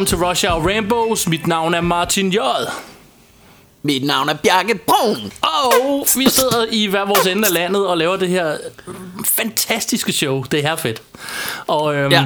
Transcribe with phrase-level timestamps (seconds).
[0.00, 1.28] Velkommen til Rush Hour Rainbows.
[1.28, 2.38] Mit navn er Martin J.
[3.82, 5.32] Mit navn er Bjarke Brun.
[5.42, 8.56] Og vi sidder i hver vores ende af landet og laver det her
[9.24, 10.44] fantastiske show.
[10.50, 11.02] Det er her fedt.
[11.66, 12.24] Og øhm, Ja.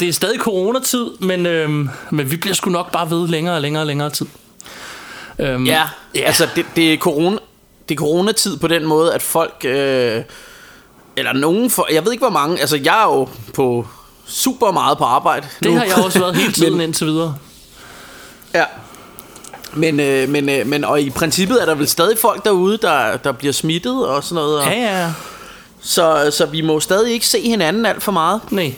[0.00, 3.60] det er stadig coronatid, men, øhm, men vi bliver sgu nok bare ved længere og
[3.62, 4.26] længere og længere tid.
[5.38, 5.82] Øhm, Ja,
[6.14, 6.20] ja.
[6.20, 7.36] altså det, det, er corona,
[7.88, 9.64] det er coronatid på den måde, at folk...
[9.64, 10.22] Øh,
[11.16, 11.70] eller nogen...
[11.70, 12.60] For, jeg ved ikke, hvor mange...
[12.60, 13.86] Altså, jeg er jo på
[14.26, 15.76] super meget på arbejde det nu.
[15.76, 17.34] har jeg også været hele tiden Men- indtil videre.
[18.54, 18.64] Ja.
[19.76, 23.16] Men, øh, men, øh, men og i princippet er der vel stadig folk derude, der,
[23.16, 24.58] der bliver smittet og sådan noget.
[24.58, 25.12] Og, Ja, ja, ja.
[25.80, 28.40] så, så vi må stadig ikke se hinanden alt for meget.
[28.50, 28.74] Nej.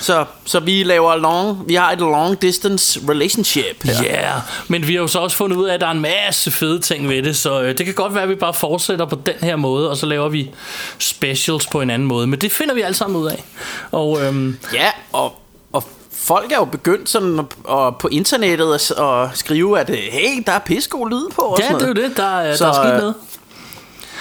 [0.00, 3.92] Så, så vi laver long, vi har et long distance relationship her.
[4.02, 4.40] Ja, yeah.
[4.68, 6.78] men vi har jo så også fundet ud af, at der er en masse fede
[6.80, 9.34] ting ved det, så øh, det kan godt være, at vi bare fortsætter på den
[9.42, 10.50] her måde, og så laver vi
[10.98, 12.26] specials på en anden måde.
[12.26, 13.44] Men det finder vi alle sammen ud af.
[13.92, 15.32] Og øhm, Ja, og,
[15.72, 19.96] og folk er jo begyndt sådan at, og på internettet at, at skrive, at øh,
[19.96, 21.42] hey, der er pissegod lyd på.
[21.42, 22.10] Og ja, sådan det er jo noget.
[22.10, 23.14] det, der, er- Så, der er sket øh, noget.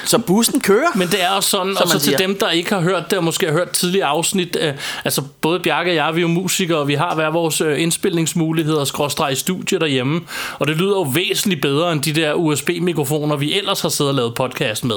[0.05, 0.87] Så bussen kører.
[0.95, 3.17] Men det er også sådan, som og så til dem, der ikke har hørt det,
[3.17, 4.73] og måske har hørt tidligere afsnit, øh,
[5.05, 7.81] altså både Bjarke og jeg, vi er jo musikere, og vi har hver vores øh,
[7.81, 10.21] indspilningsmuligheder, skråstreg studie derhjemme,
[10.59, 14.15] og det lyder jo væsentligt bedre end de der USB-mikrofoner, vi ellers har siddet og
[14.15, 14.95] lavet podcast med.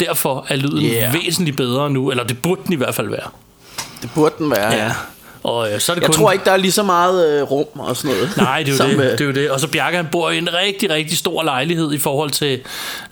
[0.00, 1.14] Derfor er lyden Yeah.
[1.14, 3.30] væsentligt bedre nu, eller det burde den i hvert fald være.
[4.02, 4.92] Det burde den være, ja.
[5.42, 6.14] Og øh, så er det Jeg kun...
[6.14, 8.36] tror ikke, der er lige så meget øh, rum og sådan noget.
[8.36, 9.50] Nej, det er, som, jo det, øh, det er jo det.
[9.50, 12.60] Og så Bjarke, han bor i en rigtig, rigtig stor lejlighed i forhold til...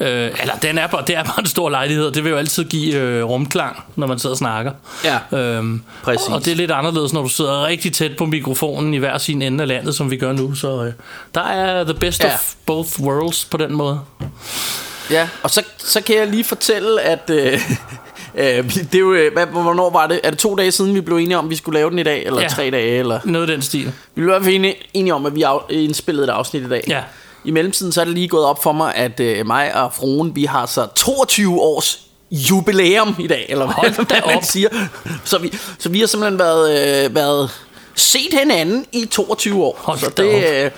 [0.00, 0.08] Øh,
[0.40, 2.64] eller den er bare, det er bare en stor lejlighed, og det vil jo altid
[2.64, 4.72] give øh, rumklang, når man sidder og snakker.
[5.04, 6.28] Ja, øhm, præcis.
[6.28, 9.42] Og det er lidt anderledes, når du sidder rigtig tæt på mikrofonen i hver sin
[9.42, 10.54] ende af landet, som vi gør nu.
[10.54, 10.92] Så øh,
[11.34, 12.34] der er the best Ja.
[12.34, 14.00] of both worlds på den måde.
[15.10, 17.30] Ja, og så, så kan jeg lige fortælle, at...
[17.30, 17.60] Øh,
[18.36, 20.20] øh, det er jo, øh, hvad, hvornår var det?
[20.24, 22.02] Er det to dage siden, vi blev enige om, at vi skulle lave den i
[22.02, 22.24] dag?
[22.26, 22.48] Eller Ja.
[22.48, 22.98] tre dage?
[22.98, 23.20] Eller?
[23.24, 23.84] Noget af den stil.
[23.86, 26.68] Vi blev i hvert fald enige, enige om, at vi af, indspillede et afsnit i
[26.68, 26.84] dag.
[26.88, 27.02] Ja.
[27.44, 30.36] I mellemtiden så er det lige gået op for mig, at øh, mig og fruen,
[30.36, 34.44] vi har så 22 års jubilæum i dag, eller Hold hvad, man op.
[34.44, 34.68] siger.
[35.24, 37.50] Så vi, så vi har simpelthen været, øh, været
[37.94, 39.76] set hinanden i 22 år.
[39.78, 40.70] Hold så det, øh,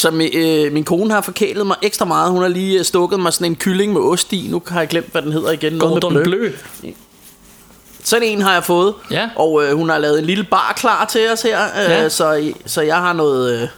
[0.00, 2.30] så min, øh, min kone har forkælet mig ekstra meget.
[2.30, 4.46] Hun har lige øh, stukket mig sådan en kylling med ost i.
[4.50, 5.72] Nu har jeg glemt, hvad den hedder igen.
[5.72, 6.52] Noget Gordon med blø.
[6.80, 6.90] Blø.
[8.04, 8.94] Sådan en har jeg fået.
[9.10, 9.28] Ja.
[9.36, 11.64] Og øh, hun har lavet en lille bar klar til os her.
[11.64, 12.08] Øh, Ja.
[12.08, 13.62] så, så jeg har noget...
[13.62, 13.68] Øh,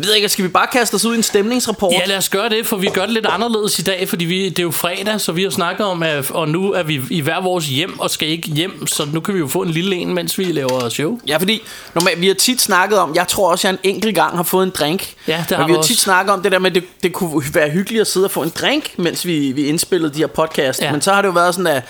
[0.00, 1.92] jeg ved ikke, skal vi bare kaste os ud i en stemningsrapport?
[1.92, 4.48] Ja, lad os gøre det, for vi gør det lidt anderledes i dag, fordi vi,
[4.48, 7.20] det er jo fredag, så vi har snakket om, at, og nu er vi i
[7.20, 9.96] hver vores hjem og skal ikke hjem, så nu kan vi jo få en lille
[9.96, 11.18] en, mens vi laver show.
[11.28, 11.62] Ja, fordi
[11.94, 14.66] normalt, vi har tit snakket om, jeg tror også, jeg en enkelt gang har fået
[14.66, 15.14] en drink.
[15.28, 16.02] Ja, det har Men vi har tit også.
[16.02, 18.42] snakket om det der med, at det, det kunne være hyggeligt at sidde og få
[18.42, 20.82] en drink, mens vi, vi indspillede de her podcast.
[20.82, 20.92] Ja.
[20.92, 21.82] Men så har det jo været sådan, at,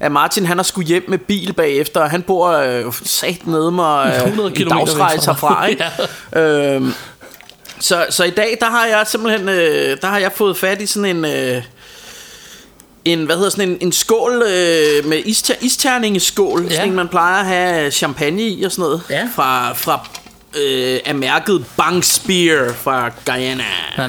[0.00, 3.70] at Martin han har skulle hjem med bil bagefter, og han bor øh, sat nede
[3.70, 5.66] mig 100 øh, en kilometer dagsrejse herfra.
[5.66, 5.84] Ikke?
[6.40, 6.94] øhm,
[7.82, 10.86] så, så i dag, der har jeg simpelthen øh, der har jeg fået fat i
[10.86, 11.24] sådan en...
[11.24, 11.62] Øh,
[13.04, 16.74] en, hvad hedder sådan en, en skål øh, med ister, isterningeskål, Ja.
[16.74, 19.28] sådan en, man plejer at have champagne i og sådan noget, Ja.
[19.34, 20.08] fra, fra
[20.62, 23.64] øh, af mærket Bang Spear fra Guyana.
[23.98, 24.06] Na,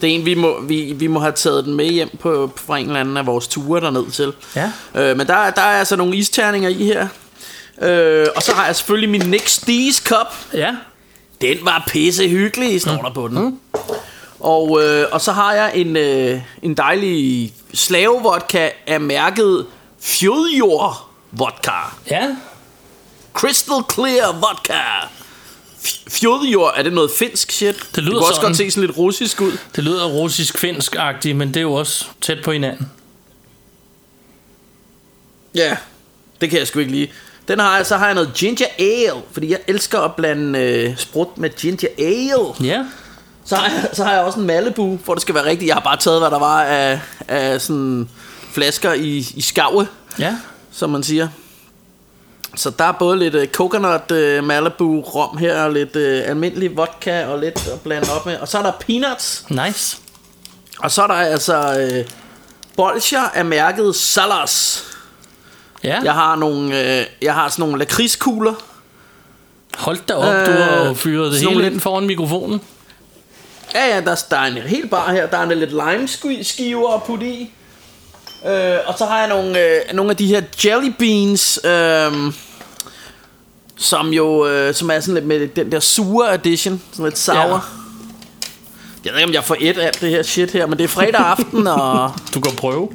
[0.00, 2.78] det er en, vi må, vi, vi må have taget den med hjem på, fra
[2.78, 4.32] en eller anden af vores ture derned til.
[4.56, 4.70] Ja.
[4.94, 7.08] Øh, men der, der er altså nogle isterninger i her.
[7.82, 10.34] Øh, og så har jeg selvfølgelig min Nick Stees kop.
[10.52, 10.70] Ja,
[11.48, 13.38] Den var pisse hyggelig, står der på den.
[13.38, 13.58] Mm.
[14.40, 19.66] Og, øh, og så har jeg en, øh, en dejlig slavevodka af mærket
[20.00, 21.70] Fjodjord Vodka.
[22.10, 22.36] ja.
[23.34, 24.80] Crystal Clear Vodka.
[26.08, 27.74] Fjodjord, er det noget finsk shit?
[27.94, 28.48] Det lyder det kunne også sådan.
[28.48, 29.52] godt se sådan lidt russisk ud.
[29.76, 32.90] Det lyder russisk-finsk-agtigt, men det er jo også tæt på hinanden.
[35.54, 35.76] Ja,
[36.40, 37.08] det kan jeg sgu ikke lide.
[37.48, 40.96] Den har jeg, så har jeg noget ginger ale, fordi jeg elsker at blande øh,
[40.96, 42.68] sprut med ginger ale.
[42.70, 42.84] Ja,
[43.44, 45.68] Så har, jeg, så har jeg også en Malibu, for det skal være rigtigt.
[45.68, 48.08] Jeg har bare taget, hvad der var af, af sådan
[48.52, 49.86] flasker i, i skave,
[50.18, 50.36] ja.
[50.72, 51.28] som man siger.
[52.56, 56.76] Så der er både lidt uh, coconut uh, Malibu rom her, og lidt uh, almindelig
[56.76, 58.36] vodka, og lidt at blande op med.
[58.38, 59.96] Og så er der peanuts, Nice.
[60.78, 62.10] og så er der altså uh,
[62.76, 64.84] bolcher af mærket Salas.
[65.84, 68.54] Ja, Jeg har nogle, øh, jeg har sådan nogle lakridskugler.
[69.76, 72.60] hold da op, du har Øh, fyret det hele ind foran mikrofonen.
[73.74, 75.26] Ja, ja, der, der er en helt bar her.
[75.26, 76.08] Der er en lidt lime
[76.44, 77.50] skiver at putte i.
[78.46, 82.32] Øh, og så har jeg nogle, øh, nogle af de her jelly beans, øh,
[83.76, 87.36] som jo øh, som er sådan lidt med den der sure edition, sådan lidt sour.
[87.38, 87.58] Ja.
[89.04, 90.88] Jeg ved ikke, om jeg får et af det her shit her, men det er
[90.88, 92.88] fredag aften, og Du kan prøve.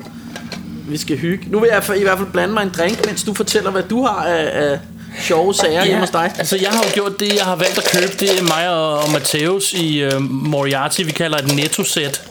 [0.90, 1.46] Vi skal hygge.
[1.50, 4.04] Nu vil jeg i hvert fald blande mig en drink, mens du fortæller, hvad du
[4.06, 4.80] har af, af
[5.22, 6.32] sjove sager hjemme hos dig.
[6.38, 9.00] altså jeg har jo gjort det, jeg har valgt at købe, det er mig og,
[9.00, 12.22] og Mateus i uh, Moriarty, vi kalder et netto-sæt.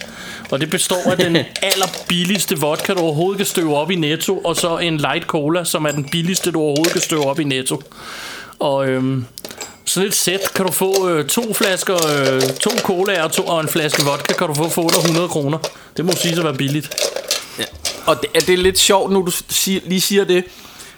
[0.50, 1.36] Og det består af den
[1.72, 5.84] allerbilligste vodka, du overhovedet kan støve op i Netto, og så en light cola, som
[5.84, 7.82] er den billigste, du overhovedet kan støve op i Netto.
[8.58, 9.24] Og øhm,
[9.84, 13.60] sådan et sæt kan du få øh, to flasker, øh, to cola og, to, og
[13.60, 15.58] en flaske vodka, kan du få for 800 kroner.
[15.96, 16.90] Det må sige at være billigt.
[18.08, 20.44] Og det, er det er lidt sjovt, nu du siger, lige siger det.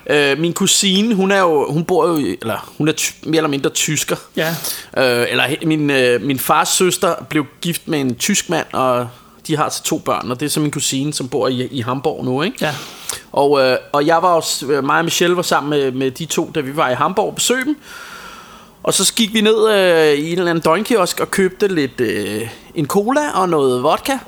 [0.06, 3.48] Øh, min kusine, hun er jo, hun bor jo, eller hun er ty, mere eller
[3.48, 4.16] mindre tysker.
[4.36, 4.48] Ja.
[4.96, 9.08] Øh, eller min, øh, min fars søster blev gift med en tysk mand, og
[9.46, 11.80] de har så to børn, og det er så min kusine, som bor i, i
[11.80, 12.56] Hamburg nu, ikke?
[12.60, 12.74] Ja.
[13.32, 16.24] Og, øh, og jeg var også, øh, mig og Michelle var sammen med, med de
[16.24, 17.76] to, da vi var i Hamburg og besøgte dem.
[18.82, 22.48] Og så gik vi ned øh, i en eller anden døgnkiosk og købte lidt øh,
[22.74, 24.18] en cola og noget vodka.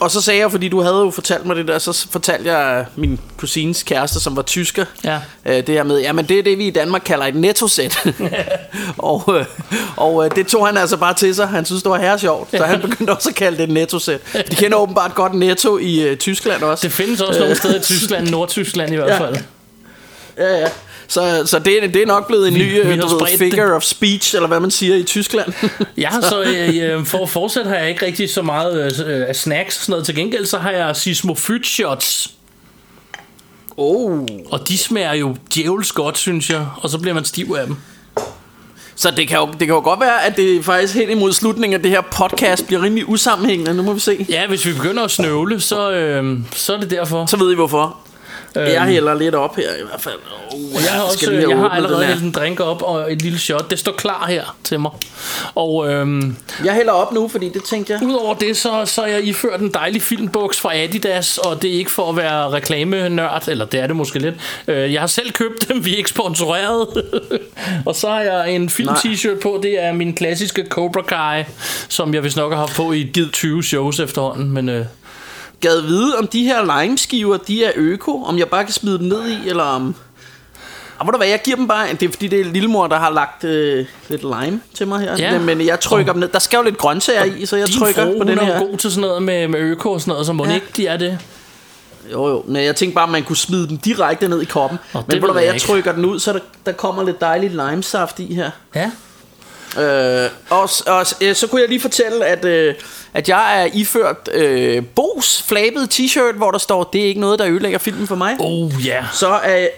[0.00, 2.86] Og så sagde jeg, fordi du havde jo fortalt mig det der, så fortalte jeg
[2.96, 5.18] min kusines kæreste, som var tysker, Ja.
[5.46, 7.98] øh, det her med, jamen det er det, vi i Danmark kalder et nettosæt.
[8.98, 9.44] og øh,
[9.96, 11.48] og øh, det tog han altså bare til sig.
[11.48, 14.20] Han synes, det var her sjovt, så han begyndte også at kalde det et nettosæt.
[14.50, 16.82] De kender åbenbart godt netto i øh, Tyskland også.
[16.86, 19.18] Det findes også nogle steder i Tyskland, Nordtyskland i hvert Ja.
[19.20, 19.36] fald.
[20.38, 20.68] Ja, ja.
[21.10, 23.38] Så, så det, er- det er nok blevet en Vi- ny vi øh, du ved,
[23.38, 23.74] figure det.
[23.74, 25.52] of speech, eller hvad man siger i Tyskland.
[25.96, 29.36] Ja, så øh, øh, for at fortsætte har jeg ikke rigtig så meget øh, af
[29.36, 30.06] snacks og sådan noget.
[30.06, 32.30] Til gengæld så har jeg Sismofyt shots,
[33.76, 34.18] oh.
[34.50, 36.66] og de smager jo djævels godt, synes jeg.
[36.82, 37.76] Og så bliver man stiv af dem.
[38.96, 41.74] Så det kan, jo, det kan jo godt være, at det faktisk helt imod slutningen
[41.76, 43.74] af det her podcast bliver rimelig usammenhængende.
[43.74, 44.26] Nu må vi se.
[44.28, 47.26] Ja, hvis vi begynder at snøvle, så, øh, så er det derfor.
[47.26, 47.96] Så ved I hvorfor.
[48.56, 48.66] Øhm.
[48.66, 50.14] Jeg hælder lidt op her i hvert fald.
[50.52, 53.70] Oh, Jeg har, også, jeg har allerede hældt en drink op og et lille shot.
[53.70, 54.90] Det står klar her til mig.
[55.54, 58.02] Og øhm, Jeg hælder op nu, fordi det tænkte jeg.
[58.02, 61.78] udover det, så, så er jeg iført en dejlig filmbuks fra Adidas, og det er
[61.78, 64.34] ikke for at være reklamenørd, eller det er det måske lidt.
[64.68, 66.86] Øh, Jeg har selv købt dem, vi er ikke sponsoreret.
[67.86, 71.44] og så har jeg en film-t-shirt på, det er min klassiske Cobra Kai,
[71.88, 74.68] som jeg vist nok har haft på i givet 20 shows efterhånden, men...
[74.68, 74.84] Øh,
[75.60, 79.06] Gad vide, om de her limeskiver, de er øko, om jeg bare kan smide dem
[79.06, 79.94] ned i, eller om...
[80.98, 81.88] Og ved du hvad, jeg giver dem bare...
[81.92, 85.16] Det er fordi, det er lillemor, der har lagt øh, lidt lime til mig her.
[85.18, 85.38] Ja.
[85.38, 86.28] Men, jeg trykker dem ned.
[86.28, 88.54] Der skal jo lidt grøntsager i, så jeg din trykker fru, på den er her.
[88.54, 90.54] jo god til sådan noget med, med øko og sådan noget, så må ja.
[90.54, 91.18] Ikke de er det.
[92.12, 92.44] Jo, jo.
[92.46, 94.78] Men jeg tænkte bare, at man kunne smide den direkte ned i koppen.
[94.94, 95.66] Åh, Men ved du hvad, jeg ikke.
[95.66, 98.50] trykker den ud, så der, der kommer lidt dejlig limesaft i her.
[98.74, 98.90] Ja.
[99.78, 102.74] Øh, og, og øh, så kunne jeg lige fortælle, at, øh,
[103.14, 107.38] at jeg er iført øh, Bos flabet t-shirt, hvor der står, det er ikke noget,
[107.38, 108.36] der ødelægger filmen for mig.
[108.40, 108.94] Oh, ja.
[108.94, 109.04] Yeah.
[109.12, 109.68] Så er,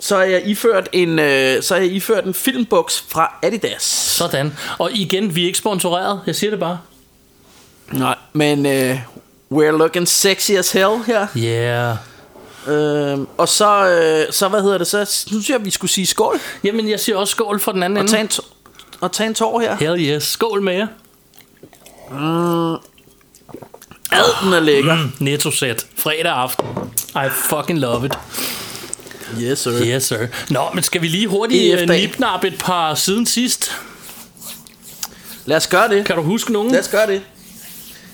[0.00, 3.82] så er jeg iført en, øh, så er jeg iført en filmboks fra Adidas.
[3.82, 4.52] Sådan.
[4.78, 6.20] Og igen, vi er ikke sponsoreret.
[6.26, 6.78] Jeg siger det bare.
[7.92, 9.00] Nej, men øh,
[9.52, 11.26] we're looking sexy as hell her.
[11.36, 11.96] Yeah.
[12.68, 16.40] Øh, og så, øh, så, hvad hedder det, så synes jeg, vi skulle sige skål.
[16.64, 18.12] Jamen, jeg siger også skål for den anden Og ende.
[18.12, 18.30] tage en,
[19.00, 19.76] og tage en tår her.
[19.76, 20.22] Hell yes.
[20.24, 20.86] Skål med jer.
[24.12, 24.94] Ad, den er lækker.
[24.94, 25.86] Mm, Netto-sæt.
[25.96, 26.66] Fredag aften.
[27.14, 28.12] I fucking love it.
[29.40, 29.72] Yes, sir.
[29.84, 30.18] Yes, sir.
[30.50, 32.00] Nå, men skal vi lige hurtigt uh, dag.
[32.00, 33.72] nipnap et par siden sidst?
[35.44, 36.04] Lad os gøre det.
[36.06, 36.72] Kan du huske nogen?
[36.72, 37.22] Lad os gøre det.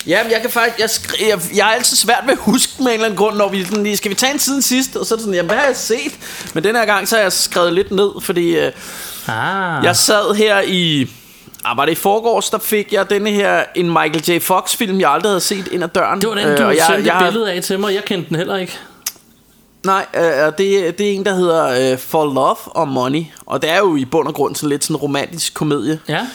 [0.06, 2.72] Ja, men jeg kan faktisk, jeg, skri- jeg, jeg er altid svært ved at huske
[2.78, 4.96] med en eller anden grund, når vi sådan lige, skal vi tage en siden sidst,
[4.96, 6.12] og så er det sådan, jamen hvad har jeg set?
[6.54, 8.72] Men den her gang, så har jeg skrevet lidt ned, fordi øh,
[9.28, 9.84] Ah.
[9.84, 11.10] jeg sad her i,
[11.64, 14.40] ah, var det i forgårs, der fik jeg denne her, en Michael J.
[14.40, 16.20] Fox film, jeg aldrig havde set ind ad døren.
[16.20, 17.94] Det var den, Øh, du og jeg, sendte jeg, et har- billede af til mig.
[17.94, 18.78] Jeg kendte den heller ikke.
[19.86, 20.22] Nej, øh,
[20.58, 23.96] det, det er en, der hedder øh, For Love or Money, og det er jo
[23.96, 25.98] i bund og grund sådan lidt sådan en romantisk komedie.
[26.08, 26.26] Ja.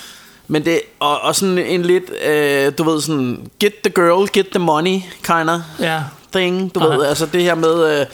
[0.47, 4.47] Men det, og, og sådan en lidt, øh, du ved sådan, get the girl, get
[4.51, 5.99] the money, kind of Ja.
[6.33, 6.95] thing, du Aha.
[6.97, 8.05] ved, altså det her med, øh,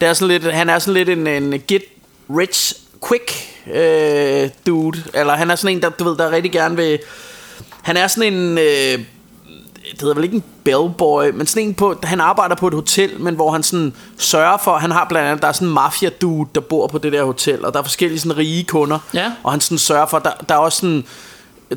[0.00, 1.82] det er sådan lidt, han er sådan lidt en, en get
[2.38, 2.74] rich
[3.08, 3.32] quick
[3.74, 6.98] øh, dude, eller han er sådan en, der, du ved, der rigtig gerne vil,
[7.82, 8.98] han er sådan en, øh,
[9.92, 13.20] det hedder vel ikke en bellboy, men sådan en på, han arbejder på et hotel,
[13.20, 16.08] men hvor han sådan sørger for, han har blandt andet, der er sådan en mafia
[16.08, 19.32] dude, der bor på det der hotel, og der er forskellige sådan rige kunder, Ja.
[19.42, 21.04] og han sådan sørger for, der, der er også sådan,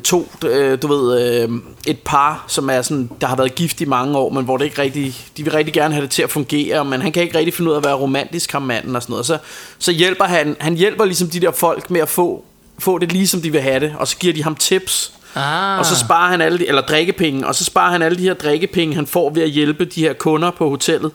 [0.02, 1.50] to, øh, du ved, øh,
[1.86, 4.64] et par, som er sådan, der har været gift i mange år, men hvor det
[4.64, 7.38] ikke rigtig, de vil rigtig gerne have det til at fungere, men han kan ikke
[7.38, 9.26] rigtig finde ud af at være romantisk, ham manden og sådan noget.
[9.26, 9.38] Så,
[9.78, 12.44] så hjælper han, han hjælper ligesom de der folk med at få,
[12.78, 15.78] få det lige som de vil have det, og så giver de ham tips, Ah.
[15.78, 18.34] og så sparer han alle de, eller drikkepenge, og så sparer han alle de her
[18.34, 21.12] drikkepenge, han får ved at hjælpe de her kunder på hotellet.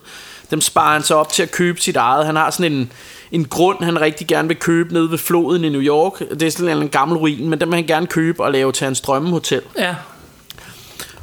[0.51, 2.25] Dem sparer han så op til at købe sit eget.
[2.25, 2.91] Han har sådan en,
[3.31, 6.20] en grund, han rigtig gerne vil købe nede ved floden i New York.
[6.20, 8.86] Det er sådan en gammel ruin, men den vil han gerne købe og lave til
[8.86, 9.62] hans drømmehotel.
[9.77, 9.96] Ja.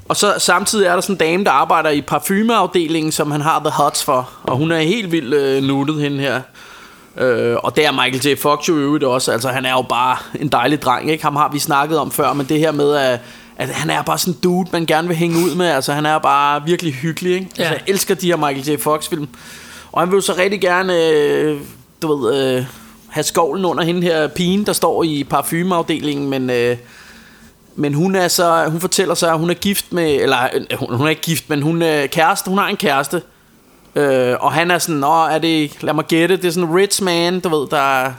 [0.09, 3.59] Og så samtidig er der sådan en dame, der arbejder i parfumeafdelingen, som han har
[3.59, 4.31] The Hots for.
[4.43, 6.41] Og hun er helt vildt øh, nuttet hende her.
[7.17, 8.41] Øh, og det er Michael J.
[8.41, 9.33] Fox jo i øvrigt også.
[9.33, 11.25] Altså han er jo bare en dejlig dreng, ikke?
[11.25, 13.21] Ham har vi snakket om før, men det her med, at,
[13.59, 15.67] at han er bare sådan en dude, man gerne vil hænge ud med.
[15.67, 17.47] Altså han er bare virkelig hyggelig, ikke?
[17.47, 17.71] Altså, Ja.
[17.71, 18.83] jeg elsker de her Michael J.
[18.83, 19.29] Fox film.
[19.93, 21.61] Og han vil jo så rigtig gerne, øh,
[22.03, 22.65] du ved, øh,
[23.09, 26.51] have skovlen under hende her pigen, der står i parfumeafdelingen, men...
[26.51, 26.77] Øh,
[27.81, 30.97] men hun er så, hun fortæller så, at hun er gift med, eller øh, hun,
[30.97, 33.23] hun er ikke gift, men hun er kæreste, hun har en kæreste.
[33.95, 36.75] Øh, og han er sådan, Nå, er det, lad mig gætte, det er sådan en
[36.77, 38.13] rich man, du ved, der,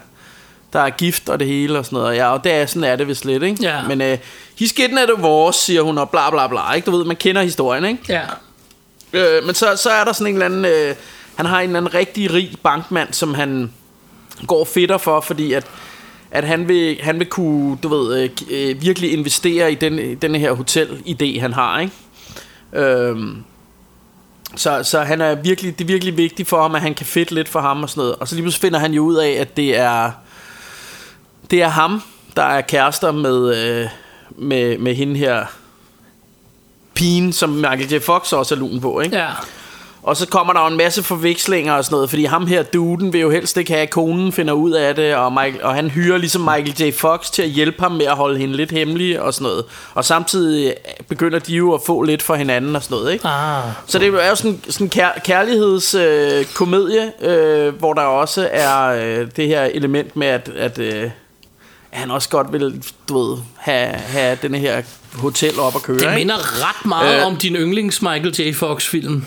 [0.73, 2.15] der er gift og det hele og sådan noget.
[2.15, 3.63] Ja, og det er sådan er det vist lidt, ikke?
[3.63, 3.87] Ja.
[3.87, 4.17] Men øh,
[4.61, 6.85] he's getting at divorce, siger hun, og bla bla bla, ikke?
[6.85, 8.03] Du ved, man kender historien, ikke?
[8.09, 8.21] Ja.
[9.13, 10.65] Øh, men så, så er der sådan en eller anden...
[10.65, 10.95] Øh,
[11.35, 13.73] han har en eller anden rigtig rig bankmand, som han
[14.47, 15.65] går fedter for, fordi at,
[16.31, 20.35] at han, vil, han vil kunne, du ved, øh, øh, virkelig investere i den, den
[20.35, 21.93] her hotel-idé, han har, ikke?
[22.73, 23.43] Øhm,
[24.55, 27.31] så, så han er virkelig, det er virkelig vigtigt for ham, at han kan fedt
[27.31, 28.15] lidt for ham og sådan noget.
[28.15, 30.11] Og så lige pludselig finder han jo ud af, at det er,
[31.51, 32.01] det er ham,
[32.35, 33.87] der er kærester med, øh,
[34.29, 35.45] med, med hende her
[36.93, 37.99] pigen, som Michael J.
[37.99, 39.17] Fox også er lun på, ikke?
[39.17, 39.27] Ja.
[40.03, 43.13] Og så kommer der jo en masse forvekslinger og sådan noget, fordi ham her duden
[43.13, 45.89] vil jo helst ikke have, at konen finder ud af det, og, Michael, og han
[45.89, 46.93] hyrer ligesom Michael J.
[46.93, 49.65] Fox til at hjælpe ham med at holde hende lidt hemmelig og sådan noget.
[49.93, 50.73] Og samtidig
[51.07, 53.27] begynder de jo at få lidt for hinanden og sådan noget, ikke?
[53.27, 53.63] Ah.
[53.85, 58.49] Så det er jo sådan sådan en kær- kærlighedskomedie, øh, komedie, øh, hvor der også
[58.51, 61.09] er øh, det her element med, at, at, øh,
[61.91, 64.81] at han også godt vil, du ved, have, have denne her
[65.15, 66.15] hotel op at køre, Det ikke?
[66.15, 67.19] minder ret meget Øh.
[67.21, 67.27] øh.
[67.27, 68.53] om din yndlings Michael J.
[68.55, 69.25] Fox film.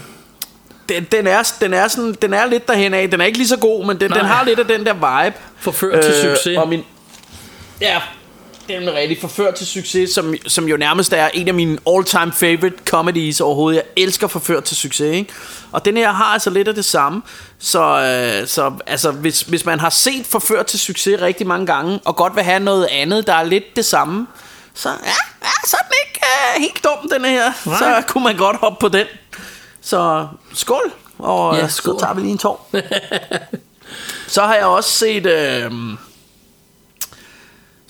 [0.89, 3.11] den, den, er, den, er sådan, den er lidt derhen af.
[3.11, 5.37] Den er ikke lige så god, men den, den har lidt af den der vibe.
[5.59, 6.59] Forført til succes.
[6.59, 6.85] Og min,
[7.81, 8.01] ja,
[8.69, 12.33] den er rigtig forført til succes, som, som jo nærmest er en af mine all-time
[12.33, 13.77] favorite comedies overhovedet.
[13.77, 15.33] Jeg elsker forført til succes, ikke?
[15.73, 17.23] Og den her har altså lidt af det samme.
[17.59, 22.01] Så, øh, så altså, hvis, hvis man har set forført til succes rigtig mange gange,
[22.05, 24.27] og godt vil have noget andet, der er lidt det samme,
[24.75, 24.95] så, ja,
[25.43, 27.53] ja, så er den ikke øh, helt dum, den her.
[27.67, 27.79] Nej.
[27.79, 29.07] Så kunne man godt hoppe på den.
[29.81, 31.95] Så skål, og ja, skål.
[31.95, 32.71] så tager vi lige en tår.
[34.35, 35.27] så har jeg også set...
[35.27, 35.73] Øh,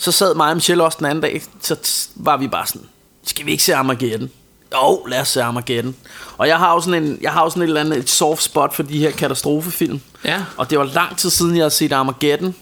[0.02, 1.76] så sad mig og Michelle også den anden dag, så
[2.16, 2.82] var vi bare sådan,
[3.24, 4.30] skal vi ikke se Armageddon?
[4.74, 5.94] Jo, lad os se Armageddon.
[6.38, 8.42] Og jeg har jo sådan, en, jeg har jo sådan et eller andet et soft
[8.42, 10.00] spot for de her katastrofefilm.
[10.24, 10.42] Ja.
[10.56, 12.54] Og det var lang tid siden, jeg har set Armageddon.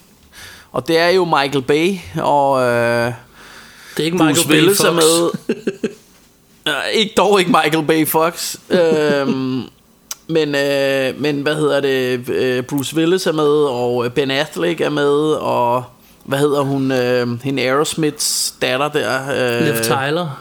[0.73, 3.13] Og det er jo Michael Bay, og øh,
[3.97, 4.87] Det er ikke Bruce Michael Bay Willis Fox.
[4.87, 5.31] er med.
[6.95, 8.57] Ikke dog ikke Michael Bay Fox.
[8.71, 9.63] øhm,
[10.27, 12.29] men, øh, men hvad hedder det?
[12.29, 15.85] Øh, Bruce Willis er med, og Ben Affleck er med, og
[16.31, 16.93] hvad hedder hun?
[16.93, 19.21] Øh, hende Aerosmiths datter der.
[19.59, 20.41] Øh, Liv Tyler.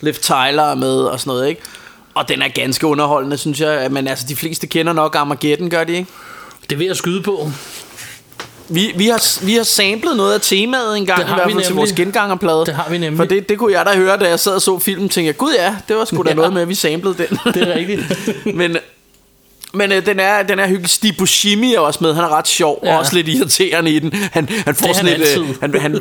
[0.00, 1.60] Liv Tyler er med og sådan noget, ikke?
[2.14, 3.88] Og den er ganske underholdende, synes jeg.
[3.90, 6.10] Men altså, de fleste kender nok Armageddon, gør de ikke?
[6.70, 7.50] Det vil jeg skyde på.
[8.68, 11.50] Vi, vi, har, vi har samlet noget af temaet en gang, Det i hvert fald
[11.52, 11.76] til nemlig.
[11.76, 12.66] vores gengangerplade.
[12.66, 13.16] Det har vi nemlig.
[13.16, 15.36] For det, det kunne jeg da høre, da jeg sad og så filmen, tænkte jeg,
[15.36, 16.34] gud ja, det var sgu da Ja.
[16.34, 17.38] noget med, at vi samlede den.
[17.54, 18.02] Det er rigtigt.
[18.58, 18.76] men
[19.74, 20.90] men øh, den er, den er hyggelig.
[20.90, 22.92] Steve Buscemi er også med, han er ret sjov, ja.
[22.92, 24.12] Og også lidt irriterende i den.
[24.32, 25.38] Han, han får Det sådan han et...
[25.38, 25.60] øh.
[25.60, 26.00] Han, han,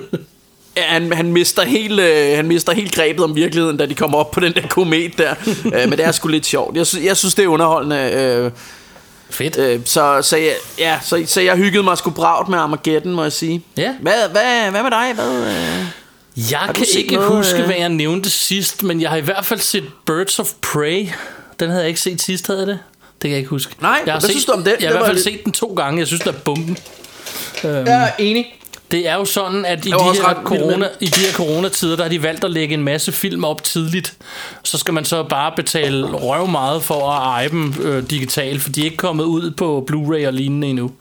[0.77, 4.31] han, han, mister helt, øh, han mister helt grebet om virkeligheden, da de kommer op
[4.31, 5.33] på den der komet der.
[5.75, 6.77] øh, men det er sgu lidt sjovt.
[6.77, 8.11] Jeg, jeg synes, det er underholdende.
[8.11, 8.51] Øh,
[9.29, 9.57] Fedt.
[9.57, 13.23] Øh, så, så, jeg, ja, så, så jeg hyggede mig sgu bragt med Armageddon, må
[13.23, 13.63] jeg sige.
[13.77, 13.93] Ja.
[14.01, 15.11] Hvad, hvad, hvad med dig?
[15.15, 16.51] Hvad, øh?
[16.51, 17.65] Jeg kan ikke noget, huske, øh?
[17.65, 21.07] hvad jeg nævnte sidst, men jeg har i hvert fald set Birds of Prey.
[21.59, 22.79] Den havde jeg ikke set sidst, havde jeg det?
[23.23, 23.75] Det kan jeg ikke huske.
[23.81, 24.73] Nej, jeg har hvad set, synes du om den?
[24.79, 25.99] Jeg har i hvert fald set den to gange.
[25.99, 26.77] Jeg synes, den er bomben.
[27.63, 28.59] Øhm, Jeg er enig.
[28.93, 32.09] Det er jo sådan, at i de, her corona, i de her coronatider, der har
[32.09, 34.13] de valgt at lægge en masse film op tidligt.
[34.63, 38.69] Så skal man så bare betale røv meget for at eje dem øh, digitalt, for
[38.69, 40.91] de er ikke kommet ud på Blu-ray og lignende endnu.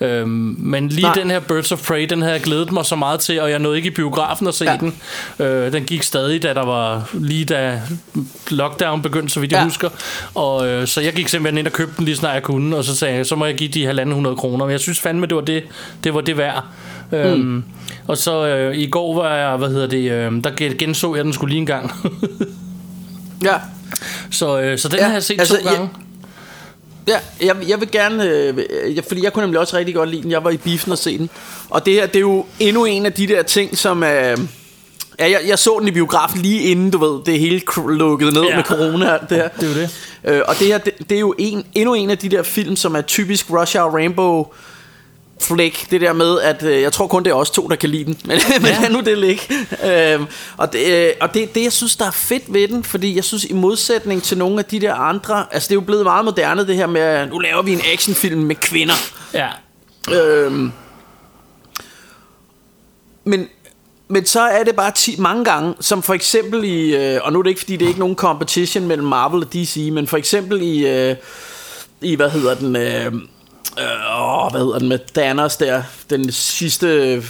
[0.00, 1.14] Øhm, men lige Nej.
[1.14, 3.58] den her Birds of Prey, den havde jeg glædet mig så meget til, og jeg
[3.58, 4.76] nåede ikke i biografen at se Ja.
[4.80, 4.94] den.
[5.38, 7.80] Øh, den gik stadig, da der var lige da
[8.50, 9.64] lockdown begyndte, så vidt jeg ja.
[9.64, 9.88] husker.
[10.34, 12.84] Og, øh, så jeg gik simpelthen ind og købte den lige snart jeg kunne, og
[12.84, 14.64] så sagde jeg, så må jeg give de 1.500 kroner.
[14.64, 15.62] Men jeg synes fandme, det var det,
[16.04, 16.64] det, var det værd.
[17.12, 17.18] Mm.
[17.18, 17.64] Øhm,
[18.06, 21.24] og så øh, i går var jeg, hvad hedder det, øh, der gen- genså jeg
[21.24, 21.92] den skulle lige en gang.
[23.44, 23.54] Ja,
[24.30, 25.88] så, øh, så den Ja, har jeg set altså, to gange.
[27.08, 28.56] Ja, jeg, jeg vil gerne, øh,
[28.96, 30.30] jeg, fordi jeg kunne nemlig også rigtig godt lide den.
[30.30, 31.30] Jeg var i biffen og se den.
[31.70, 34.02] Og det her, det er jo endnu en af de der ting, som...
[34.02, 34.08] Øh,
[35.18, 38.42] ja, jeg, jeg så den i biografen lige inden, du ved, det hele lukket ned
[38.42, 38.56] Ja.
[38.56, 39.48] med corona og det her.
[39.48, 39.90] Det er jo det.
[40.24, 42.76] Øh, og det her, det, det er jo en, endnu en af de der film,
[42.76, 44.46] som er typisk Rush Hour Rainbow
[45.42, 47.88] flæk, det der med, at øh, jeg tror kun det er os to, der kan
[47.88, 48.78] lide den, men, men Ja.
[48.82, 49.42] lad nu det ligge.
[50.14, 50.20] Øh,
[50.56, 53.24] og det, øh, og det, det, jeg synes, der er fedt ved den, fordi jeg
[53.24, 56.24] synes, i modsætning til nogle af de der andre, altså det er jo blevet meget
[56.24, 58.94] moderne, det her med, nu laver vi en actionfilm med kvinder.
[59.34, 59.48] Ja.
[60.14, 60.72] Øhm,
[63.24, 63.48] men,
[64.08, 67.38] men så er det bare ti, mange gange, som for eksempel i, øh, og nu
[67.38, 70.16] er det ikke fordi det er ikke nogen competition mellem Marvel og DC, men for
[70.16, 71.16] eksempel i, øh,
[72.00, 73.12] i hvad hedder den, øh,
[73.80, 77.22] øh, åh, hvad hedder den med Thanos der, den sidste, øh,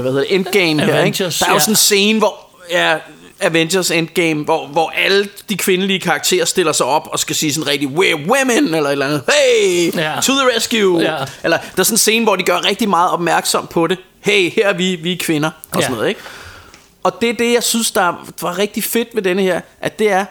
[0.00, 0.92] hvad hedder det, Endgame her, ikke?
[0.98, 2.34] Avengers, Der er jo sådan en scene, hvor,
[2.70, 2.96] ja,
[3.40, 7.68] Avengers Endgame, hvor, hvor alle de kvindelige karakterer stiller sig op og skal sige sådan
[7.68, 10.12] rigtig, we're women, eller et eller andet, hey, Ja.
[10.22, 11.16] to the rescue, Ja.
[11.44, 13.98] eller der er sådan en scene, hvor de gør rigtig meget opmærksom på det.
[14.20, 15.80] Hey, her er vi, vi er kvinder, og Ja.
[15.82, 16.20] sådan noget, ikke?
[17.02, 20.10] Og det er det, jeg synes, der var rigtig fedt ved denne her, at det
[20.12, 20.24] er,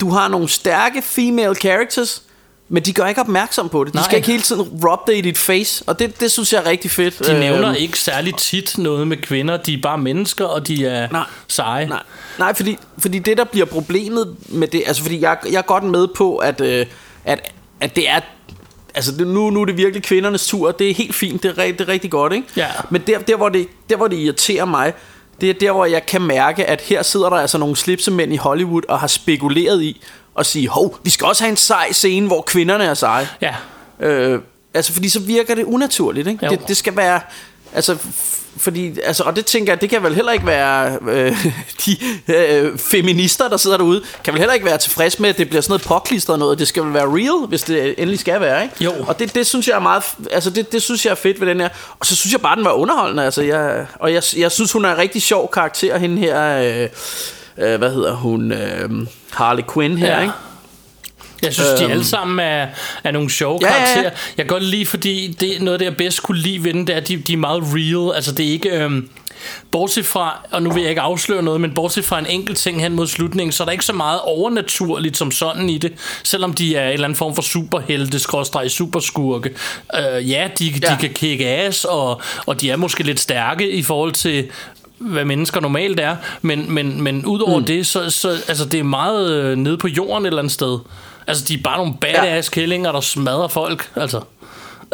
[0.00, 2.22] du har nogle stærke female characters,
[2.72, 3.92] men de gør ikke opmærksom på det.
[3.92, 4.04] De Nej.
[4.04, 6.66] skal ikke hele tiden rub det i dit face, og det, det synes jeg er
[6.66, 7.26] rigtig fedt.
[7.26, 9.56] De nævner Øhm, ikke særlig tit noget med kvinder.
[9.56, 11.24] De er bare mennesker, og de er Nej.
[11.48, 11.86] seje.
[11.86, 12.02] Nej,
[12.38, 15.84] nej fordi, fordi det der bliver problemet med det, altså fordi jeg, jeg er godt
[15.84, 16.86] med på, at, øh,
[17.24, 18.20] at, at det er,
[18.94, 21.72] altså det, nu, nu er det virkelig kvindernes tur, det er helt fint, det er,
[21.72, 22.46] det er rigtig godt, ikke?
[22.56, 22.66] Ja.
[22.90, 24.92] Men der, der, hvor det, der, hvor det irriterer mig,
[25.40, 28.36] det er der, hvor jeg kan mærke, at her sidder der altså nogle slipsemænd i
[28.36, 30.00] Hollywood og har spekuleret i
[30.38, 33.28] at sige, hov, vi skal også have en sej scene, hvor kvinderne er seje.
[33.40, 33.54] Ja.
[34.00, 34.40] Øh,
[34.74, 36.46] altså, fordi så virker det unaturligt, ikke?
[36.46, 36.50] Jo.
[36.50, 37.20] Det, det skal være...
[37.74, 37.96] Altså,
[38.56, 41.46] fordi, altså, og det tænker jeg, det kan vel heller ikke være øh,
[41.86, 41.96] de
[42.28, 45.60] øh, feminister, der sidder derude, kan vel heller ikke være tilfreds med, at det bliver
[45.60, 46.58] sådan noget påklistret noget.
[46.58, 48.84] Det skal vel være real, hvis det endelig skal være, ikke?
[48.84, 48.92] Jo.
[49.06, 51.48] Og det, det synes jeg er meget, altså det, det synes jeg er fedt ved
[51.48, 51.68] den her.
[51.98, 54.84] Og så synes jeg bare, den var underholdende, altså jeg, og jeg, jeg synes, hun
[54.84, 56.88] er en rigtig sjov karakter, hende her, øh,
[57.58, 58.90] øh, hvad hedder hun, øh,
[59.30, 60.20] Harley Quinn her, Ja.
[60.20, 60.32] ikke?
[61.42, 61.92] Jeg synes, de Øhm.
[61.92, 62.66] alle sammen er,
[63.04, 63.78] er nogle sjove Ja, ja, ja.
[63.84, 64.10] karakterer.
[64.36, 66.86] Jeg kan godt lide, fordi det er noget, det jeg bedst kunne lide ved den,
[66.86, 68.14] det er, at de, de er meget real.
[68.16, 68.68] Altså, det er ikke...
[68.70, 69.08] Øhm,
[69.70, 72.80] bortset fra, og nu vil jeg ikke afsløre noget, men bortset fra en enkelt ting
[72.82, 76.52] hen mod slutningen, så er der ikke så meget overnaturligt som sådan i det, selvom
[76.54, 79.50] de er en eller anden form for superhelte, skråstreg superskurke.
[79.98, 80.96] Øh, ja, de, de Ja.
[80.96, 84.48] kan kick ass, og, og de er måske lidt stærke i forhold til
[85.00, 87.64] hvad mennesker normalt er, men, men, men udover mm.
[87.64, 90.78] det, så, så altså, det er meget øh, nede på jorden et eller andet sted.
[91.26, 92.54] Altså, de er bare nogle badass ja.
[92.60, 94.20] kællinger, der smadrer folk, altså.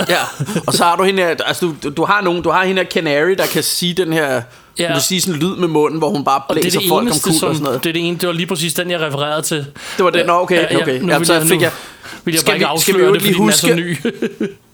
[0.08, 0.18] Ja,
[0.66, 2.88] og så har du hende her, altså du, du har nogen, du har hende her
[2.90, 4.42] Canary, der kan sige den her,
[4.78, 4.92] Ja.
[4.92, 7.02] kan sige sådan en lyd med munden, hvor hun bare Og det blæser det folk
[7.06, 7.84] eneste, om kul og sådan noget.
[7.84, 9.66] det er det ene, det var lige præcis den, jeg refererede til.
[9.96, 11.00] Det var det, nå okay, Ja, ja, okay.
[11.00, 11.70] nu Jamen, vil så jeg, fik jeg,
[12.24, 13.66] vil jeg Skal bare ikke vi- skal vi afsløre det, fordi lige den er så
[13.66, 14.46] huske- ny.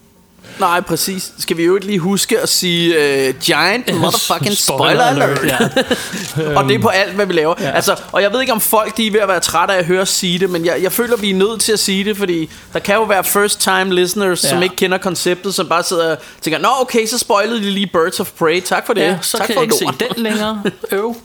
[0.63, 2.89] nej præcis, skal vi jo ikke lige huske at sige
[3.29, 5.39] uh, giant motherfucking spoiler alert.
[5.45, 5.59] ja.
[6.59, 7.55] og det er på alt, hvad vi laver.
[7.61, 7.65] Ja.
[7.65, 7.71] Ja.
[7.71, 9.85] Altså, og jeg ved ikke, om folk de er ved at være trætte af at
[9.85, 12.51] høre sige det, men jeg, jeg føler, vi er nødt til at sige det, fordi
[12.73, 14.49] der kan jo være first time listeners, ja.
[14.49, 14.55] Ja.
[14.55, 17.87] som ikke kender konceptet, som bare sidder og tænker, nå okay, så spoilede de lige
[17.87, 19.01] Birds of Prey, tak for det.
[19.01, 19.95] Ja, så tak kan for jeg ikke lort.
[19.99, 20.63] se den længere.
[20.93, 21.17] Øv.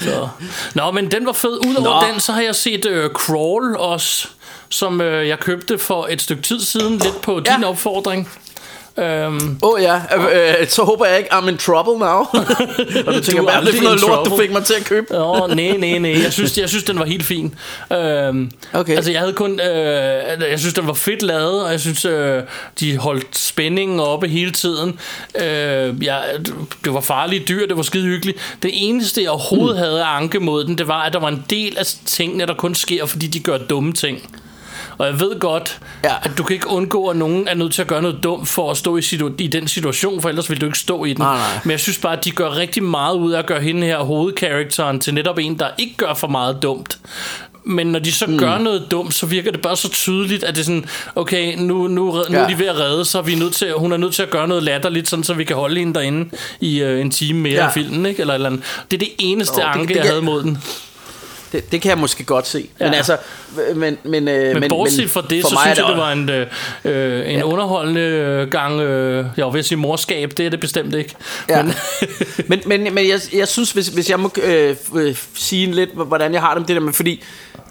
[0.00, 0.28] Så.
[0.74, 1.66] Nå, men den var fed.
[1.66, 4.28] Udover den, så har jeg set uh, Crawl også,
[4.68, 7.58] som uh, jeg købte for et stykke tid siden, lidt på din Ja.
[8.98, 12.08] Øhm, Åh oh, ja, øh, øh, så håber jeg ikke, I'm in trouble now.
[13.06, 14.84] og du tænker, er hvad er det for noget lort, du fik mig til at
[14.84, 15.18] købe?
[15.18, 16.22] Åh, nej, nej, nej.
[16.22, 17.54] Jeg synes, jeg synes, den var helt fin.
[17.92, 18.96] Øhm, Okay.
[18.96, 19.60] Altså, jeg havde kun...
[19.60, 22.42] Øh, jeg synes, den var fedt lavet, og jeg synes, øh,
[22.80, 24.98] de holdt spændingen oppe hele tiden.
[25.34, 26.24] Øh, jeg,
[26.84, 28.56] det var farlige dyr, det var skide hyggeligt.
[28.62, 31.44] Det eneste, jeg overhovedet havde at anke mod den, det var, at der var en
[31.50, 34.41] del af tingene, der kun sker, fordi de gør dumme ting.
[34.98, 36.14] Og jeg ved godt, ja.
[36.22, 38.70] At du kan ikke undgå, at nogen er nødt til at gøre noget dumt for
[38.70, 41.18] at stå i, situ- i den situation, for ellers vil du ikke stå i den.
[41.22, 41.46] Nej, nej.
[41.64, 43.98] Men jeg synes bare, at de gør rigtig meget ud af at gøre hende her
[43.98, 46.98] hovedkarakteren til netop en, der ikke gør for meget dumt.
[47.64, 48.38] Men når de så mm.
[48.38, 51.88] gør noget dumt, så virker det bare så tydeligt, at det er sådan, okay, nu,
[51.88, 52.36] nu, nu ja.
[52.38, 54.30] er de ved at redde, så er vi nødt til, hun er nødt til at
[54.30, 57.54] gøre noget latterligt, sådan, så vi kan holde hende derinde i øh, en time mere
[57.54, 57.66] ja.
[57.66, 58.20] Af filmen, ikke?
[58.20, 58.62] Eller, eller andet.
[58.90, 60.58] Det er det eneste det- anke, det jeg kan- havde mod den.
[61.52, 62.68] Det, det kan jeg måske godt se.
[62.80, 62.84] Ja.
[62.84, 63.16] Men altså,
[63.74, 66.30] men, men, øh, Men bortset fra det, for så mig synes jeg, det var en,
[66.30, 66.46] øh,
[66.84, 67.42] øh, en ja.
[67.42, 71.14] underholdende gang, øh, jeg var ved at sige morskab, det er det bestemt ikke.
[71.48, 71.62] Ja.
[71.62, 71.74] Men,
[72.48, 76.32] men, men, men jeg, jeg synes, hvis, hvis jeg må øh, øh, sige lidt, hvordan
[76.32, 77.22] jeg har det med det der med, fordi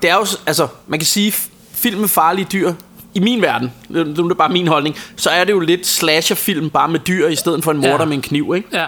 [0.02, 1.34] det er jo, altså, man kan sige,
[1.74, 2.74] film med farlige dyr
[3.14, 6.88] i min verden, det er bare min holdning, så er det jo lidt slasherfilm bare
[6.88, 8.06] med dyr i stedet for en morder Ja.
[8.06, 8.68] med en kniv, ikke?
[8.74, 8.86] Ja,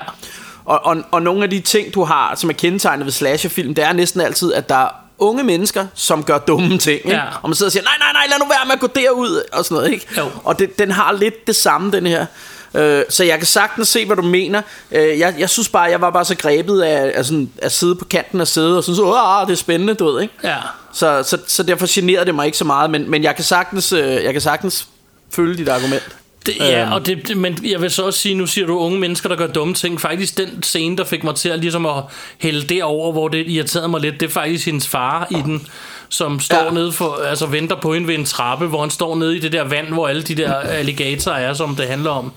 [0.66, 3.84] Og, og, og nogle af de ting, du har, som er kendetegnet ved slasherfilm, det
[3.84, 6.98] er næsten altid, at der er unge mennesker, som gør dumme ting.
[6.98, 7.10] Ikke?
[7.10, 7.24] Ja.
[7.42, 9.44] Og man sidder og siger, nej, nej, nej, lad nu være med at gå derud,
[9.54, 9.92] og sådan noget.
[9.92, 10.08] Ikke?
[10.18, 10.30] Jo.
[10.44, 12.26] Og det, den har lidt det samme, den her.
[12.74, 14.62] Øh, så jeg kan sagtens se, hvad du mener.
[14.92, 17.96] Øh, jeg, jeg synes bare, jeg var bare så grebet af, af sådan, at sidde
[17.96, 20.34] på kanten af sædet, og synes, åh, det er spændende, du ved, ikke?
[20.44, 20.58] ja.
[20.94, 23.94] Så, så, så derfor generede det mig ikke så meget, men, men jeg, kan sagtens,
[23.94, 24.88] øh, jeg kan sagtens
[25.32, 26.04] følge dit argument.
[26.46, 26.92] Det, ja, Øhm.
[26.92, 29.36] og det, det- men jeg vil så også sige, nu siger du unge mennesker, der
[29.36, 30.02] gør dumme ting.
[30.02, 32.04] Faktisk den scene, der fik mig til at, ligesom at
[32.38, 35.68] hælde det over, hvor det irriterede mig lidt, det er faktisk hendes far i den,
[36.10, 36.70] som står Ja.
[36.72, 39.52] nede for, altså venter på hende ved en trappe, hvor han står nede i det
[39.52, 42.32] der vand, hvor alle de der alligatorer er, som det handler om.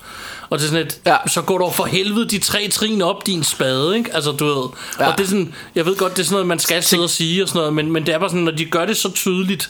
[0.49, 1.15] Og det er sådan et, Ja.
[1.27, 4.09] så går du for helvede de tre trin op din spade, ikke?
[4.13, 4.67] Altså, du ved.
[4.99, 5.07] Ja.
[5.11, 7.09] Og det er sådan, jeg ved godt, det er sådan noget, man skal sidde og
[7.09, 9.11] sige og sådan noget, men, men det er bare sådan, når de gør det så
[9.11, 9.69] tydeligt,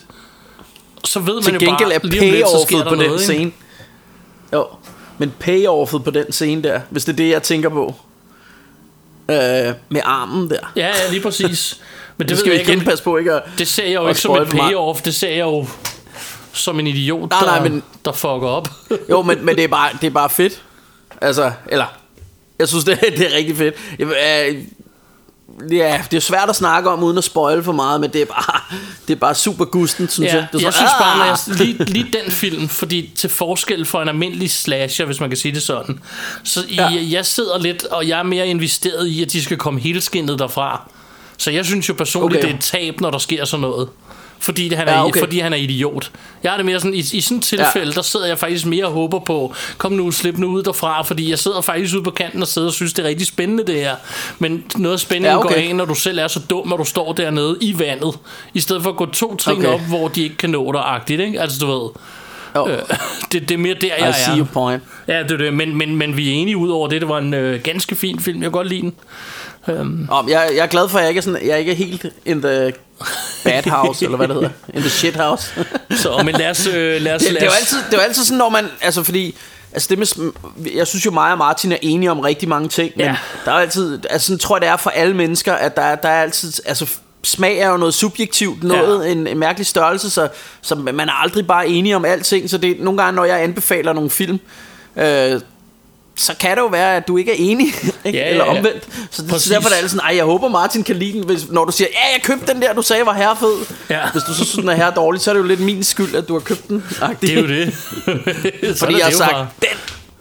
[1.04, 3.30] så ved man Til jo bare, lige om lidt, så sker der på den noget,
[3.30, 3.52] ikke?
[4.52, 4.66] Jo,
[5.18, 7.94] men payoffet på den scene der, hvis det er det, jeg tænker på.
[9.30, 9.36] Øh,
[9.88, 10.72] med armen der.
[10.76, 11.80] Ja, ja, lige præcis.
[12.16, 13.32] Men det, Det skal vi ikke, passe på, ikke?
[13.32, 15.66] at- Det ser jeg jo ikke som et payoff, det ser jeg jo
[16.52, 18.68] som en idiot, Nej, der, nej, men- der fucker op.
[19.10, 20.62] Jo, men, men det, er bare, det er bare fedt.
[21.20, 21.84] Altså, eller...
[22.58, 23.74] Jeg synes, det, det er rigtig fedt.
[23.98, 24.06] Jeg,
[24.54, 24.62] øh,
[25.70, 28.26] ja, det er svært at snakke om, uden at spoil for meget, men det er
[28.26, 28.60] bare,
[29.08, 30.46] det er bare super gusten, synes Ja, jeg.
[30.52, 31.38] Det er jeg synes bare, når ah!
[31.48, 35.36] jeg, lige, lige den film, fordi til forskel for en almindelig slasher, hvis man kan
[35.36, 36.00] sige det sådan,
[36.44, 36.88] så Ja.
[36.90, 37.00] ja.
[37.10, 40.90] jeg, sidder lidt, og jeg er mere investeret i, at de skal komme helskindet derfra.
[41.36, 42.48] Så jeg synes jo personligt, okay.
[42.48, 43.88] det er et tab, når der sker sådan noget.
[44.40, 45.20] Fordi han er, Ja, okay.
[45.20, 46.10] fordi han er idiot.
[46.42, 47.92] Jeg er det mere sådan, i, i sådan et tilfælde, ja.
[47.94, 51.30] der sidder jeg faktisk mere og håber på, kom nu, slip nu ud derfra, fordi
[51.30, 53.74] jeg sidder faktisk ude på kanten og sidder og synes, det er rigtig spændende det
[53.74, 53.96] her.
[54.38, 55.48] Men noget af spændingen Ja, okay.
[55.54, 58.14] går af, når du selv er så dum, og du står dernede i vandet,
[58.54, 59.68] i stedet for at gå to trin Okay.
[59.68, 61.40] op, hvor de ikke kan nå dig, agtigt, ikke?
[61.40, 61.88] Altså, du ved,
[62.56, 62.78] Jo, øh,
[63.32, 64.38] det, det er mere der, jeg I see er.
[64.38, 64.82] your point.
[65.08, 67.18] Ja, det er det, men, men, men vi er enige ud over det, det var
[67.18, 68.94] en øh, ganske fin film, jeg kan godt lide den.
[70.10, 72.06] Om, jeg, jeg er glad for, at jeg ikke er, sådan, jeg er ikke helt
[72.26, 72.72] in the
[73.44, 74.50] bad house, eller hvad det hedder.
[74.74, 75.52] In the shit house.
[76.02, 76.66] Så, men lad os...
[76.66, 78.66] Øh, lad os, det, det, er jo altid, det er jo altid sådan, når man...
[78.80, 79.36] Altså, fordi...
[79.72, 80.32] Altså det med,
[80.74, 83.16] jeg synes jo mig og Martin er enige om rigtig mange ting Men Ja.
[83.44, 85.94] der er altid Altså sådan tror jeg det er for alle mennesker At der, er-
[85.94, 86.86] der er altid Altså
[87.24, 89.10] smag er jo noget subjektivt Noget, ja.
[89.12, 90.28] en, en mærkelig størrelse så,
[90.62, 93.92] så man er aldrig bare enige om alting Så det nogle gange når jeg anbefaler
[93.92, 94.38] nogle film
[94.96, 95.40] øh,
[96.18, 97.66] så kan det jo være, at du ikke er enig,
[98.04, 98.18] ikke?
[98.18, 98.56] Ja, ja, eller ja.
[98.58, 98.88] omvendt.
[99.10, 99.52] Så, det, Præcis.
[99.52, 101.88] derfor er det sådan, ej, jeg håber Martin kan lide den, hvis, når du siger,
[101.92, 103.52] ja, jeg købte den der, du sagde var herrefed.
[103.90, 104.10] Ja.
[104.12, 106.14] Hvis du så synes, den er her dårlig, så er det jo lidt min skyld,
[106.14, 106.84] at du har købt den.
[107.20, 107.74] Det er jo det.
[108.78, 109.48] Fordi jeg har sagt, bare.
[109.60, 109.68] den,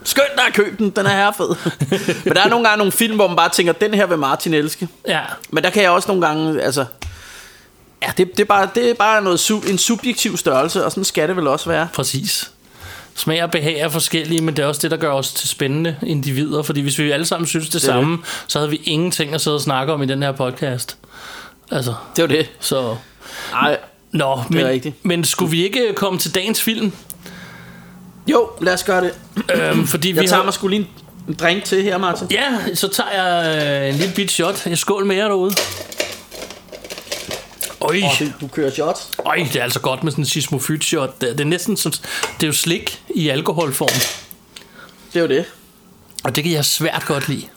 [0.04, 1.56] skønt der at købe den, den er herfed.
[2.26, 4.54] Men der er nogle gange nogle film, hvor man bare tænker, den her vil Martin
[4.54, 4.88] elske.
[5.08, 6.86] Ja, Men der kan jeg også nogle gange, altså...
[8.02, 11.28] Ja, det, det, er bare, det er bare noget, en subjektiv størrelse, og sådan skal
[11.28, 11.88] det vel også være.
[11.94, 12.52] præcis.
[13.18, 15.96] Smag og behag er forskellige, men det er også det, der gør os til spændende
[16.06, 16.62] individer.
[16.64, 19.56] Fordi hvis vi alle sammen synes det, det samme, så havde vi ingenting at sidde
[19.58, 20.98] og snakke om i den her podcast.
[21.72, 22.50] Altså, Det jo det.
[22.60, 22.96] så...
[23.52, 23.78] Nej.
[24.12, 24.96] Nå, men, rigtigt.
[25.06, 26.92] men skulle vi ikke komme til dagens film?
[28.32, 29.12] Jo, lad os gøre det.
[29.56, 30.44] Øhm, fordi vi Jeg tager har...
[30.44, 30.90] mig skulle lige
[31.28, 32.28] en drink til her, Martin.
[32.32, 34.66] Ja, så tager jeg øh, en lille bit shot.
[34.66, 35.54] Jeg skål med jer derude.
[37.82, 39.12] Øj, Og du, du kører shots.
[39.26, 41.22] øj, det er altså godt med sådan en sismofyt shot.
[41.22, 44.00] Det, er næsten som, det er jo slik i alkoholform.
[45.14, 45.46] Det er jo det.
[46.24, 47.48] Og det kan jeg svært godt lide.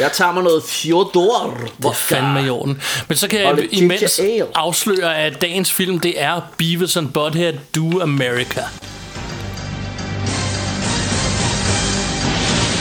[0.00, 2.82] Jeg tager mig noget Fjodor Det er fandme i orden.
[3.08, 4.20] Men så kan jeg imens
[4.54, 8.62] afsløre, at dagens film, det er Beavis and Butthead Do America.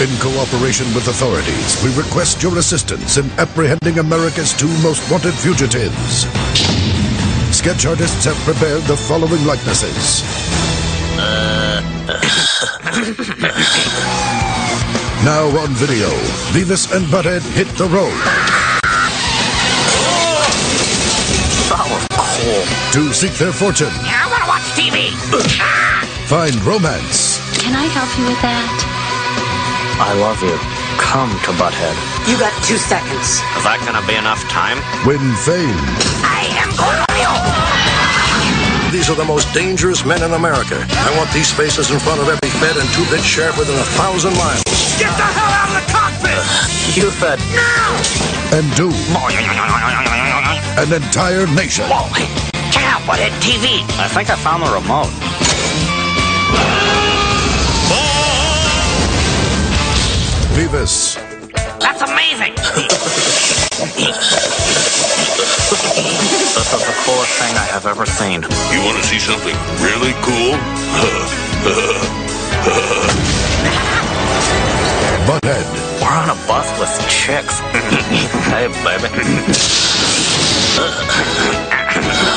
[0.01, 6.25] In cooperation with authorities, we request your assistance in apprehending America's two most wanted fugitives.
[7.55, 10.21] Sketch artists have prepared the following likenesses.
[15.23, 16.09] now on video,
[16.51, 18.11] Beavis and Butthead hit the road.
[22.91, 25.11] To seek their fortune, I want to watch TV.
[26.27, 28.94] find romance, Can I help you with that?
[29.97, 30.51] I love you.
[30.99, 31.95] Come to Butthead.
[32.27, 33.39] You got two seconds.
[33.55, 34.75] Is that gonna be enough time?
[35.07, 35.71] win fame,
[36.19, 37.31] I am going to you.
[38.91, 40.83] These are the most dangerous men in America.
[40.83, 44.35] I want these faces in front of every Fed and two-bit sheriff within a thousand
[44.35, 44.67] miles.
[44.99, 46.43] Get the hell out of the cockpit.
[46.95, 47.39] You fed.
[48.51, 48.91] And do.
[50.75, 51.87] an entire nation.
[51.87, 52.11] Whoa.
[52.71, 53.79] Check out Butthead TV.
[53.95, 55.11] I think I found the remote.
[60.55, 61.15] Beavis
[61.79, 62.53] That's amazing.
[66.55, 68.41] This is the coolest thing I have ever seen.
[68.71, 70.55] You want to see something really cool?
[75.27, 75.65] Butthead,
[75.99, 77.59] We're on a bus with chicks.
[78.47, 79.09] hey, baby.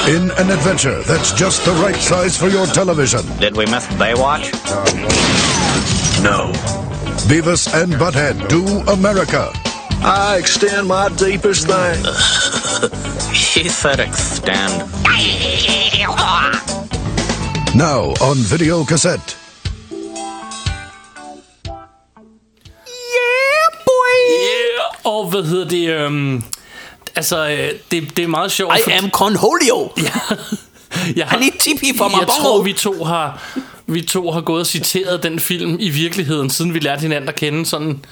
[0.08, 3.20] in an adventure that's just the right size for your television.
[3.38, 4.50] Did we miss Baywatch?
[6.22, 6.52] no.
[7.28, 9.50] Beavis and Butthead do America.
[10.02, 12.08] I extend my deepest thanks.
[13.54, 14.84] He said extend.
[17.74, 19.36] Now on video cassette.
[22.86, 24.14] Yeah, boy!
[24.30, 25.88] Yeah, og hvad hedder det?
[25.88, 26.42] Øhm,
[27.16, 28.74] altså, øh, det, det er meget sjovt.
[28.78, 29.90] I for- am Cornholio.
[31.16, 32.42] jeg har, I need TP for my Jeg bunghole.
[32.42, 33.42] tror, vi to har
[33.88, 37.34] vi to har gået og citeret den film i virkeligheden, siden vi lærte hinanden at
[37.36, 38.04] kende sådan...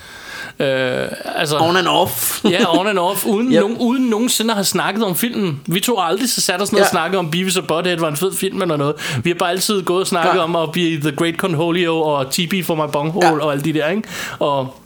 [0.59, 2.41] Øh, altså, On and off.
[2.55, 3.61] ja, on and off, uden, Yep.
[3.61, 5.61] nogen, uden nogensinde at have snakket om filmen.
[5.67, 6.85] Vi to har aldrig så sat os ned Ja.
[6.85, 8.95] og snakket om Beavis og Butthead var en fed film eller noget.
[9.25, 10.39] Vi har bare altid gået og snakket Ja.
[10.43, 13.39] om at blive The Great Cornholio og TP for my bunghole Ja.
[13.41, 14.03] og alle de der, ikke?
[14.39, 14.77] Og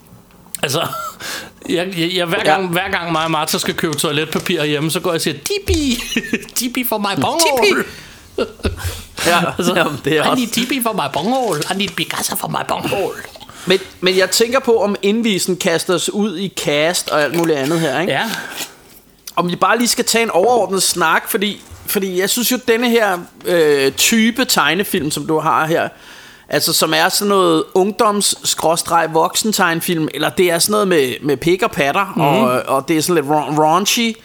[0.62, 0.80] altså,
[1.68, 2.68] jeg, jeg, jeg, hver, gang, Ja.
[2.70, 6.02] hver gang mig og Martha skal købe toiletpapir hjemme, så går jeg og siger, Tipi,
[6.56, 7.84] Tipi for my bunghole.
[9.26, 10.34] Ja, Altså, jamen, det er I også.
[10.34, 10.48] need
[10.80, 11.60] TP for my bunghole.
[11.74, 13.14] I need Picasso for my bunghole.
[13.66, 17.58] Men, men jeg tænker på, om indvisen kaster os ud i cast og alt muligt
[17.58, 18.12] andet her, ikke?
[18.12, 18.30] Ja,
[19.36, 22.90] Om vi bare lige skal tage en overordnet snak, fordi, fordi jeg synes jo, denne
[22.90, 25.88] her øh, type tegnefilm, som du har her,
[26.48, 28.34] altså som er sådan noget ungdoms
[29.12, 29.52] voksen
[30.14, 32.20] eller det er sådan noget med, med pik og patter, mm.
[32.22, 32.42] og,
[32.76, 34.16] og det er sådan lidt ra- raunchy,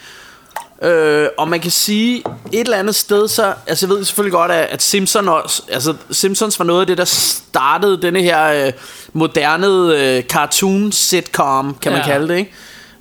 [0.82, 4.52] Øh, og man kan sige et eller andet sted så altså jeg ved selvfølgelig godt
[4.52, 8.74] at, at Simpson også, altså Simpsons var noget af det der startede denne her øh,
[9.14, 9.68] moderne
[10.18, 12.08] øh, cartoon sitcom kan man Ja.
[12.08, 12.52] kalde det ikke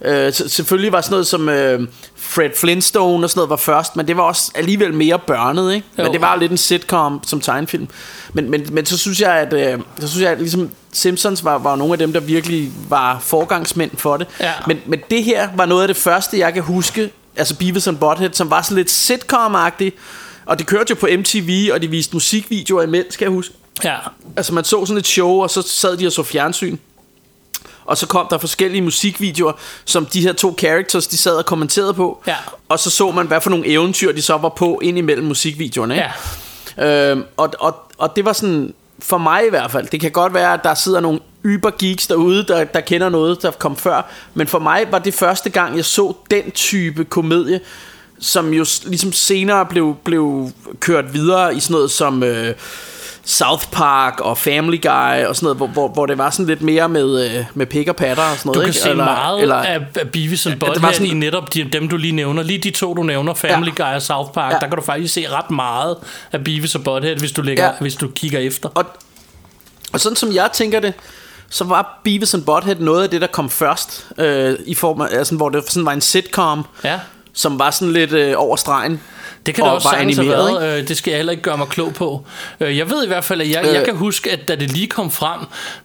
[0.05, 1.81] øh, selvfølgelig var sådan noget som øh,
[2.17, 5.87] Fred Flintstone og sådan noget var først men det var også alligevel mere børnet ikke
[5.97, 6.13] men Jo.
[6.13, 7.89] det var lidt en sitcom som tegnefilm
[8.33, 11.59] men, men, men så synes jeg at øh, så synes jeg at ligesom Simpsons var,
[11.59, 14.53] var nogle af dem der virkelig var forgangsmænd for det Ja.
[14.67, 17.99] men, men det her var noget af det første, jeg kan huske, altså Beavis and
[17.99, 19.91] Butthead, som var sådan lidt sitcom-agtigt,
[20.47, 23.55] og det kørte jo på MTV, og de viste musikvideoer imens, skal jeg huske.
[23.85, 23.97] ja.
[24.37, 26.77] Altså man så sådan et show, og så sad de og så fjernsyn.
[27.85, 29.53] Og så kom der forskellige musikvideoer,
[29.85, 32.23] som de her to characters, de sad og kommenterede på.
[32.27, 32.37] Ja.
[32.69, 35.95] Og så så man, hvad for nogle eventyr, de så var på ind imellem musikvideoerne.
[35.95, 36.09] Ikke?
[36.77, 37.11] Ja.
[37.11, 40.35] Øhm, og, og, og det var sådan, for mig i hvert fald, det kan godt
[40.35, 44.03] være, at der sidder nogle ybergeeks derude, der, der kender noget, der kom før.
[44.35, 47.61] Men for mig var det første gang, jeg så den type komedie,
[48.21, 52.23] som jo ligesom senere blev, blev kørt videre i sådan noget som...
[52.23, 52.55] Øh,
[53.27, 56.63] South Park og Family Guy og sådan noget, hvor, hvor, hvor det var sådan lidt
[56.63, 58.65] mere med, øh, med pik og patter og sådan Du noget.
[58.65, 58.81] kan ikke?
[58.81, 61.65] se eller, meget eller, af, af Beavis and det var Butthead sådan- i netop de,
[61.73, 62.43] dem, du lige nævner.
[62.43, 63.85] Lige de to, du nævner, Family Ja.
[63.91, 64.59] Guy og South Park, Ja.
[64.59, 65.97] der kan du faktisk se ret meget
[66.33, 67.71] af Beavis og Butthead, hvis du, lægger, Ja.
[67.81, 68.69] hvis du kigger efter.
[68.75, 68.85] Og,
[69.93, 70.95] og sådan som jeg tænker det,
[71.51, 75.07] så var Beavis and Butthead noget af det, der kom først, øh, i form af,
[75.13, 77.01] altså, hvor det sådan var en sitcom, Ja.
[77.33, 79.01] som var sådan lidt øh, over stregen.
[79.47, 80.81] Det kan Og også sagtens have animeret, været.
[80.83, 82.25] Øh, Det skal jeg heller ikke gøre mig klog på.
[82.61, 83.85] Øh, Jeg ved i hvert fald, at jeg, jeg Øh.
[83.85, 85.41] kan huske, at da det lige kom frem,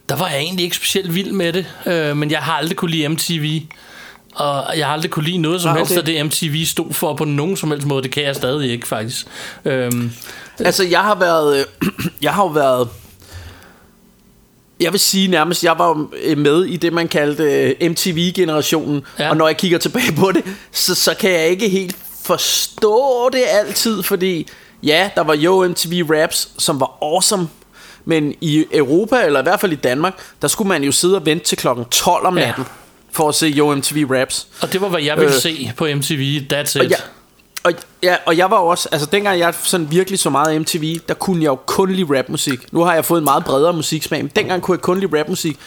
[0.08, 1.66] der var jeg egentlig ikke specielt vild med det.
[1.86, 3.60] Øh, Men jeg har aldrig kunne lide MTV.
[4.34, 5.98] Og jeg har aldrig kunne lide noget som Ah, helst okay.
[5.98, 8.02] af det MTV stod for på nogen som helst måde.
[8.02, 9.26] Det kan jeg stadig ikke, faktisk.
[9.64, 10.12] Øhm,
[10.58, 11.58] Altså, jeg har været...
[11.58, 11.88] Øh,
[12.22, 12.88] jeg har jo været...
[14.80, 17.42] Jeg vil sige nærmest, jeg var øh, med i det, man kaldte
[17.80, 19.02] øh, MTV-generationen.
[19.18, 19.24] Ja.
[19.24, 19.30] Ja.
[19.30, 23.42] Og når jeg kigger tilbage på det, så, så kan jeg ikke helt forstå det
[23.48, 24.48] altid, fordi
[24.82, 27.48] ja, der var jo MTV Raps, som var awesome,
[28.04, 31.26] men i Europa, eller i hvert fald i Danmark, der skulle man jo sidde og
[31.26, 32.46] vente til klokken 12 om Ja.
[32.46, 32.64] natten,
[33.12, 34.46] for at se jo MTV Raps.
[34.60, 35.40] og det var, hvad jeg ville Øh.
[35.40, 36.40] se på MTV.
[36.52, 36.76] That's it.
[36.76, 36.96] Og, ja,
[37.64, 41.14] og, ja, og jeg var også, altså dengang jeg sådan virkelig så meget MTV, der
[41.14, 42.72] kunne jeg jo kun lide rapmusik.
[42.72, 45.58] Nu har jeg fået en meget bredere musiksmag, men dengang kunne jeg kun lide rapmusik.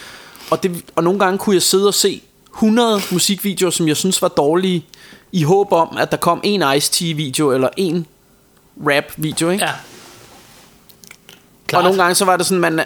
[0.52, 2.22] Og, det, og nogle gange kunne jeg sidde og se
[2.54, 4.86] 100 musikvideoer, som jeg synes var dårlige,
[5.32, 8.06] i håb om, at der kom en Ice-T-video eller en
[8.88, 9.66] rap-video, ikke?
[9.66, 9.72] ja.
[9.72, 9.78] og
[11.68, 11.84] Klart.
[11.84, 12.82] nogle gange så var det sådan, man,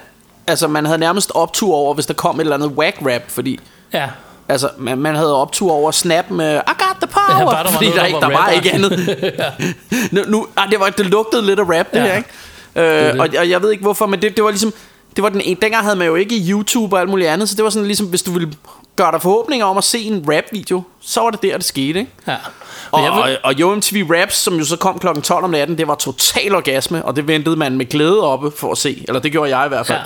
[0.48, 3.60] altså man havde nærmest optur over, hvis der kom et eller andet whack-rap, fordi
[3.93, 4.10] Ja.
[4.50, 7.72] Altså, man, man havde optur over snap med I got the power, Ja, bare der
[7.72, 8.92] fordi noget, der, ikke, der var ikke andet.
[10.12, 12.04] nu, nu, ah, det, var, det lugtede lidt af rap, det Ja.
[12.06, 12.30] her, ikke?
[12.76, 13.22] Øh, det.
[13.22, 14.74] og, og jeg ved ikke hvorfor, men det, det var ligesom,
[15.18, 17.56] det var den ene, dengang havde man jo ikke YouTube og alt muligt andet, så
[17.56, 18.54] det var sådan ligesom, hvis du ville
[18.96, 22.12] gøre dig forhåbninger om at se en rap-video, så var det der, det skete, ikke?
[22.28, 22.36] ja.
[22.92, 25.50] Og, jeg og, vil, og Yo MTV Raps, som jo så kom klokken 12 om
[25.50, 29.04] natten, det var total orgasme, og det ventede man med glæde oppe for at se.
[29.08, 30.00] Eller det gjorde jeg i hvert fald.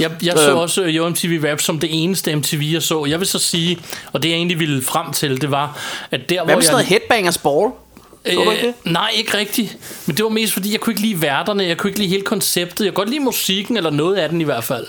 [0.00, 0.08] Ja.
[0.08, 0.58] Jeg, jeg så Øh.
[0.58, 3.04] også Yo MTV Rap som det eneste MTV, jeg så.
[3.04, 3.78] Jeg vil så sige,
[4.12, 5.78] og det jeg egentlig ville frem til, det var,
[6.10, 6.88] at der, Hvad hvor med sådan noget jeg...
[6.88, 7.70] Headbangers Ball?
[8.26, 8.74] Så du ikke det?
[8.86, 9.76] Øh, nej, ikke rigtigt.
[10.06, 12.22] Men det var mest fordi, jeg kunne ikke lide værterne, jeg kunne ikke lide hele
[12.22, 12.84] konceptet.
[12.84, 14.86] Jeg kunne godt lide musikken, eller noget af den i hvert fald.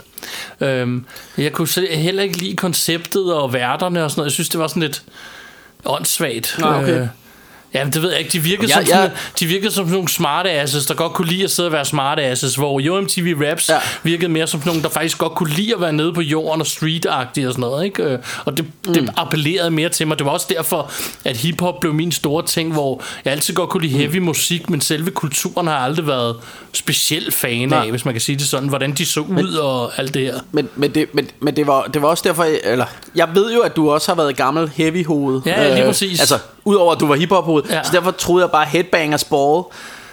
[0.61, 1.05] Øhm,
[1.37, 4.29] jeg kunne heller ikke lide konceptet og værterne og sådan noget.
[4.29, 5.03] Jeg synes, det var sådan lidt
[5.85, 6.55] åndssvagt.
[6.59, 7.01] Nå, okay.
[7.01, 7.07] Øh,
[7.73, 8.31] Ja, men det ved jeg ikke.
[8.31, 11.13] De virkede, Jeg- som, sådan, jeg- de virkede som sådan nogle smarte asses, der godt
[11.13, 13.77] kunne lide at sidde og være smarte asses, hvor UMTV Raps ja.
[14.03, 16.61] Virkede mere som sådan nogle, der faktisk godt kunne lide at være nede på jorden
[16.61, 17.85] og street og sådan noget.
[17.85, 18.03] Ikke?
[18.03, 19.09] Øh, Og det, det Mm.
[19.17, 20.17] appellerede mere til mig.
[20.19, 20.91] Det var også derfor,
[21.25, 24.25] at hiphop blev min store ting, hvor jeg altid godt kunne lide heavy Mm.
[24.25, 26.35] musik, men selve kulturen har jeg aldrig været
[26.73, 27.89] specielt fan af, Nej.
[27.89, 28.69] hvis man kan sige det sådan.
[28.69, 30.35] Hvordan de så ud og alt det her.
[30.51, 33.59] Men, men, det, men, men det, var, det var også derfor, eller jeg ved jo,
[33.59, 35.41] at du også har været gammel heavy hoved.
[35.45, 36.19] Ja, lige præcis.
[36.19, 37.69] Altså, udover at du var hiphop hoved.
[37.71, 37.75] Ja.
[37.77, 37.83] Ja.
[37.83, 39.63] Så derfor troede jeg bare, Headbangers Ball,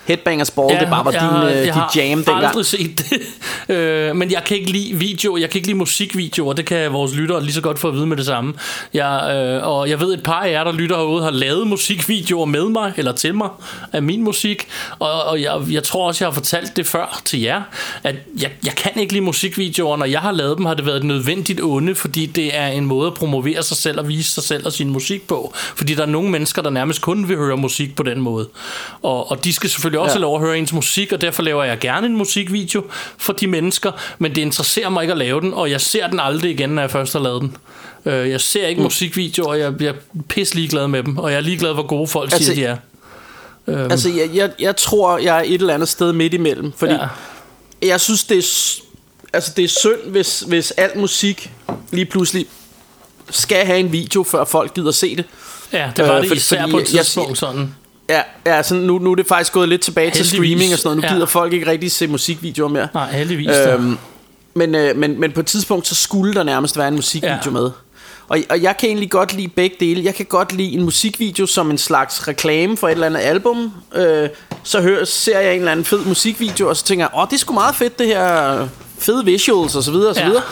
[0.09, 2.45] Headbangers Ball, ja, det bare var jeg, din, har- øh, jeg din har jam dengang.
[2.47, 3.21] aldrig set det.
[3.77, 7.15] øh, men jeg kan ikke lide videoer, jeg kan ikke lide musikvideoer, det kan vores
[7.15, 8.55] lyttere lige så godt få at vide med det samme.
[8.95, 9.31] Jeg,
[9.63, 12.69] øh, og jeg ved, et par af jer, der lytter herude, har lavet musikvideoer med
[12.69, 13.49] mig, eller til mig,
[13.93, 14.67] af min musik.
[14.99, 17.63] Og, og jeg, jeg tror også, jeg har fortalt det før til jer,
[18.05, 19.97] at jeg, jeg kan ikke lide musikvideoer.
[19.97, 22.85] Når jeg har lavet dem, har det været et nødvendigt onde, fordi det er en
[22.87, 25.53] måde at promovere sig selv og vise sig selv og sin musik på.
[25.55, 28.49] Fordi der er nogle mennesker, der nærmest kun vil høre musik på den måde.
[29.03, 30.21] Og, og de skal selvfølgelig også Ja.
[30.21, 32.85] lov at høre ens musik, og derfor laver jeg gerne en musikvideo
[33.19, 36.21] for de mennesker, men det interesserer mig ikke at lave den, og jeg ser den
[36.21, 37.57] aldrig igen, når jeg først har lavet den.
[38.05, 38.83] Øh, Jeg ser ikke mm.
[38.85, 39.93] musikvideoer, og jeg bliver
[40.29, 42.77] pisse ligeglad med dem, og jeg er ligeglad, hvor gode folk Altså, siger,
[43.67, 43.91] de er.
[43.91, 46.73] Altså, jeg, jeg, jeg tror, jeg er et eller andet sted midt imellem.
[46.77, 47.07] Fordi Ja.
[47.83, 48.83] jeg synes, det er,
[49.33, 51.53] altså, det er synd, hvis, hvis alt musik
[51.93, 52.47] lige pludselig
[53.31, 55.25] skal have en video, før folk gider se det.
[55.73, 57.75] Ja, det var Øh, det fordi- især fordi på et jeg- tidspunkt sådan.
[58.09, 60.49] Ja, ja sådan nu, nu er det faktisk gået lidt tilbage til Heldigvis.
[60.51, 61.03] streaming og sådan noget.
[61.03, 61.15] Nu Ja.
[61.15, 62.89] gider folk ikke rigtig se musikvideoer mere.
[62.95, 63.49] Nej, heldigvis.
[63.69, 63.99] Øhm,
[64.55, 67.41] men, øh, men, men på et tidspunkt, så skulle der nærmest være en musikvideo Ja.
[67.45, 67.51] ja.
[67.51, 67.71] med.
[68.29, 70.05] Og, og jeg kan egentlig godt lide begge dele.
[70.05, 73.73] Jeg kan godt lide en musikvideo som en slags reklame for et eller andet album.
[73.95, 74.29] Øh,
[74.63, 77.33] så hører, ser jeg en eller anden fed musikvideo, og så tænker jeg, åh, det
[77.35, 78.69] er sgu meget fedt det her.
[78.99, 80.27] Fede visuals og så videre og så Ja.
[80.29, 80.43] videre.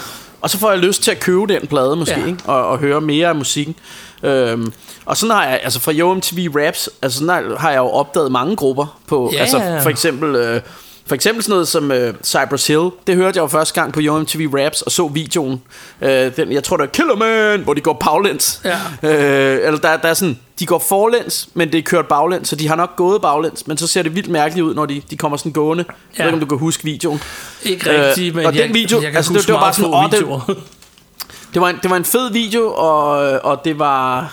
[0.40, 2.20] Og så får jeg lyst til at købe den plade måske, Ja.
[2.20, 2.26] ja.
[2.26, 2.42] ikke?
[2.44, 3.74] Og, og høre mere af musikken.
[4.22, 4.72] Øhm,
[5.04, 8.32] og sådan har jeg, altså fra YoMTV Raps, altså sådan har, har jeg jo opdaget
[8.32, 10.60] mange grupper på, Ja, altså for eksempel, øh,
[11.06, 14.00] for eksempel sådan noget som øh, Cypress Hill, det hørte jeg jo første gang på
[14.02, 15.62] YoMTV Raps og så videoen.
[16.00, 18.60] Øh, den, jeg tror det er Killerman, hvor de går baglæns.
[18.64, 18.76] Ja.
[19.02, 22.56] Øh, eller der, der er sådan, de går forlæns, men det er kørt baglæns, så
[22.56, 25.16] de har nok gået baglæns, men så ser det vildt mærkeligt ud, når de, de
[25.16, 25.84] kommer sådan gående.
[25.88, 25.94] Ja.
[26.18, 27.22] Jeg ved ikke, om du kan huske videoen.
[27.62, 29.60] Ikke Øh, rigtigt, men og den jeg, video- jeg kan altså, huske det- det var
[29.60, 30.54] bare sådan, åh, videoer.
[31.56, 34.32] Det var en, det var en fed video, og, og det var...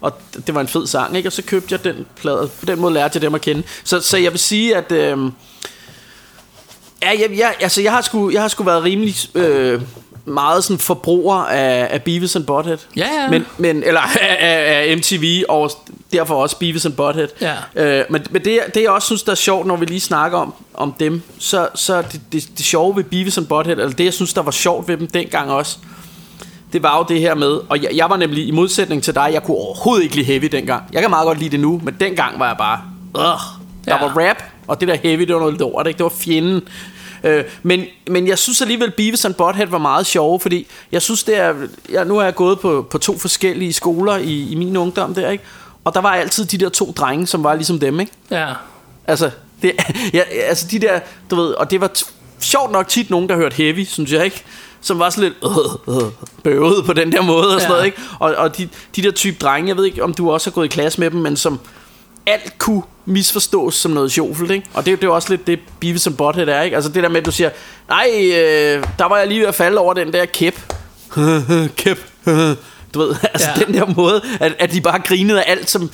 [0.00, 0.12] Og
[0.46, 1.28] det var en fed sang, ikke?
[1.28, 2.50] Og så købte jeg den plade.
[2.60, 3.62] På den måde lærte jeg dem at kende.
[3.84, 4.92] Så, så jeg vil sige, at...
[4.92, 5.18] Øh,
[7.02, 9.14] ja, jeg, jeg, altså, jeg har sgu, jeg har sgu været rimelig...
[9.34, 9.82] Øh,
[10.24, 12.78] meget sådan forbruger af, af Beavis and Butthead.
[12.96, 13.30] Ja, ja.
[13.30, 15.70] Men, men, eller af, af, af MTV, og
[16.12, 17.28] derfor også Beavis and Butthead.
[17.40, 17.54] Ja.
[17.74, 20.38] Øh, men men det, det, jeg også synes, der er sjovt, når vi lige snakker
[20.38, 23.92] om, om dem, så, så er det, det, det sjove ved Beavis and Butthead, eller
[23.92, 25.78] det, jeg synes, der var sjovt ved dem dengang også,
[26.72, 29.30] det var jo det her med, og jeg, jeg var nemlig i modsætning til dig,
[29.32, 30.82] jeg kunne overhovedet ikke lide heavy dengang.
[30.92, 32.80] Jeg kan meget godt lide det nu, men dengang var jeg bare,
[33.14, 33.24] Ugh.
[33.84, 34.00] der Ja.
[34.00, 35.98] var rap, og det der heavy, det var noget lort, ikke?
[35.98, 36.60] det var fjenden.
[37.24, 41.24] Øh, men, men jeg synes alligevel, Beavis and Butthead var meget sjove, fordi jeg synes,
[41.24, 41.54] det er,
[41.90, 45.30] jeg, nu har jeg gået på, på to forskellige skoler i, i min ungdom der,
[45.30, 45.44] ikke?
[45.84, 48.12] Og der var altid de der to drenge, som var ligesom dem, ikke?
[48.30, 48.46] Ja.
[49.06, 49.30] Altså,
[49.62, 49.72] det,
[50.14, 53.36] ja, altså de der, du ved, og det var t- sjovt nok tit nogen, der
[53.36, 54.42] hørte heavy, synes jeg ikke,
[54.82, 55.52] som var sådan lidt
[55.88, 56.02] øh, øh,
[56.44, 57.68] bøvet på den der måde og sådan Ja.
[57.68, 57.98] noget, ikke?
[58.18, 60.64] Og, og de, de der type drenge, jeg ved ikke, om du også har gået
[60.64, 61.60] i klasse med dem, men som
[62.26, 64.66] alt kunne misforstås som noget sjovt, ikke?
[64.74, 66.76] Og det, det er jo også lidt det, Beavis and Butthead er, ikke?
[66.76, 67.50] Altså det der med, at du siger,
[67.88, 70.74] nej, øh, der var jeg lige ved at falde over den der kæp.
[71.76, 71.98] kæp.
[72.94, 73.54] du ved, altså Ja.
[73.60, 73.64] ja.
[73.64, 75.90] den der måde, at, at de bare grinede af alt, som...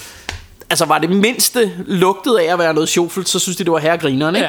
[0.71, 3.79] Altså var det mindste lugtet af at være noget sjovt, så synes de, det var
[3.79, 4.49] herregrineren, ikke?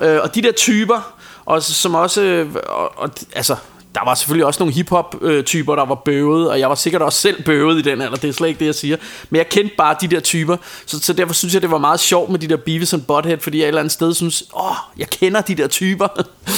[0.00, 0.14] Ja.
[0.14, 1.12] Øh, og de der typer,
[1.50, 3.56] og, som også, øh, og, og, altså,
[3.94, 7.42] der var selvfølgelig også nogle hiphop-typer, der var bøvet, og jeg var sikkert også selv
[7.42, 8.96] bøvet i den alder, det er slet ikke det, jeg siger.
[9.30, 12.00] Men jeg kendte bare de der typer, så, så derfor synes jeg, det var meget
[12.00, 14.74] sjovt med de der Beavis and Butthead, fordi jeg et eller andet sted synes, åh,
[14.98, 16.08] jeg kender de der typer.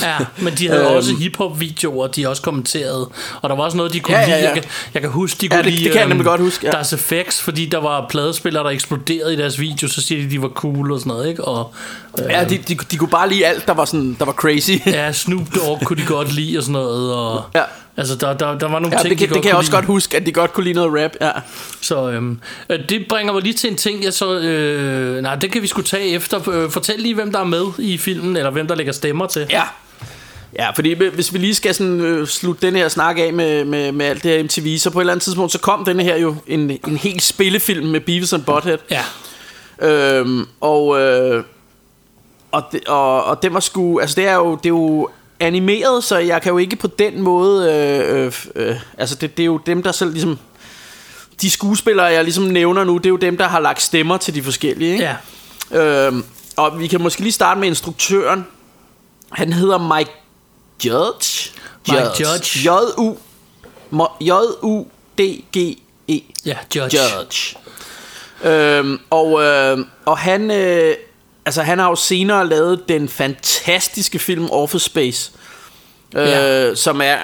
[0.03, 0.97] Ja, men de havde Øhm.
[0.97, 3.09] også hiphop-videoer, de også kommenterede.
[3.43, 4.39] Og der var også noget, de kunne Ja, ja, lide.
[4.39, 4.45] ja.
[4.55, 4.65] Jeg kan,
[4.95, 6.71] jeg kan huske, de kunne det- lide det kan jeg nemlig øhm, godt huske, ja.
[6.73, 10.43] deres effects, fordi der var pladespillere, der eksploderede i deres video, så siger de, de
[10.43, 11.45] var cool og sådan noget, ikke?
[11.45, 11.73] Og,
[12.19, 14.71] øh, ja, de, de, de kunne bare lide alt, der var, sådan, der var crazy.
[14.87, 17.15] ja, Snoop Dogg kunne de godt lide og sådan noget.
[17.15, 17.22] Og,
[17.55, 17.63] Ja.
[17.97, 19.71] Altså, der, der, der var nogle Ja, ting, det kan, de det kan jeg også
[19.71, 19.77] lide.
[19.77, 21.31] godt huske, at de godt kunne lide noget rap, ja.
[21.81, 24.39] Så øhm, øh, det bringer mig lige til en ting, jeg så...
[24.39, 26.49] Øh, nej, det kan vi skulle tage efter.
[26.49, 29.47] Øh, fortæl lige, hvem der er med i filmen, eller hvem der lægger stemmer til.
[29.51, 29.63] Ja.
[30.59, 33.93] Ja, fordi hvis vi lige skal sådan, øh, slutte den her snak af med, med,
[33.93, 36.17] med alt det her MTV, så på et eller andet tidspunkt, så kom denne her
[36.17, 38.79] jo en, en helt spillefilm med Beavis and Butthead.
[38.91, 39.05] Ja.
[39.89, 41.45] Øhm, og, øh,
[42.53, 45.09] og, det, og, og det var sgu, altså det er jo, det er jo
[45.43, 49.43] animeret, så jeg kan jo ikke på den måde, øh, øh, øh, altså det, det
[49.43, 50.39] er jo dem, der selv ligesom,
[51.43, 54.35] de skuespillere, jeg ligesom nævner nu, det er jo dem, der har lagt stemmer til
[54.35, 55.05] de forskellige, ikke?
[55.05, 55.17] Ja.
[56.07, 56.25] Øhm,
[56.57, 58.47] og vi kan måske lige starte med instruktøren.
[59.33, 60.11] Han hedder Mike
[60.85, 61.51] Judge.
[61.89, 62.71] Mike Judge.
[62.71, 63.17] J-U.
[64.21, 66.21] J-U-D-G-E.
[66.47, 66.99] Ja, Judge.
[66.99, 67.57] Judge.
[68.45, 70.95] Øhm, og, øh, og han, øh,
[71.47, 75.33] altså han har jo senere lavet den fantastiske film Office Space,
[76.17, 76.75] øh, Ja.
[76.75, 77.17] som er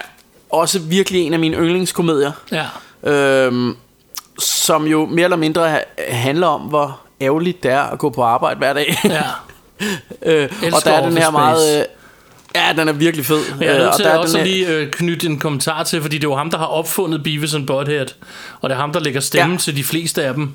[0.50, 2.66] også virkelig en af mine yndlingskomedier, Ja.
[3.10, 3.76] øhm,
[4.38, 8.22] som jo mere eller mindre ha- handler om, hvor ærgerligt det er at gå på
[8.22, 8.96] arbejde hver dag.
[9.04, 9.22] Ja.
[10.32, 11.58] øh, og der er den her Office meget...
[11.62, 11.78] Space.
[11.78, 11.84] Øh,
[12.54, 13.40] ja, den er virkelig fed.
[13.54, 15.38] Men jeg er Øh, nødt og til der er også her- lige øh, knytte en
[15.38, 18.06] kommentar til, fordi det er jo ham, der har opfundet Beavis and Butthead.
[18.60, 19.60] Og det er ham, der lægger stemmen Ja.
[19.60, 20.54] til de fleste af dem.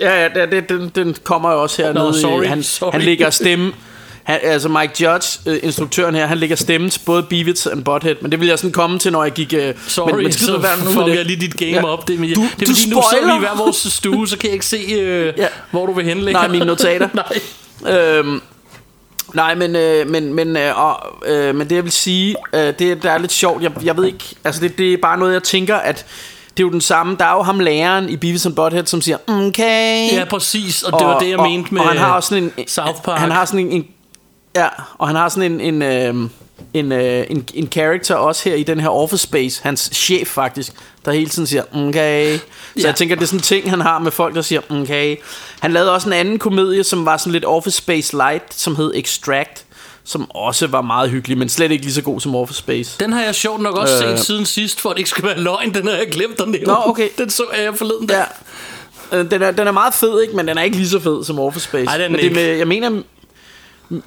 [0.00, 2.92] Ja, ja det, det, den, den kommer jo også her Nå, i- sorry, han, sorry.
[2.92, 3.72] han lægger stemme...
[4.22, 8.14] Han, altså Mike Judge, øh, instruktøren her, han lægger stemme til både Beavis and Butthead,
[8.20, 9.54] men det vil jeg sådan komme til, når jeg gik...
[9.56, 11.16] Øh, Sorry, men, men, så være nu fucker det.
[11.16, 11.84] jeg lige dit game Ja.
[11.84, 12.08] op.
[12.08, 13.36] Det, Du- det er du fordi, nu sidder vi spoiler.
[13.36, 15.46] i hver vores stue, så kan jeg ikke se, øh, Ja.
[15.70, 16.32] hvor du vil henlægge.
[16.40, 17.08] Nej, mine notater.
[17.84, 17.98] Nej.
[17.98, 18.40] Øhm,
[19.34, 23.02] nej, men, øh, men, men, øh, og, øh, men det jeg vil sige, øh, det
[23.02, 25.42] der er lidt sjovt, jeg, jeg ved ikke, altså det, det er bare noget, jeg
[25.42, 26.06] tænker, at
[26.56, 29.00] det er jo den samme, der er jo ham læreren i Beavis and Butthead, som
[29.00, 30.12] siger, okay.
[30.12, 30.82] Ja, præcis.
[30.82, 33.02] Og det var det, jeg og, mente med og han har også sådan en, South
[33.04, 33.18] Park.
[33.20, 33.86] Han har sådan en, en
[34.56, 36.28] ja, og han har sådan en, en, øh,
[36.74, 40.72] en, øh, en, en character også her i den her Office Space, hans chef faktisk,
[41.04, 42.36] der hele tiden siger, okay.
[42.38, 42.42] Så
[42.76, 42.86] Ja.
[42.86, 45.16] jeg tænker, det er sådan en ting, han har med folk, der siger, okay.
[45.60, 48.92] Han lavede også en anden komedie, som var sådan lidt Office Space Light, som hed
[48.94, 49.64] Extract,
[50.04, 52.96] som også var meget hyggelig, men slet ikke lige så god som Office Space.
[53.00, 54.18] Den har jeg sjovt nok også Øh.
[54.18, 55.74] set siden sidst, for at det ikke skal være løgn.
[55.74, 56.66] Den har jeg glemt at nævne.
[56.66, 57.08] Nå, okay.
[57.18, 58.24] Den så jeg forleden dag.
[59.12, 59.18] Ja.
[59.18, 60.36] Øh, Den er, den er meget fed, ikke?
[60.36, 61.84] men den er ikke lige så fed som Office Space.
[61.84, 62.50] Nej, det er den men det er ikke.
[62.50, 63.02] med, jeg mener,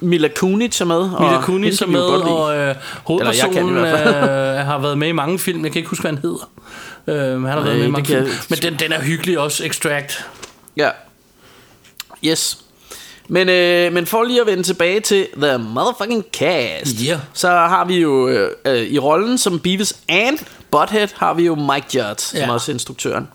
[0.00, 0.96] Mila Kunis er med.
[0.96, 2.74] og Mila Kunis er med, og øh,
[3.04, 3.84] hovedpersonen øh,
[4.70, 5.64] har været med i mange film.
[5.64, 6.50] Jeg kan ikke huske, hvad han hedder.
[7.34, 8.24] Øh, han har været med i mange film.
[8.24, 10.26] jeg- Men den, den er hyggelig også, Extract.
[10.76, 10.90] Ja.
[12.24, 12.58] Yes.
[13.28, 17.18] Men, øh, men for lige at vende tilbage til The Motherfucking Cast, Yeah.
[17.32, 20.38] så har vi jo øh, øh, i rollen som Beavis and
[20.70, 22.52] Butthead, har vi jo Mike Judd, som Ja.
[22.52, 23.28] også er instruktøren.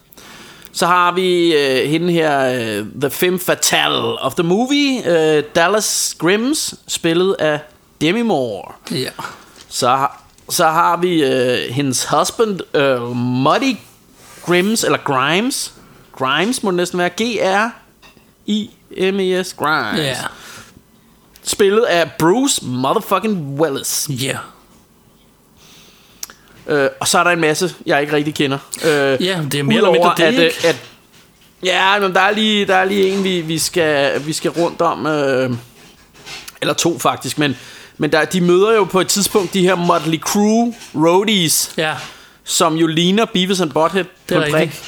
[0.74, 2.40] Så har vi øh, hende her,
[2.80, 7.60] øh, The Femme Fatale of the Movie, øh, Dallas Grimms, spillet af
[8.02, 8.72] Demi Moore.
[8.92, 9.10] Ja.
[9.70, 13.76] Så, har- så har vi øh, hendes husband, øh, Muddy
[14.46, 15.74] Grimes, eller Grimes.
[16.18, 17.72] Grimes må det næsten være.
[18.98, 19.54] G-R-I-M-E-S.
[19.54, 20.00] Grimes.
[20.06, 20.16] Ja.
[21.44, 24.08] Spillet af Bruce motherfucking Willis.
[24.10, 24.38] Ja.
[26.68, 28.58] Øh, og så er der en masse, jeg ikke rigtig kender.
[28.86, 28.92] Øh,
[29.26, 30.68] Ja, det er mere eller mindre det, at, ikke?
[30.68, 30.76] at,
[31.64, 34.82] Ja, men der er lige, der er lige en, vi, vi, skal, vi skal rundt
[34.82, 35.06] om.
[35.06, 35.52] Øh,
[36.62, 37.58] eller to faktisk, men,
[37.98, 41.94] men der, de møder jo på et tidspunkt de her Motley Crue roadies, Ja.
[42.44, 44.84] som jo ligner Beavis and Butthead Det på en prik.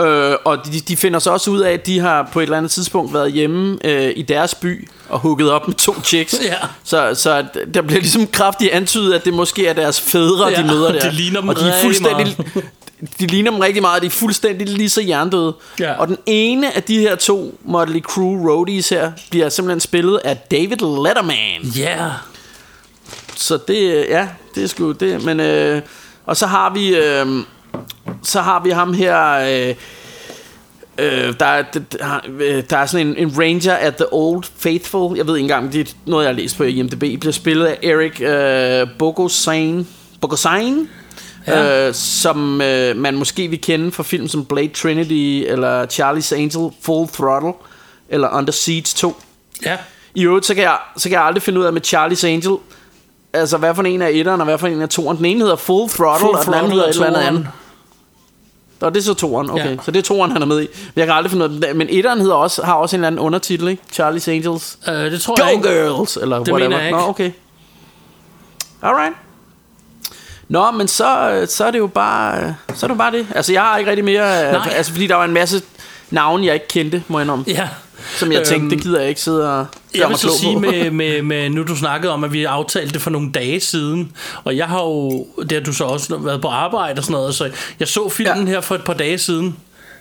[0.00, 2.56] Øh, og de, de finder så også ud af, at de har på et eller
[2.56, 6.34] andet tidspunkt været hjemme øh, i deres by og hugget op med to chicks.
[6.44, 6.54] Ja.
[6.84, 7.44] Så, så
[7.74, 11.00] der bliver ligesom kraftigt antydet, at det måske er deres fædre, Ja, de møder der.
[11.00, 12.36] de ligner dem og de er rigtig fuldstændig,
[13.20, 15.54] de ligner dem rigtig meget, de er fuldstændig lige så hjernedøde.
[15.80, 15.92] Ja.
[15.92, 20.36] Og den ene af de her to Motley Crue roadies her, bliver simpelthen spillet af
[20.36, 21.62] David Letterman.
[21.76, 22.06] Ja.
[23.36, 25.24] Så det, ja, det er sgu det.
[25.24, 25.82] Men, øh,
[26.26, 27.26] og så har vi, øh,
[28.22, 29.74] så har vi ham her, øh,
[30.98, 35.16] øh, der, er- der, øh, der er sådan en, en ranger at The Old Faithful.
[35.16, 37.20] Jeg ved ikke engang, det er noget, jeg har læst på IMDb.
[37.20, 39.86] Bliver spillet af Eric øh, Bogosian.
[40.20, 40.88] Bogosian?
[41.46, 41.86] Ja.
[41.88, 46.70] Øh, som øh, man måske vil kende fra film som Blade Trinity, eller Charlie's Angel,
[46.82, 47.52] Full Throttle,
[48.08, 49.16] eller Under Siege 2.
[49.64, 49.76] Ja.
[50.14, 52.56] I øvrigt, så kan, jeg, så kan jeg aldrig finde ud af med Charlie's Angel,
[53.32, 55.16] altså hvad for en af etteren, og hvad for en af toeren.
[55.16, 57.48] Den ene hedder Full Throttle, Full og den anden hedder er et eller andet andet.
[58.80, 59.70] Nå, det er så toeren, okay.
[59.70, 59.76] Ja.
[59.84, 60.66] Så det er toeren, han er med i.
[60.96, 63.18] Jeg kan aldrig finde ud af Men etteren hedder også, har også en eller anden
[63.18, 63.82] undertitel, ikke?
[63.92, 64.78] Charlie's Angels.
[64.88, 65.68] Øh, det tror jeg Go ikke.
[65.88, 66.68] Girls, eller Det whatever.
[66.68, 66.98] mener jeg ikke.
[66.98, 67.30] Nå, okay.
[68.82, 69.14] Alright.
[70.48, 73.26] Nå, men så, så er det jo bare, så er det jo bare det.
[73.34, 74.68] Altså, jeg har ikke rigtig mere, øh, Nej.
[74.76, 75.62] altså fordi der var en masse
[76.10, 77.44] navne, jeg ikke kendte, må jeg om.
[77.46, 77.68] Ja.
[78.16, 80.90] Som jeg tænkte, Øhm, det gider jeg ikke sidde og Jeg vil så sige med,
[80.90, 84.12] med, med, nu du snakkede om, at vi aftalte det for nogle dage siden,
[84.44, 87.34] og jeg har jo, det har du så også været på arbejde og sådan noget,
[87.34, 88.52] så jeg så filmen ja.
[88.52, 89.56] her for et par dage siden,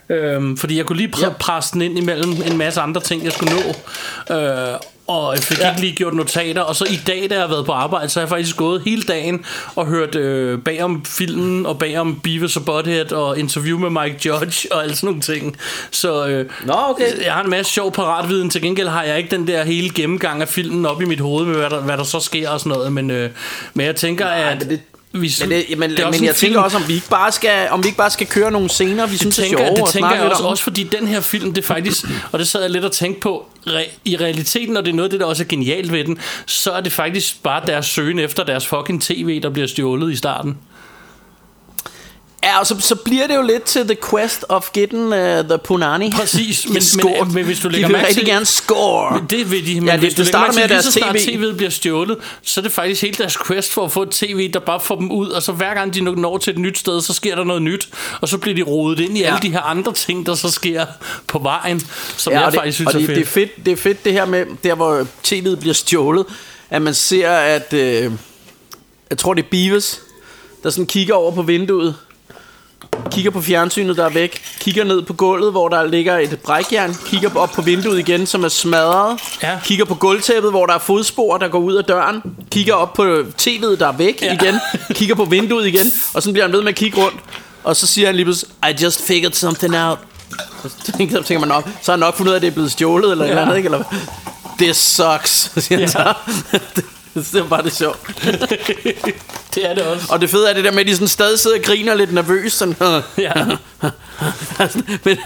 [0.09, 1.29] øhm, fordi jeg kunne lige pr- Ja.
[1.29, 4.35] presse den ind imellem en masse andre ting, jeg skulle nå.
[4.35, 5.69] Øh, og jeg fik ja.
[5.69, 6.61] ikke lige gjort notater.
[6.61, 8.81] Og så i dag, da jeg har været på arbejde, så har jeg faktisk gået
[8.85, 9.45] hele dagen
[9.75, 13.89] og hørt øh, bag om filmen, og bag om Beavis og Butthead, og interview med
[14.03, 15.57] Mike Judge, og alt sådan nogle ting.
[15.91, 17.25] Så øh, Nå, okay.
[17.25, 18.49] jeg har en masse sjov paratviden.
[18.49, 21.45] Til gengæld har jeg ikke den der hele gennemgang af filmen op i mit hoved,
[21.45, 22.93] med hvad der, hvad der så sker og sådan noget.
[22.93, 23.29] Men, øh,
[23.73, 24.57] men jeg tænker, Nej, at...
[24.59, 24.81] men det-
[25.11, 27.09] vi, Men, det, men, det er men en jeg tænker film- også, om vi ikke
[27.09, 29.75] bare skal, om vi ikke bare skal køre nogle scener, vi synes er tænker, sjove
[29.75, 30.49] det og tænker jeg også, om.
[30.49, 33.21] også fordi den her film, det er faktisk, og det sad jeg lidt og tænkte
[33.21, 36.03] på, re, i realiteten, og det er noget af det, der også er genialt ved
[36.03, 40.11] den, så er det faktisk bare deres søgen efter deres fucking tv, der bliver stjålet
[40.11, 40.57] i starten.
[42.47, 45.13] Ja, og så, så bliver det jo lidt til the quest of getting uh,
[45.49, 46.11] the punani.
[46.11, 49.25] Præcis, men- men- men hvis du de lægger vil mærke rigtig til- gerne score.
[49.29, 51.55] Det vil de, men Ja, hvis det du lægger starter med, at deres TV TV'et
[51.57, 54.59] bliver stjålet, så er det faktisk hele deres quest for at få et tv, der
[54.59, 57.13] bare får dem ud, og så hver gang de når til et nyt sted, så
[57.13, 57.89] sker der noget nyt,
[58.21, 59.27] og så bliver de rodet ind i Ja.
[59.27, 60.85] alle de her andre ting, der så sker
[61.27, 61.81] på vejen,
[62.17, 63.15] som ja, jeg det, faktisk synes er det, fedt.
[63.17, 63.65] det, er fedt.
[63.65, 66.25] Det er fedt det her med, der hvor tv'et bliver stjålet,
[66.69, 68.11] at man ser, at, øh,
[69.09, 70.01] jeg tror det er Beavis,
[70.63, 71.95] der sådan kigger over på vinduet,
[73.11, 76.95] kigger på fjernsynet, der er væk, kigger ned på gulvet, hvor der ligger et brækjern,
[77.05, 79.59] kigger op på vinduet igen, som er smadret, Ja.
[79.63, 82.21] kigger på gulvtæppet, hvor der er fodspor, der går ud af døren,
[82.51, 83.03] kigger op på
[83.41, 84.27] tv'et, der er væk Ja.
[84.27, 84.33] ja.
[84.33, 84.55] igen,
[84.93, 87.17] kigger på vinduet igen, og så bliver han ved med at kigge rundt,
[87.63, 89.97] og så siger han lige pludselig, I just figured something out.
[90.63, 92.51] Så tænker, tænker man nok, så har han nok fundet ud af, at det er
[92.53, 93.29] blevet stjålet, eller ja.
[93.29, 93.67] eller andet, ikke?
[93.67, 93.83] Eller,
[94.59, 96.13] this sucks, siger han så.
[97.33, 97.99] det er bare det sjovt.
[99.55, 100.05] det er det også.
[100.09, 102.13] Og det fede er det der med, at de sådan stadig sidder og griner lidt
[102.13, 102.57] nervøst.
[102.57, 102.75] Sådan,
[103.17, 103.33] Ja.
[105.03, 105.17] men,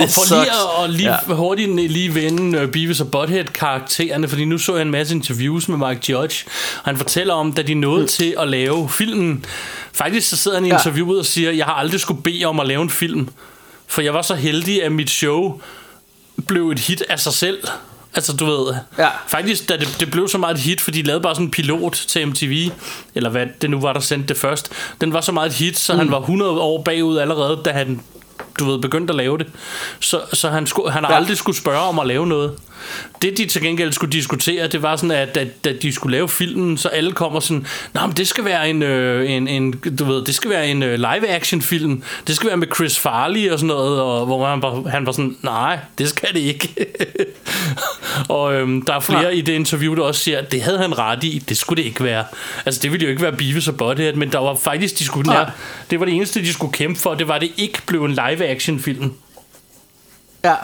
[0.00, 1.34] Og for lige at, at lige ja.
[1.34, 5.68] hurtigt lige vende uh, Beavis og Butthead karaktererne, fordi nu så jeg en masse interviews
[5.68, 6.44] med Mike Judge,
[6.76, 8.08] og han fortæller om, da de nåede mm.
[8.08, 9.44] til at lave filmen.
[9.92, 10.74] Faktisk så sidder han i Ja.
[10.74, 13.28] interviewet og siger, jeg har aldrig skulle bede om at lave en film,
[13.86, 15.60] for jeg var så heldig, at mit show
[16.46, 17.58] blev et hit af sig selv.
[18.14, 18.74] Altså, du ved...
[18.98, 19.08] Ja.
[19.26, 21.50] Faktisk, da det, det blev så meget et hit, fordi de lavede bare sådan en
[21.50, 22.70] pilot til MTV,
[23.14, 24.72] eller hvad det nu var, der sendte det først.
[25.00, 25.98] Den var så meget et hit, så mm.
[25.98, 28.00] han var 100 år bagud allerede, da han
[28.58, 29.46] du ved, begyndt at lave det.
[30.00, 31.16] Så, så han, skulle, han har ja.
[31.16, 32.52] Aldrig skulle spørge om at lave noget.
[33.22, 36.28] Det de til gengæld skulle diskutere, det var sådan, at, at, at de skulle lave
[36.28, 40.04] filmen, så alle kommer sådan, Nå, men det skal være en, øh, en, en du
[40.04, 42.02] ved, det skal være en øh, live action film.
[42.26, 45.12] Det skal være med Chris Farley og sådan noget, og hvor han var, han var
[45.12, 46.86] sådan, nej, det skal det ikke.
[48.28, 49.30] og øhm, der er flere Nej.
[49.30, 51.88] i det interview, der også siger, at det havde han ret i, det skulle det
[51.88, 52.24] ikke være.
[52.66, 55.30] Altså det ville jo ikke være Beavis og Butthead, men der var faktisk, de skulle,
[55.30, 55.50] Nej.
[55.90, 58.10] det var det eneste, de skulle kæmpe for, det var, at det ikke blev en
[58.10, 59.12] live action film.
[60.44, 60.54] Ja.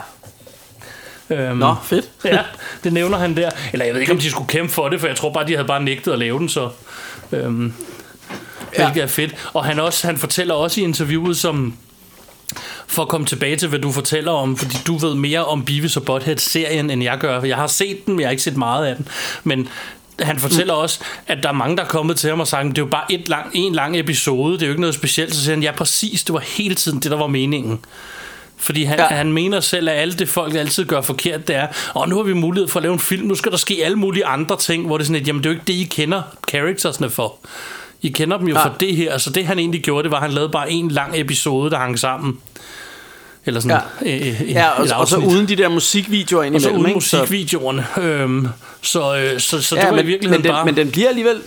[1.29, 2.09] Øhm, Nå, fedt.
[2.25, 2.39] ja,
[2.83, 3.49] det nævner han der.
[3.73, 5.53] Eller jeg ved ikke, om de skulle kæmpe for det, for jeg tror bare, de
[5.55, 6.69] havde bare nægtet at lave den, så...
[7.31, 7.73] Øhm,
[8.77, 8.83] Ja.
[8.83, 9.35] hvilket er fedt.
[9.53, 11.77] Og han, også, han fortæller også i interviewet, som
[12.87, 15.97] for at komme tilbage til, hvad du fortæller om, fordi du ved mere om Beavis
[15.97, 17.41] og Butthead-serien, end jeg gør.
[17.41, 19.07] Jeg har set den, men jeg har ikke set meget af den.
[19.43, 19.69] Men
[20.19, 22.77] han fortæller også, at der er mange, der er kommet til ham og sagt, det
[22.77, 25.35] er jo bare et lang, en lang episode, det er jo ikke noget specielt.
[25.35, 27.79] Så siger han, ja præcis, det var hele tiden det, der var meningen.
[28.57, 29.05] Fordi han, ja.
[29.05, 32.23] Han mener selv, at alt det folk altid gør forkert, det er, og nu har
[32.23, 34.85] vi mulighed for at lave en film, nu skal der ske alle mulige andre ting,
[34.85, 37.35] hvor det er sådan et, jamen det er jo ikke det, I kender charactersne for.
[38.01, 38.59] I kender dem jo ja.
[38.59, 38.65] Ja.
[38.67, 40.91] for det her, så det han egentlig gjorde, det var, at han lavede bare en
[40.91, 42.39] lang episode, der hang sammen.
[43.45, 44.15] Eller sådan Ja.
[44.27, 47.01] øh, øh, Ja, og, og så uden de der musikvideoer og så uden ikke?
[47.01, 47.85] Så- musikvideoerne.
[47.97, 48.47] Øhm,
[48.81, 50.65] så, øh, så, så det Ja, var men, i virkeligheden men, den, bare...
[50.65, 51.41] men den bliver alligevel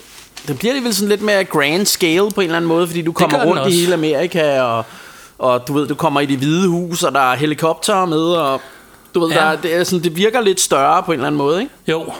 [0.48, 3.12] den bliver alligevel sådan lidt mere grand scale på en eller anden måde, fordi du
[3.12, 4.84] kommer rundt i hele Amerika, og,
[5.38, 8.60] og du ved, du kommer i det hvide hus, og der er helikopter med, og
[9.14, 9.40] du ved, ja.
[9.40, 11.72] der, det, er sådan, det virker lidt større på en eller anden måde, ikke?
[11.88, 12.12] Jo,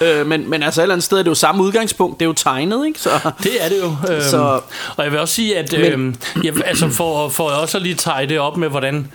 [0.00, 2.28] Øh, men, men altså et eller andet sted er det jo samme udgangspunkt, det er
[2.28, 3.00] jo tegnet, ikke?
[3.00, 3.10] Så,
[3.42, 3.96] Det er det jo.
[4.14, 4.60] Øhm, Så-
[4.96, 7.94] og jeg vil også sige, at Men- øhm, jeg, altså for, for også at lige
[7.94, 9.10] tage det op med, hvordan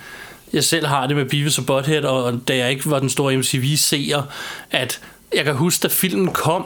[0.54, 3.38] jeg selv har det med Beavis og Butthead, og da jeg ikke var den store
[3.38, 4.22] MTV-seer,
[4.72, 5.00] at
[5.36, 6.66] jeg kan huske, da filmen kom,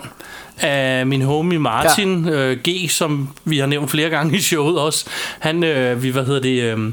[0.62, 2.32] af min homie Martin ja.
[2.32, 5.06] øh, G, som vi har nævnt flere gange i showet også.
[5.40, 6.62] Han, øh, vi, hvad hedder det...
[6.64, 6.92] Øh,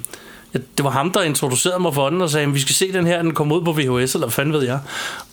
[0.76, 3.22] det var ham, der introducerede mig for den og sagde, vi skal se den her,
[3.22, 4.78] den kommer ud på VHS, eller hvad fanden ved jeg.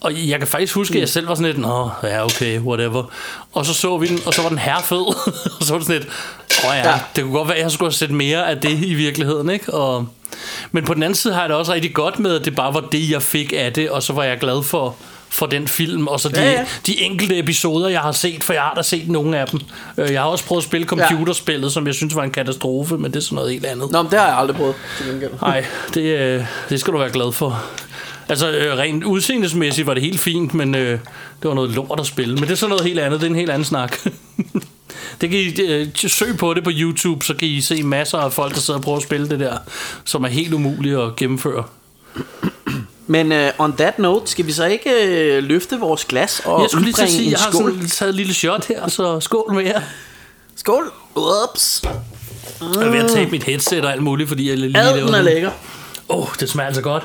[0.02, 3.04] Og jeg kan faktisk huske, at jeg selv var sådan lidt, nå, ja, okay, whatever.
[3.54, 4.98] Og så så vi den, og så var den herrefed.
[5.60, 6.12] og så var det sådan lidt,
[6.66, 7.00] åh ja, Ja.
[7.16, 9.74] det kunne godt være, at jeg skulle have set mere af det i virkeligheden, ikke?
[9.74, 10.08] Og,
[10.72, 12.74] men på den anden side har jeg det også rigtig godt med, at det bare
[12.74, 14.96] var det, jeg fik af det, og så var jeg glad for,
[15.34, 16.60] for den film, og så de, ja, Ja, ja.
[16.60, 16.66] ja.
[16.88, 19.60] de enkelte episoder, jeg har set, for jeg har da set nogle af dem.
[19.98, 23.12] Øh, Jeg har også prøvet at spille computerspillet, som jeg synes var en katastrofe, men
[23.12, 23.92] det er sådan noget helt andet.
[23.92, 24.76] Nå, men det har jeg aldrig prøvet.
[25.42, 27.64] Nej, det, øh, det skal du være glad for.
[28.30, 30.92] Altså, øh, rent udseendesmæssigt var det helt fint, men øh,
[31.42, 32.36] det var noget lort at spille.
[32.36, 33.98] Men det er så noget helt andet, det er en helt anden snak.
[35.22, 38.34] det kan I øh, søg på det på YouTube, så kan I se masser af
[38.34, 39.58] folk, der sidder og prøver at spille det der,
[40.06, 41.64] som er helt umuligt at gennemføre.
[43.08, 44.90] Men uh, on that note, skal vi så ikke
[45.38, 47.72] uh, løfte vores glas og Jeg skulle lige til at sige, en jeg har skål?
[47.72, 49.82] sådan taget et lille shot her, så skål med jer.
[50.56, 50.92] Skål!
[51.16, 51.82] Ups!
[52.62, 55.14] Jeg er ved at tabe mit headset og alt muligt, fordi jeg lige Ad, den
[55.14, 55.52] er lækker.
[56.10, 57.04] Åh, oh, det smager altså godt.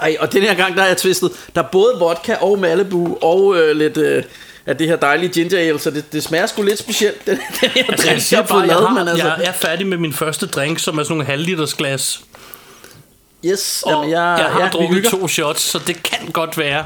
[0.00, 1.30] Ej, og den her gang, der er jeg twistet.
[1.54, 4.22] Der er både vodka og Malibu og øh, lidt øh,
[4.66, 7.70] af det her dejlige ginger ale, så det, det smager sgu lidt specielt, den, den
[7.70, 9.26] her Altså, drink, jeg siger har fået bare, jeg, lavet, har, men altså...
[9.26, 12.20] jeg er færdig med min første drink, som er sådan nogle halvliters glas.
[13.44, 16.84] Yes, Og jamen, jeg, jeg har ja, drukket to shots, så det kan godt være,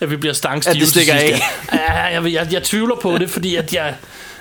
[0.00, 1.42] at vi bliver stangstive At det stikker til sidst.
[1.68, 1.76] af.
[1.76, 3.94] Ja, jeg, jeg, jeg, jeg tvivler på det, fordi at jeg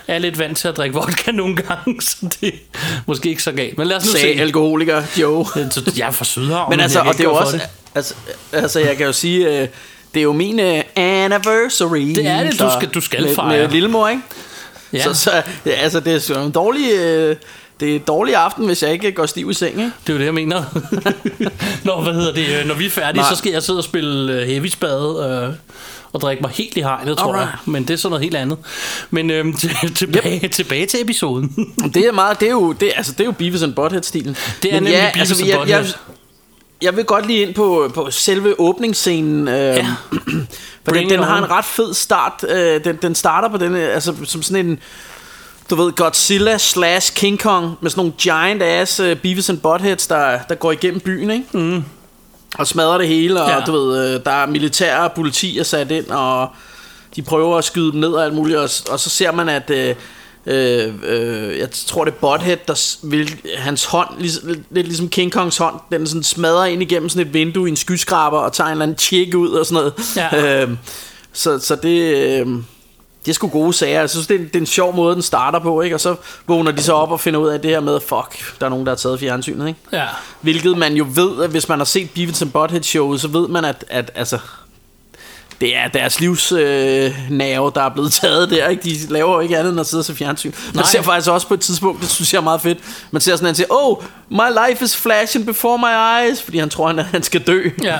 [0.07, 3.51] er lidt vant til at drikke vodka nogle gange, så det er måske ikke så
[3.51, 3.77] galt.
[3.77, 4.41] Men lad os nu Sagde se.
[4.41, 5.03] alkoholiker.
[5.13, 6.69] Så Jeg er fra Sydhavn.
[6.69, 7.59] Men altså, og det er jo også...
[7.95, 8.13] Altså,
[8.51, 9.61] altså, jeg kan jo sige...
[9.61, 9.67] Øh,
[10.13, 11.99] det er jo min øh, anniversary.
[12.15, 13.57] Det er det, du skal- du skal med, fejre.
[13.61, 14.21] Med lillemor, ikke?
[14.93, 15.31] Ja, Så, så
[15.65, 16.91] ja, altså, det er sgu en dårlig...
[16.93, 17.35] Øh,
[17.81, 19.91] det er dårlig aften, hvis jeg ikke går stiv i seng, ikke?
[20.07, 20.63] det er jo det, jeg mener.
[21.87, 22.59] Nå, hvad hedder det?
[22.59, 23.29] øh, Når vi er færdige, Nej.
[23.29, 25.55] så skal jeg sidde og spille øh, heavy spade øh,
[26.13, 27.47] og drikke mig helt i hegnet, tror jeg.
[27.65, 28.57] Men det er sådan noget helt andet.
[29.09, 30.51] Men øh, til, tilbage, yep.
[30.51, 31.73] tilbage til episoden.
[31.93, 34.37] Det er meget, det er jo, det, altså, det er jo Beavis and Butthead-stilen.
[34.63, 35.83] Det er Men nemlig ja, Beavis altså, and jeg, Butthead.
[35.83, 35.93] Jeg,
[36.81, 39.47] jeg vil godt lige ind på, på selve åbningsscenen.
[39.47, 39.85] Øh, ja.
[40.85, 42.45] for den, den har en ret fed start.
[42.49, 44.79] Øh, den, den starter på den, altså som sådan en,
[45.71, 50.07] du ved, Godzilla slash King Kong med sådan nogle giant ass uh, Beavis and Buttheads,
[50.07, 51.45] der, der går igennem byen, ikke?
[51.57, 51.83] Mm.
[52.57, 53.59] Og smadrer det hele, og Ja.
[53.59, 56.49] du ved, øh, der er militær og politi er sat ind, og
[57.15, 59.69] de prøver at skyde dem ned og alt muligt, og, og så ser man, at
[59.69, 59.95] øh,
[60.45, 64.31] øh, øh, jeg tror det er Butthead, der vil, hans hånd, lig,
[64.71, 67.77] lidt ligesom King Kongs hånd, den sådan smadrer ind igennem sådan et vindue i en
[67.77, 69.93] skyskraber, og tager en eller anden tjek ud og sådan noget.
[70.15, 70.61] Ja.
[70.65, 70.69] Øh,
[71.33, 72.15] så, så det...
[72.15, 72.47] Øh,
[73.25, 73.99] det er sgu gode sager.
[73.99, 75.95] Jeg synes, det er, en, det er en sjov måde, den starter på, ikke?
[75.95, 76.15] Og så
[76.47, 78.85] vågner de så op og finder ud af det her med, fuck, der er nogen,
[78.85, 79.79] der har taget fjernsynet, ikke?
[79.91, 80.05] ja.
[80.41, 83.47] Hvilket man jo ved, at hvis man har set Beavis and Butthead showet, så ved
[83.47, 84.37] man, at, at altså,
[85.61, 88.67] det er deres livs øh, nerve, der er blevet taget der.
[88.67, 88.83] Ikke?
[88.83, 90.51] De laver jo ikke andet end at sidde og se fjernsyn.
[90.65, 90.85] Man Nej.
[90.85, 92.77] ser faktisk også på et tidspunkt, det synes jeg er meget fedt.
[93.11, 93.97] Man ser sådan, at han siger, oh,
[94.29, 97.69] my life is flashing before my eyes, fordi han tror, han, han skal dø.
[97.83, 97.97] Ja.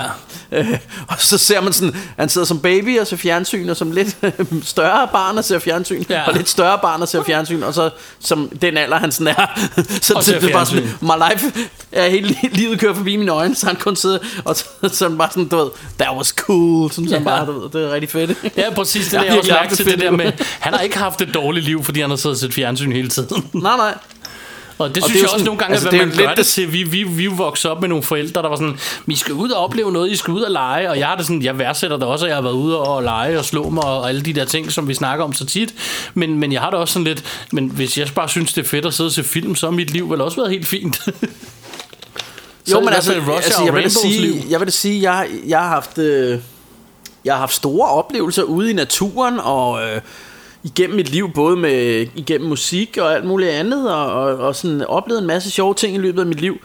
[0.52, 0.78] Øh,
[1.08, 4.16] og så ser man sådan, han sidder som baby og ser fjernsyn, og som lidt
[4.64, 6.22] større barn og ser fjernsyn, Ja.
[6.28, 7.90] og lidt større barn og ser fjernsyn, og så
[8.20, 9.60] som den alder, han sådan er.
[10.02, 11.52] så Og det er bare sådan, my life
[11.92, 15.08] er hele li- livet kører forbi mine øjne, så han kun sidder, og så, så
[15.08, 17.14] han bare sådan, du ved, that was cool, sådan ja.
[17.16, 18.38] Han bare, du ved, det er rigtig fedt.
[18.56, 19.04] Ja, præcis.
[19.06, 21.20] Det Ja, ja, jeg også mærke til det det der med, han har ikke haft
[21.20, 23.46] et dårligt liv, fordi han har siddet og set fjernsyn hele tiden.
[23.52, 23.94] nej, nej.
[24.78, 26.16] Og det Og synes det jo jeg også sådan- nogle gange, altså, at er man
[26.16, 26.72] gør lidt det til.
[26.72, 29.64] Vi, vi, vi voksede op med nogle forældre, der var sådan, vi skal ud og
[29.64, 30.90] opleve noget, I skal ud og lege.
[30.90, 33.02] Og jeg har det sådan, jeg værdsætter det også, at jeg har været ude og
[33.02, 35.74] lege og slå mig og alle de der ting, som vi snakker om så tit.
[36.14, 38.68] Men, men jeg har det også sådan lidt, men hvis jeg bare synes, det er
[38.68, 41.00] fedt at sidde og se film, så har mit liv vel også været helt fint.
[42.70, 44.34] Jo, men altså, Russia altså jeg, vil sige, liv.
[44.50, 45.98] jeg vil sige, jeg, jeg har haft...
[45.98, 46.38] Øh,
[47.24, 50.00] jeg har haft store oplevelser ude i naturen og øh,
[50.64, 54.84] igennem mit liv, både med igennem musik og alt muligt andet, og, og, og sådan
[54.86, 56.58] oplevet en masse sjove ting i løbet af mit liv.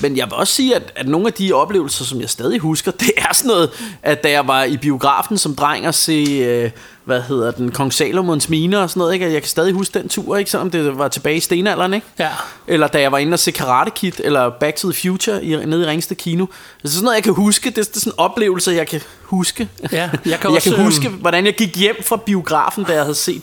[0.00, 2.90] Men jeg vil også sige, at, at nogle af de oplevelser, som jeg stadig husker,
[2.90, 3.70] det er sådan noget,
[4.02, 6.70] at da jeg var i biografen som dreng og se, øh,
[7.04, 9.26] hvad hedder den, Kong Salomons Mine og sådan noget, ikke?
[9.26, 10.50] at jeg kan stadig huske den tur, ikke?
[10.50, 12.06] selvom det var tilbage i stenalderen, ikke?
[12.18, 12.28] Ja.
[12.66, 15.66] Eller da jeg var inde og se Karate Kid, eller Back to the Future i,
[15.66, 16.46] nede i Ringsted Kino.
[16.82, 17.70] Det er sådan noget, jeg kan huske.
[17.70, 19.68] Det, det er sådan oplevelser, jeg kan huske.
[19.92, 22.92] Ja, jeg kan jeg også, kan øhm, huske, hvordan jeg gik hjem fra biografen, da
[22.92, 23.42] jeg havde set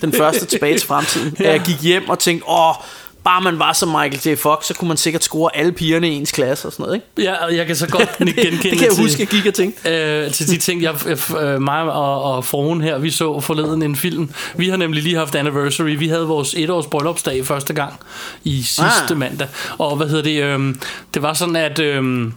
[0.00, 1.36] den første tilbage til fremtiden.
[1.40, 1.50] ja.
[1.50, 2.74] Jeg gik hjem og tænkte, åh,
[3.24, 4.38] bare man var som Michael J.
[4.38, 7.30] Fox, så kunne man sikkert score alle pigerne i ens klasse og sådan noget, ikke?
[7.30, 9.54] Ja, og jeg kan så godt genkende det kan jeg til, huske, jeg gik og
[9.54, 9.90] tænkte.
[10.24, 10.94] øh, til de ting, jeg,
[11.40, 14.30] øh, mig og, og fruen her, vi så forleden en film.
[14.56, 15.90] Vi har nemlig lige haft anniversary.
[15.98, 17.92] Vi havde vores etårs bryllupsdag første gang
[18.44, 19.18] i sidste Ah.
[19.18, 19.48] mandag.
[19.78, 20.42] Og hvad hedder det?
[20.42, 20.74] Øh,
[21.14, 21.78] det var sådan, at...
[21.78, 22.32] Øh,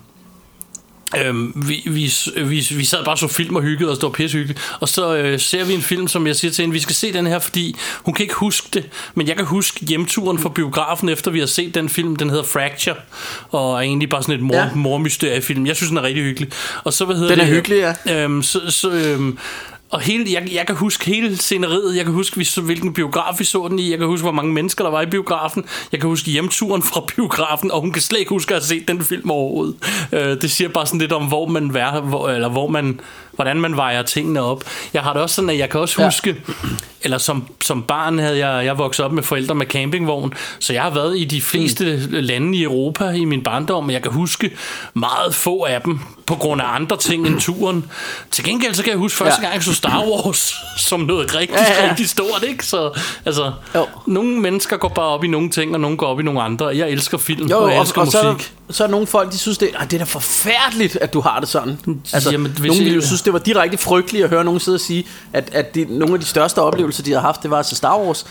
[1.18, 4.60] Øhm, vi, vi, vi, vi sad bare og så film og hyggede det var pissehyggeligt.
[4.80, 7.14] Og så øh, ser vi en film, som jeg siger til hende, vi skal se
[7.14, 11.10] den her, fordi hun kan ikke huske det, men jeg kan huske hjemturen fra biografen,
[11.10, 12.95] efter vi har set den film, den hedder Fracture,
[13.49, 14.70] og er egentlig bare sådan et mor, ja.
[14.76, 15.66] mormysteriefilm.
[15.66, 16.49] Jeg synes, den er rigtig hyggelig.
[16.84, 18.24] Og så, hvad hedder Den er det, hyggelig, ja.
[18.24, 19.38] Øhm, så, så, øhm,
[19.95, 21.97] og hele, jeg, jeg kan huske hele sceneriet.
[21.97, 23.89] Jeg kan huske, hvilken biograf vi så den i.
[23.89, 25.65] Jeg kan huske, hvor mange mennesker der var i biografen.
[25.91, 28.87] Jeg kan huske hjemturen fra biografen, og hun kan slet ikke huske at have set
[28.87, 29.75] den film overhovedet.
[30.11, 32.99] Øh, det siger bare sådan lidt om, hvor man, vær, hvor, eller hvor man
[33.36, 34.63] hvordan man vejer tingene op.
[34.93, 36.07] Jeg har det også sådan, at jeg kan også Ja.
[36.07, 36.36] huske,
[37.01, 40.81] eller som, som barn havde jeg, jeg vokset op med forældre med campingvogn, så jeg
[40.83, 44.51] har været i de fleste lande i Europa i min barndom, og jeg kan huske
[44.93, 47.86] meget få af dem, på grund af andre ting end turen.
[48.31, 49.45] Til gengæld så kan jeg huske første Ja.
[49.45, 50.55] gang, jeg så Star Wars
[50.89, 51.89] som noget rigtig, Ja, ja, ja.
[51.89, 52.65] rigtig stort, ikke?
[52.65, 53.86] Så altså, Jo.
[54.07, 56.65] nogle mennesker går bare op i nogle ting, og nogle går op i nogle andre.
[56.67, 58.53] Jeg elsker film, Jo, og jeg og, elsker og så, er der, musik.
[58.69, 61.21] så er der nogle folk, de synes, det, "Ej, det er da forfærdeligt, at du
[61.21, 61.79] har det sådan.
[62.13, 64.76] Altså, Jamen, hvis nogle ville jo synes, det var direkte frygteligt at høre nogen sidde
[64.76, 67.57] og sige, at, at det, nogle af de største oplevelser, de har haft, det var
[67.57, 68.26] altså Star Wars.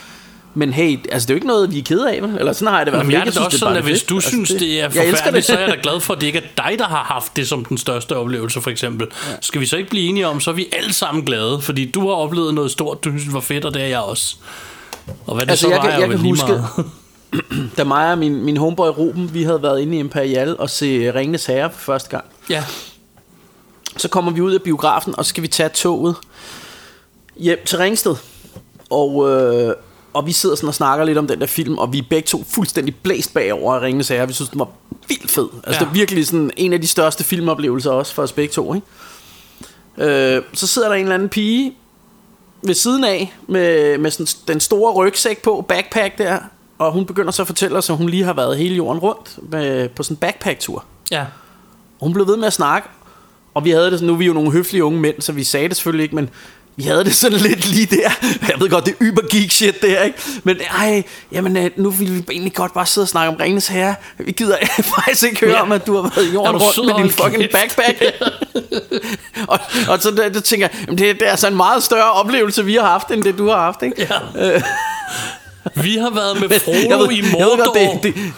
[0.57, 2.37] Men hey, altså det er jo ikke noget, vi er kede af, vel?
[2.39, 3.29] Eller sådan har jeg det Jamen, fald jeg ikke.
[3.37, 5.45] er da også det sådan, at hvis du Altså, synes, det er jeg forfærdeligt, det.
[5.45, 7.49] så er jeg da glad for, at det ikke er dig, der har haft det
[7.49, 9.07] som den største oplevelse, for eksempel.
[9.41, 12.01] Skal vi så ikke blive enige om, så er vi alle sammen glade, fordi du
[12.09, 14.37] har oplevet noget stort, du synes var fedt, og det er jeg også.
[15.27, 16.67] Og hvad det Altså, så jeg var, kan- jeg jo kan huske- meget.
[17.77, 21.13] Da mig og min, min homeboy Ruben, vi havde været inde i Imperial og se
[21.15, 22.25] Ringenes Herre for første gang.
[22.51, 22.65] Ja,
[23.97, 26.17] Så kommer vi ud af biografen, og så skal vi tage toget
[27.37, 28.17] hjem til Ringsted.
[28.91, 29.75] Og, øh,
[30.13, 32.27] og vi sidder sådan og snakker lidt om den der film, og vi er begge
[32.27, 34.27] to fuldstændig blæst bagover af Ringenes Herre.
[34.27, 34.69] Vi synes, den var
[35.09, 35.49] vildt fed.
[35.65, 35.85] Altså, Ja.
[35.85, 38.87] det er virkelig sådan en af de største filmoplevelser også for os begge to, ikke?
[40.37, 41.77] Øh, så sidder der en eller anden pige
[42.63, 46.39] ved siden af, med, med sådan den store rygsæk på, backpack der,
[46.79, 49.39] og hun begynder så at fortælle os, at hun lige har været hele jorden rundt
[49.51, 50.85] med, på sådan en backpack-tur.
[51.11, 51.25] ja.
[52.01, 52.89] Og hun blev ved med at snakke,
[53.55, 55.45] og vi havde det sådan, nu er vi jo nogle høflige unge mænd, så vi
[55.45, 56.31] sagde det selvfølgelig ikke, men
[56.77, 58.11] vi havde det sådan lidt lige der.
[58.49, 60.19] Jeg ved godt, det er yber geek shit der, ikke?
[60.45, 61.03] Men ej,
[61.33, 63.95] jamen øh, nu vil vi egentlig godt bare sidde og snakke om Ringens Herre.
[64.19, 64.57] Vi gider
[64.97, 65.63] faktisk ikke høre Ja.
[65.63, 68.03] om, at du har været i jorden rundt med din fucking backpack.
[69.53, 72.65] og, og så der, der tænker jeg, det, det er altså en meget større oplevelse,
[72.65, 74.09] vi har haft, end det du har haft, ikke?
[74.35, 74.61] ja.
[75.75, 77.57] Vi har været med Frodo ved, i jeg ved Mordor.
[77.57, 78.33] godt, det, det,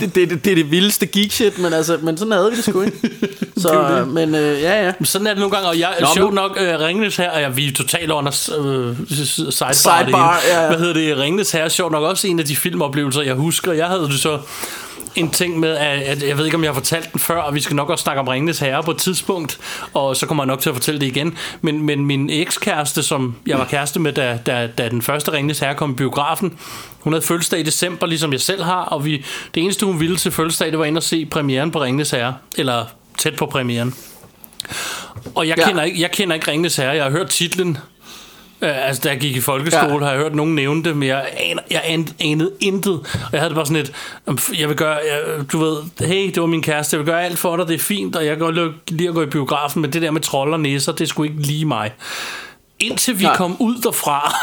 [0.00, 2.56] det, det, det, det er det vildeste geek shit, men, altså, men sådan havde vi
[2.56, 2.96] det sgu ikke.
[3.62, 4.92] Så, men øh, ja, ja.
[4.98, 7.40] Men Sådan er det nogle gange, og jeg sjovt men- nok uh, Ringnes her, og
[7.40, 10.68] jeg, vi er totalt under uh, sidebar, Sidebar, det ja, ja.
[10.68, 11.18] Hvad hedder det?
[11.18, 13.72] Ringnes her er sjovt nok også en af de filmoplevelser, jeg husker.
[13.72, 14.38] Jeg havde det så
[15.14, 17.54] en ting med, at, at jeg ved ikke, om jeg har fortalt den før, og
[17.54, 19.58] vi skal nok også snakke om Ringnes Herre på et tidspunkt,
[19.94, 21.38] og så kommer jeg nok til at fortælle det igen.
[21.60, 25.58] Men, men min ekskæreste, som jeg var kæreste med, da, da, da den første Ringnes
[25.58, 26.58] Herre kom i biografen,
[27.00, 30.16] hun havde fødselsdag i december, ligesom jeg selv har, og vi, det eneste, hun ville
[30.16, 32.84] til fødselsdag, det var ind og se premieren på Ringnes Herre, eller
[33.18, 33.94] tæt på premieren.
[35.34, 35.62] Og jeg, Ja.
[35.62, 35.68] ja.
[35.68, 36.90] kender ikke, jeg kender ikke Ringnes Herre.
[36.90, 37.78] Jeg har hørt titlen.
[38.62, 39.98] Øh, altså, da jeg gik i folkeskole, Ja.
[40.04, 42.92] har jeg hørt nogen nævne det, men jeg, aner, jeg an- anede intet.
[42.92, 43.92] Og jeg havde det bare sådan et,
[44.26, 45.20] "Jamen, f- jeg vil gøre, jeg,
[45.52, 47.78] du ved, hey, det var min kæreste, jeg vil gøre alt for dig, det er
[47.78, 50.20] fint, og jeg kan godt lide- lide at gå i biografen, men det der med
[50.20, 51.92] trold og næser, det skulle ikke lige mig.
[52.80, 53.36] Indtil vi Nej.
[53.36, 54.34] kom ud derfra.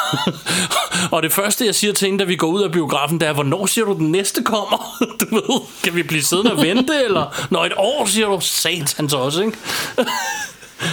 [1.16, 3.34] og det første, jeg siger til hende, da vi går ud af biografen, det er,
[3.34, 4.98] hvornår siger du, den næste kommer?
[5.20, 7.46] du ved, kan vi blive siddende og vente, eller?
[7.50, 9.58] Når et år, siger du, satans også, ikke?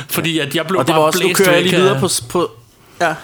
[0.09, 2.01] Fordi at jeg blev Og det var bare også, nu blæst kører jeg lige videre
[2.01, 2.51] på, på
[3.01, 3.15] ja,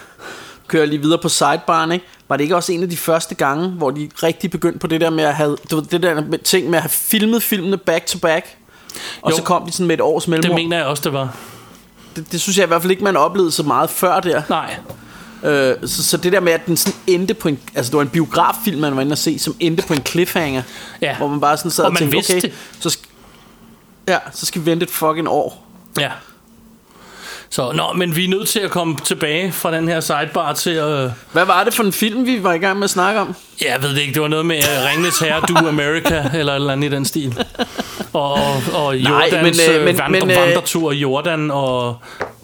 [0.68, 2.06] kører lige videre på sidebaren, ikke?
[2.28, 5.00] Var det ikke også en af de første gange, hvor de rigtig begyndte på det
[5.00, 7.76] der med at have, du ved, det der med ting med at have filmet filmene
[7.76, 8.46] back to back?
[9.22, 9.36] Og Jo.
[9.36, 10.54] så kom de sådan med et års Det mellemrum.
[10.56, 11.36] mener jeg også, det var.
[12.16, 14.42] Det, det synes jeg i hvert fald ikke, man oplevede så meget før der.
[14.48, 14.74] Nej.
[15.44, 17.58] Øh, så, så det der med, at den sådan endte på en...
[17.74, 20.62] Altså, det var en biograffilm, man var inde og se, som endte på en cliffhanger.
[21.00, 21.16] Ja.
[21.16, 22.52] Hvor man bare sådan sad Og og, tænkte, okay, det.
[22.80, 22.98] så
[24.08, 25.66] ja, så skal vi vente et fucking år.
[26.00, 26.10] Ja.
[27.54, 30.70] Så, nå, men vi er nødt til at komme tilbage fra den her sidebar til
[30.70, 31.10] at...
[31.32, 33.34] Hvad var det for en film, vi var i gang med at snakke om?
[33.62, 36.52] Ja, jeg ved det ikke, det var noget med uh, Ringnes Herre, Du America, eller
[36.52, 37.44] et eller andet i den stil.
[38.12, 38.38] Og, og,
[38.74, 41.96] og Jordans men, men, øh, øh, men- vandre, men, øh, vandretur i Jordan og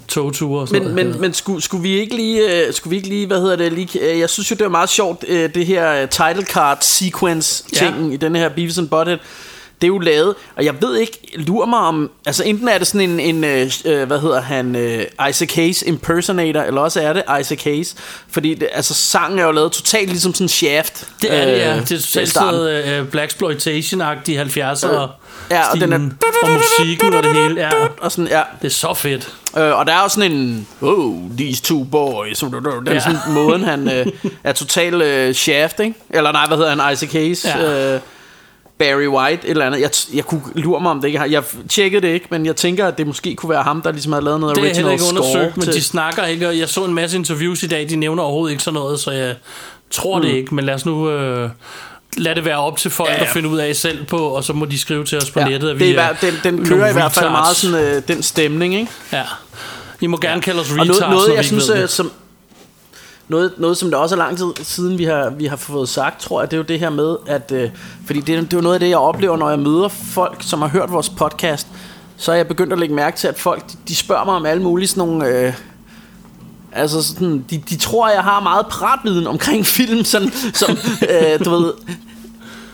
[0.08, 1.10] togture og sådan Men, noget.
[1.10, 3.72] men, men skulle, skulle vi ikke lige, øh, skulle vi ikke lige, hvad hedder det,
[3.72, 6.78] lige, øh, jeg synes jo, det er meget sjovt, øh, det her øh, title card
[6.80, 8.14] sequence ting Ja.
[8.14, 9.18] i den her Beavis and Butthead.
[9.80, 12.86] Det er jo lavet, og jeg ved ikke, lurer mig om, altså enten er det
[12.86, 17.12] sådan en, en øh, øh, hvad hedder han, øh, Isaac Hayes impersonator, eller også er
[17.12, 17.94] det Isaac Hayes,
[18.30, 21.08] fordi det, altså sangen er jo lavet totalt ligesom sådan Shaft.
[21.22, 21.76] det er det, ja.
[21.76, 25.08] øh, Det er totalt sådan uh, Black Exploitation-agtig 70'er
[25.50, 26.10] Ja, og den er-
[26.42, 27.60] og musikken og det hele.
[27.60, 27.70] Ja,
[28.00, 28.42] Og sådan, ja.
[28.62, 29.34] det er så fedt.
[29.58, 32.54] Øh, og der er også sådan en Oh, these two boys Den
[32.86, 33.00] ja.
[33.00, 34.06] sådan måden han øh,
[34.44, 35.94] Er total øh, shaft ikke?
[36.10, 37.94] Eller nej, hvad hedder han Isaac Hayes Ja.
[37.94, 38.00] øh,
[38.78, 42.02] Barry White Et eller andet jeg, jeg kunne lure mig om det ikke Jeg tjekkede
[42.06, 44.40] det ikke Men jeg tænker at det måske kunne være ham Der ligesom havde lavet
[44.40, 46.68] noget Det er heller original ikke score undersøgt, men til, de snakker ikke, og jeg
[46.68, 49.34] så en masse interviews i dag, de nævner overhovedet ikke sådan noget, så jeg
[49.90, 50.24] tror mm.
[50.24, 51.50] det ikke, men lad os nu øh,
[52.16, 53.24] lad det være op til folk ja, Ja, ja.
[53.24, 53.28] ja.
[53.30, 55.48] at finde ud af selv på, og så må de skrive til os på ja,
[55.48, 58.02] nettet, at det er, vi hver- den, den kører i hvert fald meget sådan øh,
[58.08, 58.88] Den stemning ikke?
[59.12, 59.22] Ja.
[60.00, 61.82] I må gerne kalde os Og retards, noget, noget når jeg vi synes ikke øh,
[61.82, 61.90] det.
[61.90, 62.10] som
[63.28, 66.20] noget, noget som der også er lang tid siden vi har, vi har fået sagt
[66.20, 67.70] Tror jeg det er jo det her med at, øh,
[68.06, 70.62] Fordi det, det er jo noget af det jeg oplever Når jeg møder folk som
[70.62, 71.66] har hørt vores podcast.
[72.16, 74.46] Så er jeg begyndt at lægge mærke til, at folk de, de spørger mig om
[74.46, 75.26] alle mulige sådan nogle...
[75.26, 75.52] Øh,
[76.72, 80.70] altså sådan, de, de tror, jeg har meget pratviden omkring film, sådan, som,
[81.10, 81.72] øh, du ved...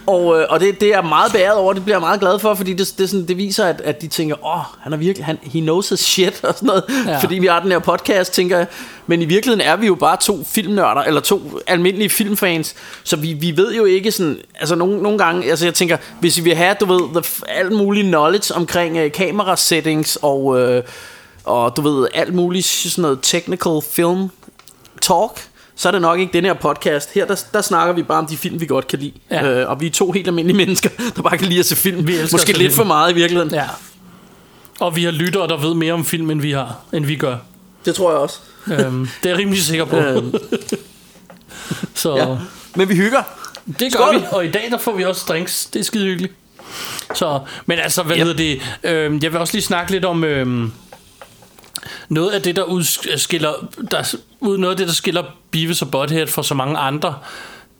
[0.06, 2.54] Og, øh, og det, det er meget beæret over, det bliver jeg meget glad for,
[2.54, 5.26] fordi det, det, sådan, det viser, at, at de tænker, åh, oh, han er virkelig,
[5.26, 7.18] han, he knows his shit, og sådan noget, Ja.
[7.18, 8.66] fordi vi har den her podcast, tænker jeg.
[9.06, 12.74] Men i virkeligheden er vi jo bare to filmnørder, eller to almindelige filmfans,
[13.04, 16.36] så vi, vi ved jo ikke sådan, altså nogle, nogle gange, altså jeg tænker, hvis
[16.36, 20.82] vi vil have, du ved, the, alt muligt knowledge omkring øh, kamera settings, og, øh,
[21.44, 24.28] og du ved, alt muligt sådan noget technical film
[25.02, 27.14] talk, så er det nok ikke den her podcast.
[27.14, 29.12] Her der, der snakker vi bare om de film, vi godt kan lide.
[29.30, 29.46] Ja.
[29.60, 32.06] Øh, og vi er to helt almindelige mennesker, der bare kan lide at se film.
[32.06, 32.72] Vi Måske lidt film.
[32.72, 33.54] for meget i virkeligheden.
[33.54, 33.64] Ja.
[34.80, 37.36] Og vi har lyttere, der ved mere om film, end vi har, end vi gør.
[37.84, 38.38] Det tror jeg også.
[38.66, 39.96] øhm, det er jeg rimelig sikker på.
[39.96, 40.34] Øhm,
[41.94, 42.36] Så ja.
[42.76, 43.22] Men vi hygger.
[43.66, 44.14] det gør Skål.
[44.20, 45.66] vi, og i dag der får vi også drinks.
[45.66, 46.32] Det er skide hyggeligt.
[47.14, 48.22] Så, men altså, hvad Yep.
[48.26, 48.60] hedder det?
[48.84, 50.72] Øhm, jeg vil også lige snakke lidt om øhm,
[52.08, 53.52] noget af det, der udskiller,
[53.90, 54.14] der,
[54.44, 57.14] ud- noget af det, der skiller Beavis og Butthead fra så mange andre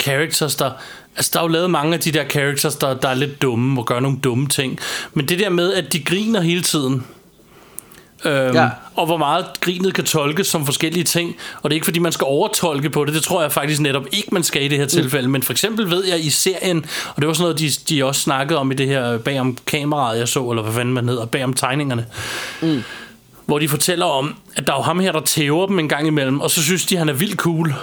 [0.03, 0.71] characters, der,
[1.17, 3.81] altså der er jo lavet mange af de der characters, der, der er lidt dumme
[3.81, 4.79] og gør nogle dumme ting.
[5.15, 7.05] Men det der med, at de griner hele tiden,
[8.27, 8.69] Øhm, ja.
[8.95, 11.37] Og hvor meget grinet kan tolkes som forskellige ting.
[11.63, 14.05] Og det er ikke fordi man skal overtolke på det Det tror jeg faktisk netop
[14.13, 16.85] ikke man skal i det her tilfælde Men for eksempel ved jeg i serien
[17.15, 19.57] Og det var sådan noget de, de også snakkede om I det her bag om
[19.67, 22.07] kameraet jeg så Eller hvad fanden man hedder Bag om tegningerne
[22.63, 22.83] mm.
[23.47, 26.07] Hvor de fortæller om At der er jo ham her der tæver dem en gang
[26.07, 27.75] imellem Og så synes de han er vildt cool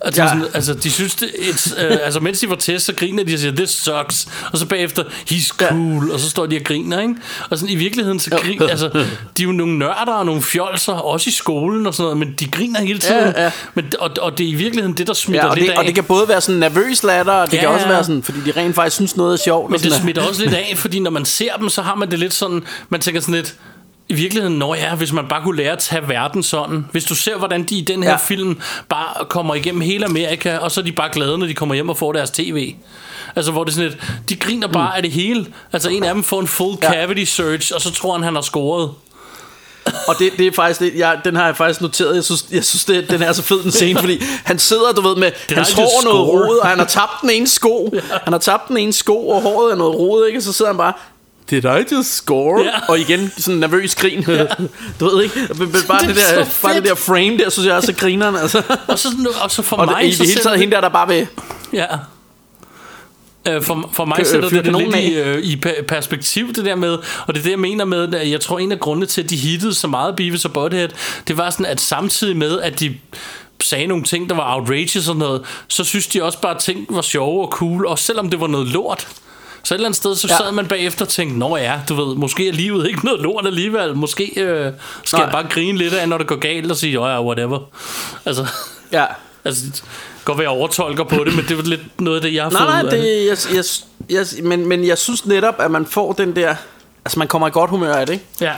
[0.00, 0.28] Altså, ja.
[0.28, 0.34] Ja.
[0.34, 3.34] sådan, altså de synes det, et, øh, altså mens de får test, så griner de
[3.34, 7.00] og siger, this sucks, og så bagefter, he's cool, og så står de og griner,
[7.00, 7.14] ikke?
[7.50, 8.88] Og sådan i virkeligheden, så griner, altså,
[9.36, 12.34] de er jo nogle nørder og nogle fjolser, også i skolen og sådan noget, men
[12.40, 13.32] de griner hele tiden.
[13.36, 13.50] Ja, ja.
[13.74, 15.78] Men, og, og det er i virkeligheden det, der smitter Ja, og, lidt det, af.
[15.78, 17.92] og det kan både være sådan nervøs latter, og det Ja, kan også ja.
[17.92, 19.70] være sådan, fordi de rent faktisk synes noget er sjovt.
[19.70, 22.10] Men og det smitter også lidt af, fordi når man ser dem, så har man
[22.10, 23.54] det lidt sådan, man tænker sådan lidt,
[24.14, 26.86] i virkeligheden, når ja, hvis man bare kunne lære at tage verden sådan.
[26.92, 28.16] Hvis du ser, hvordan de i den her ja.
[28.16, 28.18] Ja.
[28.26, 31.74] film bare kommer igennem hele Amerika, og så er de bare glade, når de kommer
[31.74, 32.74] hjem og får deres tv.
[33.36, 34.96] Altså, hvor det er sådan lidt, de griner bare mm.
[34.96, 35.46] af det hele.
[35.72, 36.92] Altså, en af dem får en full Ja.
[36.92, 38.90] cavity search, og så tror han, han har scoret.
[40.08, 42.14] Og det, det er faktisk det, jeg, den har jeg faktisk noteret.
[42.14, 45.00] Jeg synes, jeg synes det, den er så fed den scene, fordi han sidder, du
[45.00, 46.46] ved, med er hans hår er noget score.
[46.48, 47.94] rod, og han har tabt den ene sko.
[48.24, 50.38] Han har tabt den ene sko, og håret er noget rod, ikke?
[50.38, 50.92] Og så sidder han bare,
[51.50, 52.62] did I just score?
[52.64, 52.70] Ja.
[52.88, 54.22] Og igen, sådan en nervøs grin.
[55.00, 57.50] du ved ikke, men- men bare, Det det, er der, bare det der frame der,
[57.50, 58.36] synes jeg er så grineren.
[58.36, 58.62] Altså.
[58.88, 59.08] Og så,
[59.42, 60.02] og så for Og mig...
[60.02, 61.26] det, i så det hele taget, hende der, der bare vil...
[61.72, 61.86] Ja.
[63.48, 66.74] Øh, For, for mig sætter det det lidt i, øh, i pe- perspektiv, det der
[66.76, 69.22] med, og det er det, jeg mener med, at jeg tror, en af grundene til,
[69.22, 70.88] at de hittede så meget Beavis og Butthead,
[71.28, 72.94] det var sådan, at samtidig med, at de
[73.62, 76.86] sagde nogle ting, der var outrageous og noget, så synes de også bare, at ting
[76.90, 79.08] var sjove og cool, og selvom det var noget lort.
[79.64, 80.36] Så et eller andet sted, så Ja.
[80.36, 83.46] sad man bagefter og tænkte, nå ja, du ved, måske er livet ikke noget lort
[83.46, 83.96] alligevel.
[83.96, 84.72] Måske øh,
[85.04, 85.24] skal Nej.
[85.24, 87.58] jeg bare grine lidt af, når det går galt, og sige, ja, ja, whatever.
[88.24, 88.46] Altså,
[88.92, 89.04] Ja.
[89.44, 89.82] altså,
[90.24, 92.50] godt være, jeg overtolker på det, men det var lidt noget af det, jeg har
[92.50, 93.64] Nej, fået nej, ud af det, jeg, jeg,
[94.10, 96.54] jeg, men, men jeg synes netop, at man får den der...
[97.04, 98.24] Altså, man kommer i godt humør af det, ikke?
[98.40, 98.52] Ja,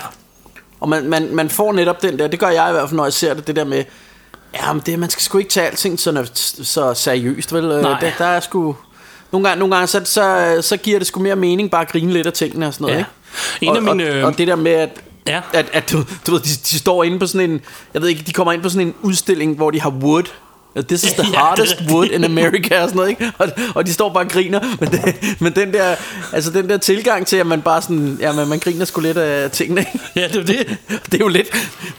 [0.80, 3.04] Og man, man, man får netop den der, det gør jeg i hvert fald, når
[3.04, 3.84] jeg ser det, det der med,
[4.54, 6.30] ja, men det, man skal sgu ikke tage alting så,
[6.62, 7.64] så seriøst, vel?
[7.64, 8.00] Øh, Nej.
[8.00, 8.76] Der, der er sgu...
[9.32, 12.12] Nogle gange, nogle gange så, så, så giver det sgu mere mening bare at grine
[12.12, 12.98] lidt af tingene og sådan noget, Ja.
[12.98, 13.10] ikke?
[13.60, 14.90] En og, af mine, øh, og, og det der med, at,
[15.26, 15.40] Ja.
[15.52, 17.60] at, at du, du ved, de, de står inde på sådan en,
[17.94, 20.22] jeg ved ikke, de kommer ind på sådan en udstilling, hvor de har wood,
[20.88, 23.32] This is the Ja, er hardest wood in America og sådan noget, ikke?
[23.38, 25.94] Og, og de står bare og griner, men, det, men den der,
[26.32, 29.18] altså den der tilgang til, at man bare sådan, ja, man, man griner sgu lidt
[29.18, 29.98] af tingene, ikke?
[30.16, 30.76] Ja, det er det.
[31.06, 31.52] Det er jo lidt,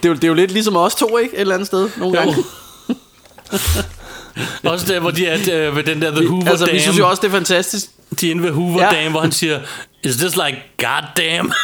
[0.04, 1.36] det er jo, det er jo lidt ligesom os to, ikke?
[1.36, 2.24] Et eller andet sted, nogle Jo.
[2.26, 2.44] gange.
[4.72, 6.76] Også der, hvor de er øh, ved den der The Hoover Altså, Dam.
[6.76, 7.86] vi synes jo også, det er fantastisk.
[8.22, 9.04] De er inde ved Hoover Ja.
[9.04, 9.60] Dam, hvor han siger,
[10.04, 11.54] is this like goddamn?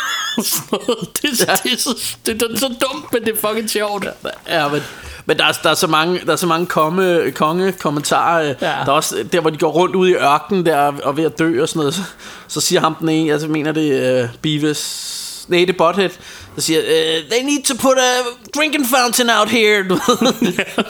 [1.21, 4.05] Det, er, det, er så, det er så dumt, men det er fucking sjovt.
[4.49, 4.82] Ja, men,
[5.26, 8.43] men der, er, der, er så mange, der er så mange komme, konge kommentarer.
[8.43, 8.53] Ja.
[8.61, 11.39] Der er også der, hvor de går rundt ud i ørkenen der og ved at
[11.39, 11.93] dø og sådan noget.
[11.93, 12.01] Så,
[12.47, 16.09] så siger ham den ene, altså mener det uh, Beavis, nej det er Butthead,
[16.56, 18.12] der siger, uh, they need to put a
[18.56, 19.84] drinking fountain out here.
[19.89, 19.99] Du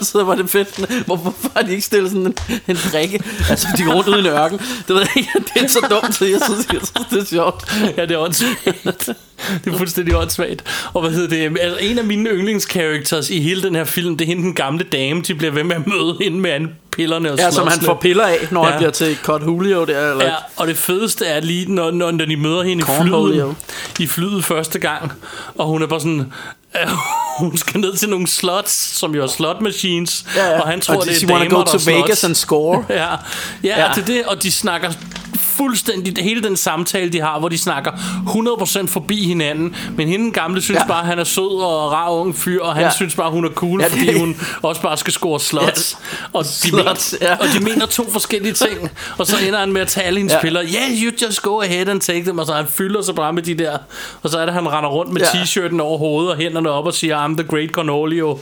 [0.02, 1.06] så var det fedt.
[1.06, 2.36] Hvor, hvorfor har de ikke stillet sådan en,
[2.68, 3.24] en drikke?
[3.50, 4.60] Altså de går rundt ude i ørken.
[4.60, 7.74] Det, ved jeg det er så dumt, så jeg synes, jeg synes det er sjovt.
[7.98, 9.10] Ja, det er åndssvagt.
[9.66, 10.64] Det er fuldstændig åndssvagt.
[10.94, 11.60] Og hvad hedder det?
[11.62, 14.84] Altså, en af mine yndlingscharacters i hele den her film, det er hende den gamle
[14.84, 17.80] dame, de bliver ved med at møde hende med en pillerne og Ja, som han
[17.82, 18.70] får piller af, når ja.
[18.72, 20.12] Han bliver til Cut Julio der.
[20.12, 23.54] Eller Ja, og det fedeste er lige, når, når, når de møder hende i Cornholio.
[23.98, 25.12] flyet, i flyet første gang,
[25.58, 26.34] og hun er bare sådan,
[27.40, 30.62] hun skal ned til nogle slots, som jo er slot machines, Ja, ja.
[30.62, 31.88] og han tror, Og det er damer, go to er slots.
[31.88, 32.86] Vegas and score.
[32.90, 33.10] ja, ja,
[33.64, 33.82] Ja.
[33.82, 34.92] ja, det er det, og de snakker
[35.58, 37.92] fuldstændig hele den samtale, de har, hvor de snakker
[38.82, 40.84] 100% forbi hinanden, men hende gamle synes Ja.
[40.84, 40.88] ja.
[40.88, 42.88] bare, han er sød og rar ung fyr, og han Ja.
[42.88, 42.94] ja.
[42.94, 45.98] synes bare, hun er cool, Ja, ja, det- fordi hun også bare skal score slots.
[46.34, 47.38] Og, de Sluts, mener, ja.
[47.38, 50.32] og de mener to forskellige ting, og så ender han med at tage alle hendes
[50.32, 50.38] Ja.
[50.38, 50.42] ja.
[50.42, 50.62] piller.
[50.64, 53.44] Yeah, you just go ahead and take them, og så han fylder sig bare med
[53.44, 53.78] de der,
[54.24, 55.28] og så er det, han render rundt med Ja.
[55.28, 58.40] t-shirten over hovedet og hænderne op og siger, I'm the great Cornolio.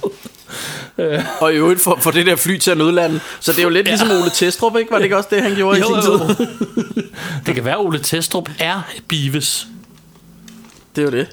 [1.39, 3.19] Og i øvrigt for, for det der fly til at nødlande.
[3.39, 3.91] Så det er jo lidt ja.
[3.91, 4.91] ligesom Ole Testrup, ikke?
[4.91, 6.33] Var det ikke også det, han gjorde i Jo, sin jo.
[6.35, 6.47] tid?
[7.45, 9.67] Det kan være, Ole Testrup er Beavis.
[10.95, 11.27] Det er jo det.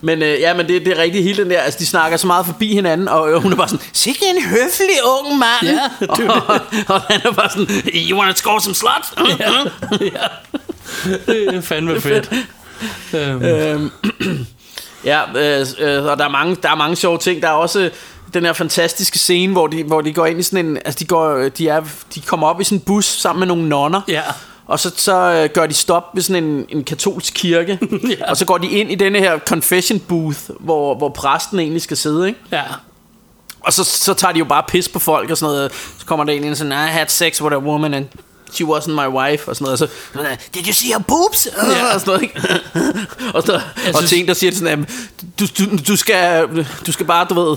[0.00, 2.26] Men øh, ja, men det, det er rigtigt hele den der, altså de snakker så
[2.26, 5.62] meget forbi hinanden, og øh, hun er bare sådan, sikke en høflig ung mand.
[5.62, 7.66] Ja, det og, og han er bare sådan,
[8.10, 9.14] you wanna score some sluts?
[10.00, 10.10] ja.
[11.26, 12.30] Det er fandme fedt.
[13.14, 13.90] Øhm, Øhm,
[15.04, 17.42] ja, øh, øh, og der er, mange, der er mange sjove ting.
[17.42, 17.90] Der er også øh,
[18.34, 20.76] den her fantastiske scene, hvor de, hvor de går ind i sådan en...
[20.76, 21.82] Altså, de, går, de, er,
[22.14, 24.00] de kommer op i sådan en bus sammen med nogle nonner.
[24.08, 24.22] Ja.
[24.66, 27.78] Og så, så øh, gør de stop ved sådan en, en katolsk kirke.
[28.18, 28.30] Ja.
[28.30, 31.96] Og så går de ind i denne her confession booth, hvor, hvor præsten egentlig skal
[31.96, 32.40] sidde, ikke?
[32.52, 32.62] ja.
[33.60, 35.72] Og så, så tager de jo bare pis på folk og sådan noget.
[35.98, 38.06] Så kommer der en ind sådan, I had sex with a woman and
[38.52, 39.82] she wasn't my wife og sådan noget.
[39.82, 39.88] Og så,
[40.54, 41.48] did you see her boobs?
[41.56, 41.84] Ja.
[41.94, 42.40] Og sådan noget, ikke?
[43.34, 43.60] og, så, og
[43.96, 44.86] synes- til en, der siger sådan, "Jamen,
[45.40, 46.48] du, du, du, skal,
[46.86, 47.56] du skal bare, du ved,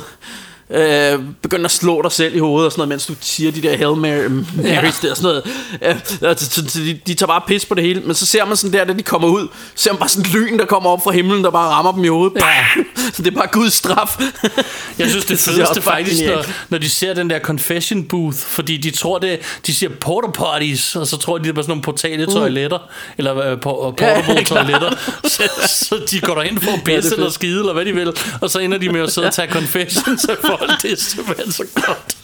[0.69, 3.61] øh, begynde at slå dig selv i hovedet og sådan noget, mens du siger de
[3.61, 5.41] der Hail Mary, Marys der og sådan
[5.81, 5.99] noget.
[6.21, 8.01] Øh, så, de, de tager bare pis på det hele.
[8.01, 10.59] Men så ser man sådan der, da de kommer ud, ser man bare sådan lyn,
[10.59, 12.37] der kommer op fra himlen, der bare rammer dem i hovedet.
[12.41, 12.65] Ja.
[13.13, 14.19] Så det er bare Guds straf.
[14.99, 18.77] Jeg synes, det jeg fedeste faktisk, når, når de ser den der confession booth, fordi
[18.77, 21.71] de tror det, de siger porta potties, og så tror de, det er bare sådan
[21.71, 22.79] nogle portale toiletter,
[23.17, 23.59] eller uh, por-
[23.91, 24.91] portable Ja, ja, toiletter,
[25.23, 27.33] så, så de går derhen for at det pisse eller fedt.
[27.33, 30.25] skide, eller hvad de vil, og så ender de med at sidde og tage confessions
[30.25, 32.17] af folk, det er simpelthen så godt.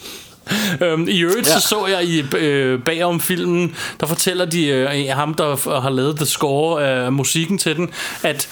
[0.82, 1.60] Øhm, I øvrigt Ja.
[1.60, 6.16] så så jeg i øh, bagom filmen, der fortæller de øh, ham, der har lavet
[6.18, 7.90] the score af musikken til den,
[8.24, 8.50] at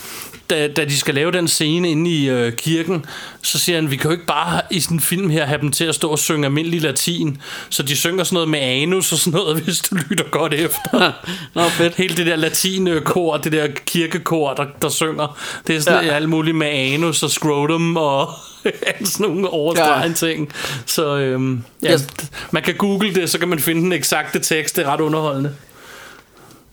[0.52, 3.06] da, da de skal lave den scene inde i øh, kirken,
[3.42, 5.72] så siger han, vi kan jo ikke bare i sådan en film her have dem
[5.72, 7.42] til at stå og synge almindelig latin.
[7.70, 11.12] Så de synger sådan noget med anus og sådan noget, hvis du lytter godt efter.
[11.56, 11.96] Nå, fedt.
[11.96, 16.12] Hele det der latinkor, det der kirkekor, der, der synger, det er sådan Ja.
[16.16, 18.30] alt muligt med anus og scrotum og
[19.04, 20.34] sådan nogle overstregende Ja.
[20.34, 20.50] ting.
[20.86, 22.08] Så øhm, ja, Yes.
[22.52, 24.76] man kan google det, så kan man finde den eksakte tekst.
[24.76, 25.52] Det er ret underholdende.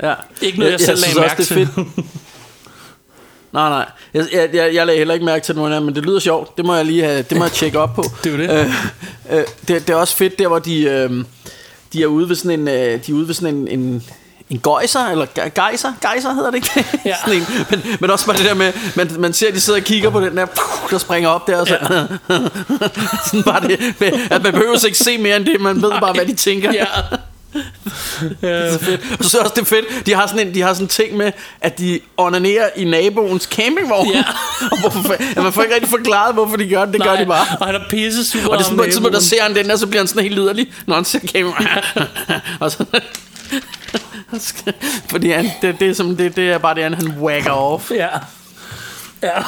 [0.03, 0.15] Ja.
[0.43, 2.05] Ikke noget, jeg, selv lagde mærke også, det er til.
[3.53, 3.87] Nej, nej.
[4.15, 6.57] Jeg, jeg, jeg, jeg lagde heller ikke mærke til nogen af men det lyder sjovt.
[6.57, 8.05] Det må jeg lige have, det må jeg tjekke op på.
[8.25, 8.51] Det er det.
[9.31, 11.25] Øh, øh, det, det er også fedt der, hvor de, øh,
[11.93, 12.75] de er ude ved sådan en, øh,
[13.07, 14.03] de er ude ved sådan en, en
[14.51, 16.85] en gøjser, eller ge- gejser, gejser hedder det ikke?
[17.05, 17.15] Ja.
[17.27, 19.79] Sådan en, men, men også bare det der med, man, man ser, at de sidder
[19.79, 20.47] og kigger på den der,
[20.91, 21.79] der springer op der, og så,
[23.27, 26.13] sådan bare det, med, at man behøver ikke se mere end det, man ved bare,
[26.13, 26.73] hvad de tænker.
[26.73, 26.85] ja.
[28.43, 28.73] Ja.
[28.73, 29.01] så fedt.
[29.19, 31.17] Og så er også det fedt, de har sådan en, de har sådan en ting
[31.17, 34.13] med, at de onanerer i naboens campingvogn.
[34.15, 34.25] Ja.
[34.73, 37.27] og hvorfor, ja, man får ikke rigtig forklaret, hvorfor de gør det, det gør de
[37.27, 37.47] bare.
[37.61, 38.53] Og han er pisse sur.
[38.53, 40.09] Og det er sådan på et tidspunkt, der ser han den der, så bliver han
[40.09, 41.69] sådan helt liderlig, når han ser campingvognen.
[42.61, 42.85] og så...
[45.11, 47.91] Fordi han, det, det, er som, det, det er bare det, han, han wagger off.
[47.91, 48.09] Ja.
[49.23, 49.43] Ja.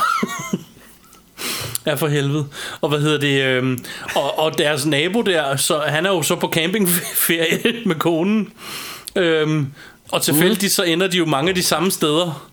[1.87, 2.47] Ja, for helvede.
[2.81, 3.43] Og hvad hedder det?
[3.45, 3.85] Øhm,
[4.15, 8.53] og, og deres nabo der, så han er jo så på campingferie med konen.
[9.17, 9.67] Øhm,
[10.13, 12.47] og tilfældigt så ender de jo mange af de samme steder.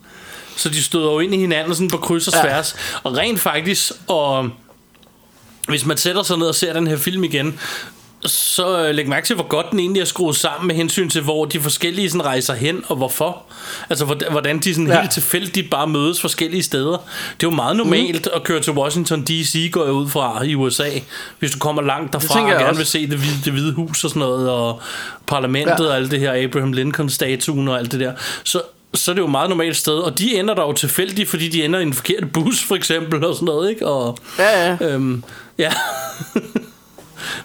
[0.56, 2.42] Så de støder jo ind i hinanden sådan på kryds og Ja.
[2.42, 2.76] tværs.
[3.04, 4.50] Og rent faktisk, og
[5.68, 7.60] hvis man sætter sig ned og ser den her film igen,
[8.28, 11.22] så øh, læg mærke til, hvor godt den egentlig er skruet sammen med hensyn til,
[11.22, 13.44] hvor de forskellige sådan rejser hen, og hvorfor.
[13.90, 15.00] Altså, hvordan- de sådan Ja.
[15.02, 16.92] helt tilfældigt bare mødes forskellige steder.
[16.92, 20.56] Det er jo meget normalt at køre til Washington D.C., går jeg ud fra, i
[20.56, 20.90] USA.
[21.40, 22.78] Hvis du kommer langt derfra og gerne også.
[22.80, 24.82] vil se det hvide, det hvide hus og sådan noget, og
[25.28, 25.90] parlamentet ja.
[25.90, 28.14] og alt det her, Abraham Lincoln-statuen og alt det der.
[28.44, 28.62] Så
[28.94, 31.50] så er det jo et meget normalt sted, og de ender der jo tilfældigt, fordi
[31.50, 33.88] de ender i en forkert bus, for eksempel, og sådan noget, ikke?
[33.88, 34.78] Og, Ja, ja.
[34.82, 35.24] Øhm,
[35.58, 35.72] ja.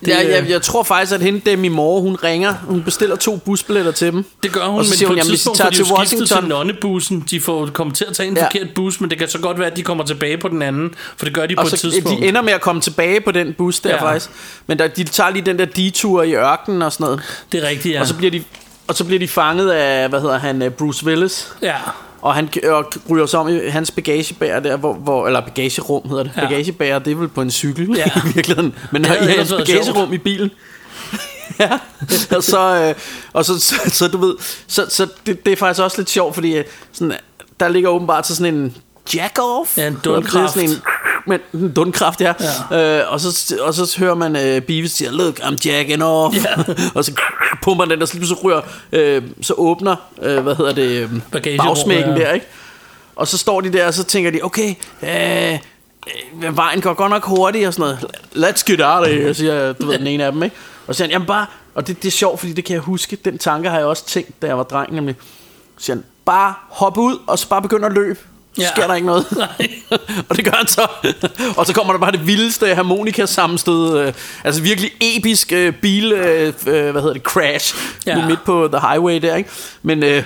[0.01, 3.37] Det, jeg, jeg, jeg tror faktisk, at hende Demi Moore, hun ringer, hun bestiller to
[3.37, 4.25] busbilletter til dem.
[4.43, 5.85] Det gør hun, Og så men siger på hun, et hvis I tidspunkt tager til
[5.85, 7.25] Washington- til nonnebussen.
[7.31, 8.41] De får kommet til at tage en Ja.
[8.41, 8.47] ja.
[8.47, 10.95] forkert bus, men det kan så godt være, at de kommer tilbage på den anden,
[11.17, 12.21] for det gør de Og på så et tidspunkt.
[12.21, 13.97] de ender med at komme tilbage på den bus der ja.
[13.97, 14.03] Ja.
[14.11, 14.31] faktisk.
[14.67, 17.21] Men der, de tager lige den der detur i ørkenen og sådan noget.
[17.53, 18.01] Det er rigtigt, ja.
[18.01, 18.43] Og så bliver de
[18.89, 21.53] og så bliver de fanget af, hvad hedder han, øh, Bruce Willis.
[21.63, 21.75] ja.
[22.23, 26.23] Og han og ryger så om i hans bagagebærer der, hvor, hvor, eller bagagerum hedder
[26.23, 26.33] det.
[26.37, 26.43] Ja.
[26.43, 26.49] Ja.
[26.49, 28.05] Bagagebærer, det er vel på en cykel Ja.
[28.25, 28.75] i virkeligheden.
[28.93, 30.51] Men Det i havde hans bagagerum i bilen.
[31.61, 31.71] ja,
[32.37, 32.95] og så, øh,
[33.33, 34.35] og så, så, så, du ved,
[34.67, 37.17] så, så det, det er faktisk også lidt sjovt, fordi øh, sådan,
[37.61, 38.77] der ligger åbenbart så sådan en
[39.15, 39.77] jack-off.
[39.77, 40.55] Ja, en Det dundkraft.
[40.55, 40.77] sådan en,
[41.27, 42.33] med en dundkraft, ja.
[42.71, 43.01] ja.
[43.01, 46.37] Øh, og, så, og så hører man øh, Beavis sige, look, I'm jacking off.
[46.37, 46.75] Ja.
[46.95, 47.13] og så
[47.63, 48.61] pumper den, og så, så ryger,
[48.93, 52.25] øh, så åbner, øh, hvad hedder det, øh, bagsmækken ja.
[52.25, 52.47] der, ikke?
[53.17, 55.59] Og så står de der, og så tænker de, okay, øh,
[56.45, 57.97] øh, vejen går godt nok hurtigt og sådan
[58.35, 58.55] noget.
[58.55, 60.57] Let's get out of here, siger du ved, den ene af dem, ikke?
[60.87, 62.83] Og så siger han, jamen bare, og det, det er sjovt, fordi det kan jeg
[62.83, 65.15] huske, den tanke har jeg også tænkt, da jeg var dreng, nemlig.
[65.79, 68.19] Så siger han, bare hop ud, og så bare begynd at løbe.
[68.59, 68.69] Ja.
[68.77, 69.27] sker der ikke noget.
[69.37, 69.69] Nej.
[70.29, 70.87] og det gør han så.
[71.59, 73.99] og så kommer der bare det vildeste harmonika sammenstød.
[73.99, 74.13] Øh,
[74.45, 77.75] altså virkelig episk øh, bil, øh, hvad hedder det, crash.
[78.07, 78.27] Ja.
[78.27, 79.51] Midt på the highway der, ikke?
[79.83, 80.23] Men, øh,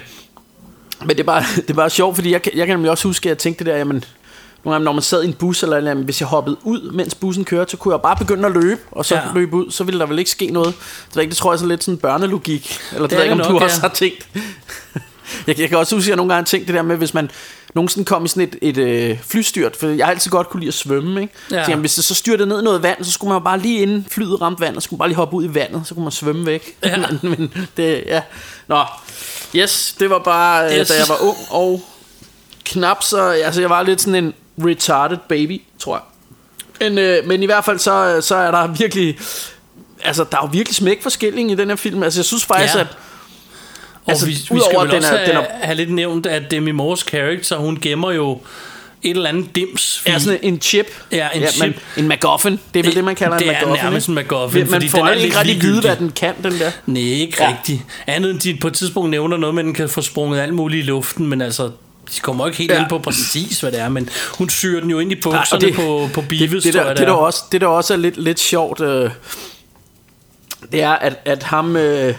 [1.00, 3.26] men det, er bare, det er bare sjovt, fordi jeg, jeg kan nemlig også huske,
[3.26, 4.04] at jeg tænkte det der, jamen,
[4.64, 7.14] nogle gange, når man sad i en bus, eller, eller hvis jeg hoppede ud, mens
[7.14, 9.20] bussen kørte, så kunne jeg bare begynde at løbe, og så Ja.
[9.34, 10.74] løbe ud, så ville der vel ikke ske noget.
[11.14, 13.34] Det, ikke, det tror jeg er sådan lidt sådan børnelogik, eller det, Det er ikke,
[13.34, 13.88] det om nok, du også ja.
[13.88, 14.28] har tænkt.
[15.46, 17.14] Jeg, jeg kan også huske, at jeg nogle gange har tænkt det der med, hvis
[17.14, 17.30] man
[17.74, 20.68] nogensinde kom i sådan et, et øh, flystyrt, for jeg har altid godt kunne lide
[20.68, 21.34] at svømme, ikke?
[21.50, 21.64] Ja.
[21.64, 23.58] Så, jamen, hvis det så styrtede ned i noget vand, så skulle man jo bare
[23.58, 25.94] lige inden flyet ramte vand, så skulle man bare lige hoppe ud i vandet, så
[25.94, 26.76] kunne man svømme væk.
[26.84, 26.96] Ja.
[27.22, 28.22] men, det, ja.
[28.66, 28.84] Nå,
[29.56, 30.78] yes, det var bare, yes.
[30.78, 30.88] Yes.
[30.88, 31.82] da jeg var ung og
[32.64, 36.02] knap så, altså jeg var lidt sådan en retarded baby, tror jeg.
[36.80, 39.18] Men, øh, men i hvert fald så, så er der virkelig,
[40.04, 42.02] altså der er jo virkelig smæk forskelling i den her film.
[42.02, 42.80] Altså jeg synes faktisk, Ja.
[42.80, 42.86] at
[44.08, 46.50] Altså, vi, vi skal vel den også er- have, den er- have lidt nævnt, at
[46.50, 48.40] Demi Moores character, hun gemmer jo
[49.02, 50.02] et eller andet dims.
[50.06, 50.86] er sådan en chip.
[51.12, 51.76] Ja, en Men, chip.
[51.96, 52.60] en MacGuffin.
[52.74, 53.84] Det er vel det, man kalder Det en er MacGuffin.
[53.84, 54.10] nærmest ikke?
[54.10, 56.70] en MacGuffin, Man fordi får den er ikke rigtig vide, hvad den kan, den der.
[56.86, 57.44] Nej, ikke Ja.
[57.44, 57.50] ja.
[57.56, 57.82] rigtigt.
[58.06, 60.54] Andet end de på et tidspunkt nævner noget med, at den kan få sprunget alt
[60.54, 61.64] muligt i luften, men altså,
[62.16, 62.76] de kommer ikke helt Ja.
[62.76, 62.82] ja.
[62.82, 65.56] ind på præcis, hvad det er, men hun syr den jo ind i Ja, bukserne
[65.56, 67.16] og det- på, på Beavis, det, det, tror der, jeg, det, der er.
[67.16, 69.10] også, det der også er lidt, lidt sjovt, øh,
[70.72, 72.14] det er, at, at ham, øh,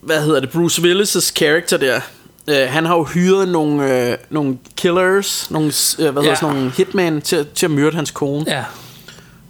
[0.00, 2.00] hvad hedder det, Bruce Willis' karakter der,
[2.48, 6.34] øh, han har jo hyret nogle, øh, nogle killers, nogle, øh, hvad hedder Ja.
[6.34, 8.44] sådan nogle hitman til, til at myrde hans kone.
[8.48, 8.64] Ja,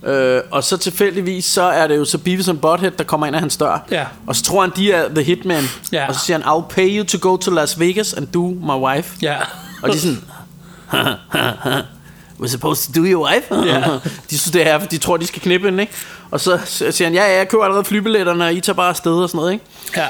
[0.07, 3.37] Øh, og så tilfældigvis, så er det jo så Beavis and Butthead, der kommer ind
[3.37, 3.87] af hans dør.
[3.91, 4.05] Ja.
[4.27, 5.65] Og så tror han, de er the hitman.
[5.93, 6.09] Ja.
[6.09, 8.85] Og så siger han, I'll pay you to go to Las Vegas and do my
[8.85, 9.17] wife.
[9.23, 9.37] ja.
[9.83, 10.19] Og de er sådan,
[12.41, 13.55] we're supposed to do your wife?
[13.55, 13.81] Ja.
[14.31, 15.93] de synes, det er, de tror, de skal knippe hende, ikke?
[16.31, 19.13] Og så siger han, ja, ja, jeg køber allerede flybilletterne, og I tager bare afsted
[19.13, 19.65] og sådan noget, ikke?
[19.97, 20.07] ja.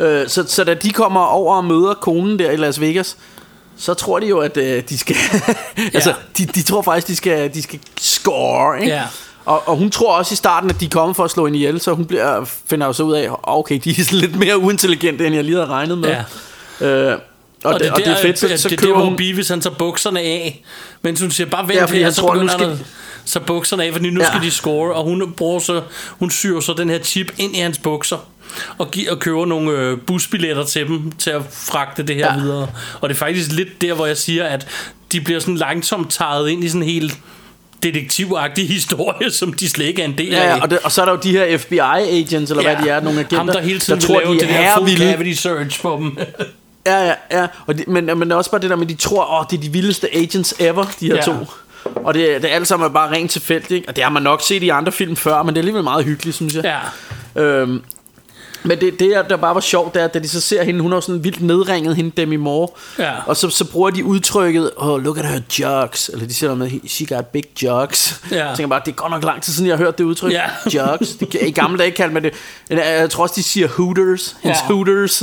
[0.00, 3.16] Øh, så, så da de kommer over og møder konen der i Las Vegas,
[3.76, 5.16] så tror de jo, at øh, de skal...
[5.94, 8.92] altså, de, de tror faktisk, de skal, de skal score, ikke?
[8.94, 9.02] Ja.
[9.44, 11.58] Og, og hun tror også i starten, at de er kommet for at slå hende
[11.58, 15.26] ihjel, så hun bliver, finder jo så ud af, okay, de er lidt mere uintelligente,
[15.26, 16.16] end jeg lige havde regnet med.
[16.80, 16.86] Ja.
[16.86, 17.18] Øh,
[17.64, 19.16] og, og, det, og det er fedt, så, så det køber hvor hun...
[19.16, 20.64] Beavis han tager bukserne af,
[21.02, 22.78] mens hun siger, bare vent Ja, ja, her, så tror, begynder skal han
[23.36, 24.26] at- bukserne af, fordi nu Ja.
[24.26, 24.30] ja.
[24.32, 25.82] skal de score, og hun bruger så,
[26.18, 28.16] hun syr så den her chip ind i hans bukser,
[28.78, 32.40] og, giver, og køber nogle øh, busbilletter til dem, til at fragte det her Ja.
[32.40, 32.68] videre.
[33.00, 34.66] Og det er faktisk lidt der, hvor jeg siger, at
[35.12, 37.18] de bliver sådan langsomt taget ind i sådan en helt
[37.82, 40.56] detektivagtig historie, som de slet ikke er en del af.
[40.56, 42.74] ja og, det, og så er der jo de her FBI-agents, eller ja.
[42.76, 44.76] hvad de er, nogle agenter, Ham, der hele tiden der tror, de det er der
[44.78, 46.18] full cavity search på dem.
[46.86, 47.46] Ja, ja, ja.
[47.66, 49.68] Og de, men, men også bare det der med, de tror, åh, det er de
[49.72, 51.22] vildeste agents ever, de her ja.
[51.22, 51.32] To.
[51.94, 53.88] Og det, det alt sammen er bare rent tilfældigt, ikke?
[53.88, 56.04] Og det har man nok set i andre film før, men det er alligevel meget
[56.04, 56.78] hyggeligt, synes jeg.
[57.36, 57.42] ja.
[57.42, 57.82] Øhm,
[58.64, 60.80] men det, det, der bare var sjovt, det er, at da de så ser hende,
[60.80, 62.68] hun jo sådan vildt nedringet, hende Demi Moore.
[62.98, 63.12] Ja.
[63.26, 66.08] Og så, så bruger de udtrykket, oh, look at her jugs.
[66.12, 68.20] Eller de siger noget med, she got big jugs.
[68.30, 68.46] Ja.
[68.48, 70.32] Jeg tænker bare, det er godt nok lang tid siden, jeg har hørt det udtryk.
[70.32, 70.44] Ja.
[70.74, 71.08] Jugs.
[71.16, 72.32] Det, I gamle dage kaldte man det.
[72.70, 74.36] Jeg tror også, de siger hooters.
[74.42, 74.66] Hendes Ja.
[74.74, 75.22] hooters.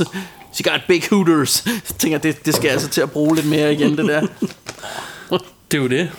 [0.52, 1.50] She got big hooters.
[1.84, 4.06] Så tænker jeg, det, det skal jeg altså til at bruge lidt mere igen, det
[4.08, 4.20] der.
[5.70, 6.10] Det er jo det.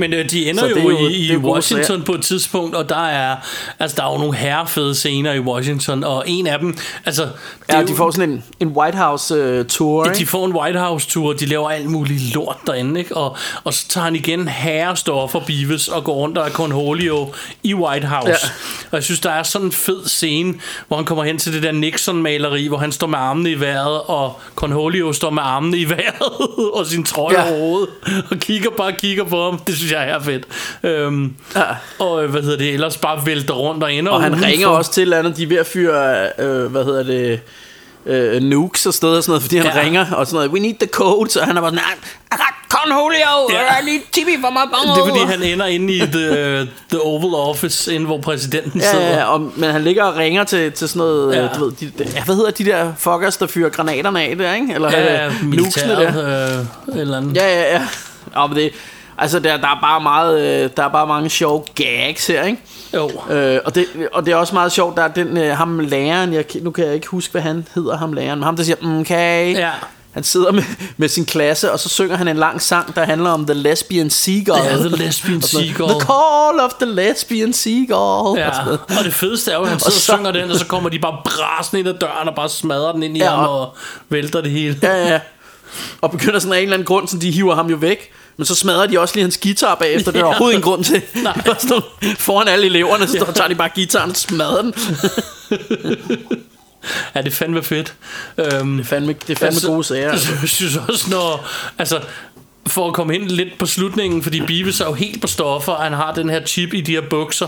[0.00, 3.06] Men øh, de ender jo, jo- i, i gode Washington på et tidspunkt, og der
[3.06, 3.36] er,
[3.78, 7.22] altså, der er jo nogle herrefede scener i Washington, og en af dem, altså...
[7.22, 7.30] Det
[7.68, 10.52] er Ja, jo- de får sådan en, en White House uh, tour, de får en
[10.52, 13.16] White House tur, de laver alt muligt lort derinde, ikke?
[13.16, 17.32] Og, og så tager han igen herrestoffer Beavis og går rundt og er Cornholio
[17.62, 18.28] i White House.
[18.30, 18.36] Ja.
[18.90, 20.54] Og jeg synes, der er sådan en fed scene,
[20.88, 24.00] hvor han kommer hen til det der Nixon-maleri, hvor han står med armene i vejret,
[24.06, 26.22] og Cornholio står med armene i vejret,
[26.78, 27.50] og sin trøje ja.
[27.50, 27.88] over hovedet,
[28.30, 29.58] og kigger bare kigger på ham.
[29.58, 30.44] Det synes jeg er fedt.
[30.82, 31.62] Øhm, Ja.
[31.98, 34.48] Og øh, hvad hedder det, ellers bare vælter rundt og ender Og han udenfor.
[34.50, 37.40] ringer også til andet, de er ved at fyre, øh, hvad hedder det,
[38.06, 39.80] øh, nukes og steder og sådan noget, fordi han Ja.
[39.82, 41.84] ringer og sådan noget, we need the code, så han er bare sådan,
[42.32, 43.80] I got Cornholio, Ja.
[43.80, 44.94] I need TV for my bongo.
[44.94, 46.58] Det er fordi, han ender inde i the,
[46.90, 49.08] the Oval Office, inde hvor præsidenten Ja, sidder.
[49.08, 51.42] ja, og, men han ligger og ringer til, til sådan noget, ja.
[51.42, 51.48] Ja.
[51.58, 54.74] du ved, de, de, hvad hedder de der fuckers, der fyrer granaterne af der, ikke?
[54.74, 56.58] Eller Ja, ja, øh, nukesene der.
[56.90, 57.36] øh, eller andet.
[57.36, 57.82] Ja, ja, ja.
[58.36, 58.70] ja men det,
[59.18, 62.62] altså, der, der, er bare meget, øh, der er bare mange sjove gags her, ikke?
[62.94, 63.10] Jo.
[63.30, 66.32] Øh, og, det, og det er også meget sjovt, der er den, øh, ham læreren,
[66.32, 68.76] jeg, nu kan jeg ikke huske, hvad han hedder, ham læreren, men ham der siger,
[68.82, 69.54] mm, okay.
[69.56, 69.70] Ja.
[70.12, 70.62] han sidder med,
[70.96, 74.10] med sin klasse, og så synger han en lang sang, der handler om The Lesbian
[74.10, 74.64] Seagull.
[74.64, 75.90] Ja, The Lesbian Og Seagull.
[75.90, 78.38] The Call of the Lesbian Seagull.
[78.38, 80.56] Ja, og og det fedeste er jo, at han sidder og så- synger den, og
[80.56, 83.30] så kommer de bare brasende ind ad døren og bare smadrer den ind i Ja,
[83.30, 83.76] ham og- og
[84.08, 84.78] vælter det hele.
[84.82, 85.20] Ja, ja.
[86.00, 88.10] Og begynder sådan af en eller anden grund, så de hiver ham jo væk.
[88.38, 90.12] Men så smadrer de også lige hans guitar bagefter.
[90.12, 91.02] Det er der overhovedet ingen grund til.
[91.14, 91.32] Nej.
[91.32, 91.68] Det var sådan
[92.02, 93.32] nogle- Foran alle eleverne, så ja.
[93.32, 94.74] tager de bare gitaren og smadrer den.
[97.14, 97.94] Ja, det er fandme fedt.
[98.38, 100.10] Øhm, Det er fandme, det er fandme Altså, gode sager.
[100.10, 100.28] Altså.
[100.40, 101.46] Jeg synes også, når...
[101.78, 102.00] Altså,
[102.66, 105.82] for at komme ind lidt på slutningen, fordi Beavis er jo helt på stoffer, og
[105.84, 107.46] han har den her chip i de her bukser,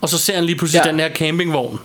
[0.00, 0.90] og så ser han lige pludselig ja.
[0.90, 1.80] Den her campingvogn,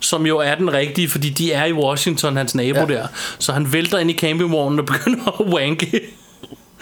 [0.00, 2.78] som jo er den rigtige, fordi de er i Washington, hans nabo.
[2.78, 2.86] Ja.
[2.86, 3.06] der.
[3.38, 6.00] Så han vælter ind i campingvognen og begynder at wanke.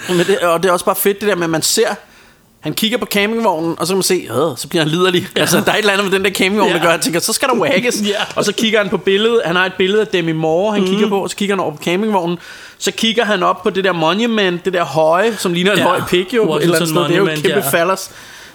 [0.08, 1.88] Men det, og det er også bare fedt det der med, at man ser...
[2.60, 5.28] Han kigger på campingvognen, og så kan man se, øh, så bliver han liderlig.
[5.36, 5.40] Ja.
[5.40, 6.76] Altså, der er et eller andet med den der campingvogn, ja.
[6.76, 8.02] Der gør, han tænker, så skal der wagges.
[8.06, 8.14] Ja.
[8.36, 9.40] Og så kigger han på billedet.
[9.44, 10.88] Han har et billede af Demi Moore, han mm.
[10.88, 12.38] kigger på, og så kigger han over på campingvognen.
[12.78, 15.84] Så kigger han op på det der monument, det der høje, som ligner en Ja.
[15.84, 16.54] høj pik jo.
[16.54, 17.02] et eller andet sted.
[17.04, 17.70] Det er jo et kæmpe ja.
[17.70, 18.10] fallers.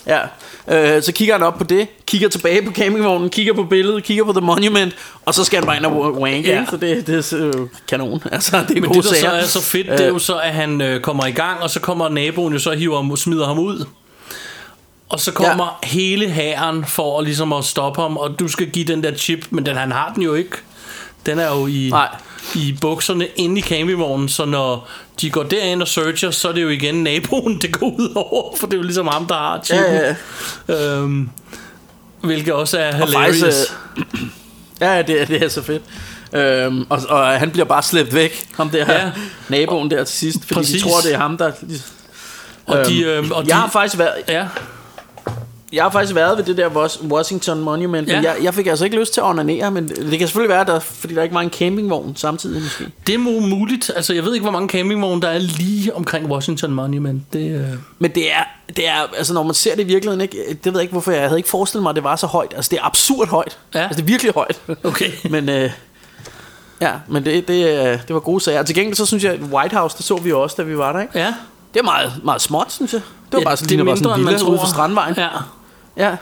[0.07, 0.19] Ja.
[0.67, 4.23] Øh, så kigger han op på det, kigger tilbage på campingvognen, kigger på billedet, kigger
[4.23, 6.65] på The Monument, og så skal han bare ind og wanke, Ja.
[6.69, 8.23] så det, det er øh, kanon.
[8.31, 9.31] Altså, det er Men gode det, der så sager.
[9.33, 11.79] er så fedt, det er jo så, at han øh, kommer i gang, og så
[11.79, 13.85] kommer naboen jo så hiver ham, smider ham ud.
[15.09, 15.87] Og så kommer ja.
[15.87, 19.47] hele hæren for at, ligesom at stoppe ham, og du skal give den der chip,
[19.49, 20.57] men den, han har den jo ikke.
[21.25, 22.07] Den er jo i, Nej.
[22.55, 24.89] i bukserne inde i campingvognen, så når
[25.21, 28.55] de går derind og searcher, så er det jo igen naboen, det går ud over,
[28.57, 29.93] for det er jo ligesom ham, der har chippen.
[29.93, 30.15] Ja,
[30.69, 30.95] ja.
[30.97, 31.29] Øhm,
[32.23, 33.39] hvilket også er Og hilarious.
[33.39, 34.19] faktisk, øh,
[34.87, 35.83] ja, det, er- det er så fedt.
[36.33, 39.11] Øhm, og, og han bliver bare slæbt væk, ham der Ja.
[39.49, 40.81] naboen der til sidst, fordi Præcis.
[40.83, 41.51] de tror, det er ham, der...
[42.65, 44.47] og de, øhm, og jeg de, har faktisk været, ja,
[45.73, 48.15] jeg har faktisk været ved det der Was- Washington Monument, ja.
[48.15, 50.65] men jeg, jeg fik altså ikke lyst til at onanere, men det kan selvfølgelig være,
[50.65, 52.87] der, fordi der ikke var en campingvogn samtidig måske.
[53.07, 53.91] det er mu- muligt.
[53.95, 57.33] Altså, jeg ved ikke, hvor mange campingvogne der er lige omkring Washington Monument.
[57.33, 57.67] Det, øh,
[57.99, 58.43] Men det er,
[58.75, 61.11] det er, altså når man ser det i virkeligheden, ikke, det ved jeg ikke, hvorfor
[61.11, 62.53] jeg havde ikke forestillet mig, at det var så højt.
[62.55, 63.57] Altså det er absurd højt.
[63.73, 63.79] Ja.
[63.83, 64.61] Altså det er virkelig højt.
[64.83, 65.11] Okay.
[65.33, 65.69] men øh,
[66.81, 68.63] ja, men det, det, øh, det var gode sager.
[68.63, 70.93] Til gengæld så synes jeg, at White House, det så vi også, da vi var
[70.93, 71.19] der, ikke?
[71.19, 71.33] ja.
[71.73, 73.01] Det er meget, meget småt, synes jeg.
[73.25, 75.13] Det var ja, bare sådan, det bare sådan en villa ude for Strandvejen.
[75.17, 75.27] Ja.
[75.97, 76.15] Ja.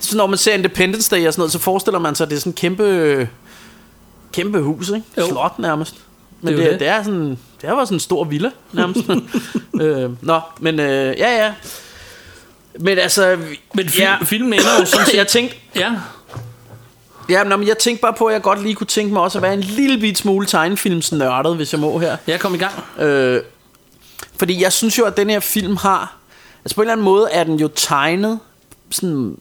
[0.00, 2.36] Så når man ser Independence Day og sådan noget, så forestiller man sig, at det
[2.36, 3.28] er sådan en kæmpe,
[4.32, 5.02] kæmpe hus, ikke?
[5.18, 5.28] Jo.
[5.28, 5.94] Slot nærmest.
[6.40, 6.88] Men Det er det, det, det.
[6.88, 7.30] er sådan,
[7.60, 9.00] det er bare sådan en stor villa nærmest.
[9.82, 11.52] øh, nå, men øh, ja, ja.
[12.80, 13.38] Men altså,
[13.74, 15.16] Men fil- ja, filmen ender jo sådan set...
[15.16, 15.92] jeg tænkte, Ja,
[17.28, 19.42] ja, men jeg tænkte bare på, at jeg godt lige kunne tænke mig også at
[19.42, 22.16] være en lille bit smule tegnefilmsnørdet, hvis jeg må her.
[22.26, 22.72] jeg kom i gang.
[22.98, 23.42] Øh,
[24.38, 26.16] fordi jeg synes jo, at den her film har...
[26.64, 28.38] Altså på en eller anden måde er den jo tegnet
[28.90, 29.36] sådan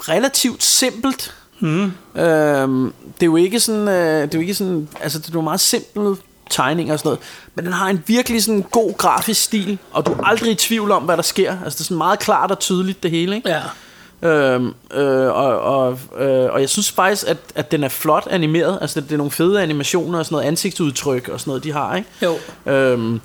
[0.00, 1.34] relativt simpelt.
[1.60, 1.92] Mm.
[2.20, 3.88] Øhm, det er jo ikke sådan...
[3.88, 4.88] Øh, det er jo ikke sådan...
[5.00, 6.16] Altså det er jo meget simpel
[6.50, 7.20] tegning og sådan noget.
[7.54, 10.90] Men den har en virkelig sådan god grafisk stil, og du er aldrig i tvivl
[10.90, 11.50] om, hvad der sker.
[11.64, 13.48] Altså det er sådan meget klart og tydeligt det hele, ikke?
[13.48, 13.62] Ja.
[14.22, 18.78] Øhm, øh, og, og, øh, og jeg synes faktisk, at, at den er flot animeret.
[18.80, 21.72] Altså, det, det er nogle fede animationer og sådan noget ansigtsudtryk og sådan noget, de
[21.72, 22.08] har, ikke?
[22.22, 22.38] Jo.
[22.72, 23.20] Øhm, øh,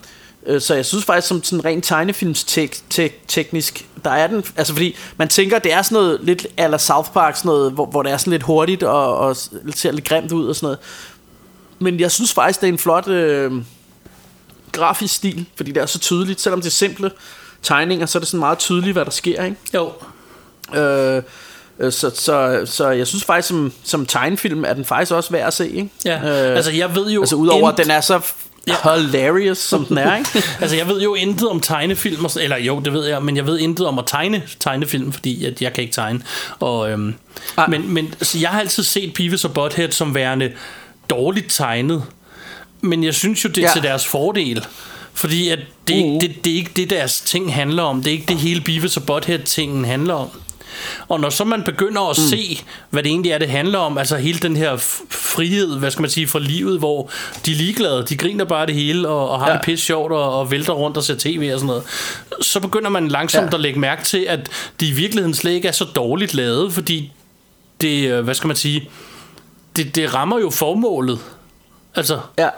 [0.59, 4.43] så jeg synes faktisk, som sådan rent tegnefilmsteknisk, der er den...
[4.57, 7.85] Altså, fordi man tænker, det er sådan noget lidt ala South Park, sådan noget, hvor,
[7.85, 9.35] hvor det er sådan lidt hurtigt og, og
[9.75, 10.79] ser lidt grimt ud og sådan noget.
[11.79, 13.51] Men jeg synes faktisk, det er en flot øh,
[14.71, 16.41] grafisk stil, fordi det er så tydeligt.
[16.41, 17.11] Selvom det er simple
[17.63, 19.57] tegninger, så er det sådan meget tydeligt, hvad der sker, ikke?
[19.73, 19.91] Jo.
[20.75, 21.23] Øh,
[21.79, 25.47] øh, så, så, så jeg synes faktisk som, som tegnefilm er den faktisk også værd
[25.47, 25.89] at se ikke?
[26.05, 26.17] Ja.
[26.17, 27.21] øh, altså, jeg ved jo...
[27.21, 28.21] altså udover at den er så
[28.67, 28.95] Ja.
[28.95, 30.29] hilarious som den er ikke?
[30.61, 33.45] altså, jeg ved jo intet om tegnefilm, og eller jo, det ved jeg, men jeg
[33.45, 36.21] ved intet om at tegne tegnefilm, fordi at jeg kan ikke tegne.
[36.59, 37.15] Og, øhm,
[37.57, 37.67] Ej.
[37.67, 40.51] men, men så jeg har altid set Beavis og Butthead som værende
[41.09, 42.03] dårligt tegnet.
[42.81, 43.73] Men jeg synes jo, det er ja.
[43.73, 44.65] Til deres fordel.
[45.13, 46.13] Fordi at det, er Uh.
[46.13, 48.03] ikke, det, det er ikke det, deres ting handler om.
[48.03, 50.29] Det er ikke det hele Beavis og Butthead-tingen handler om.
[51.07, 52.23] Og når så man begynder at mm.
[52.23, 54.77] se, hvad det egentlig er, det handler om, altså hele den her
[55.09, 57.09] frihed, hvad skal man sige, fra livet, hvor
[57.45, 59.53] de er ligeglade, de griner bare det hele, og, og har ja.
[59.53, 61.83] Det pisse sjovt, og, og vælter rundt og ser tv og sådan noget,
[62.41, 63.49] så begynder man langsomt ja.
[63.49, 63.55] Ja.
[63.55, 64.49] at lægge mærke til, at
[64.79, 67.11] de i virkeligheden slet ikke er så dårligt lavet, fordi
[67.81, 68.89] det, øh, hvad skal man sige,
[69.75, 71.19] det, det rammer jo formålet.
[71.95, 72.49] Altså, ja.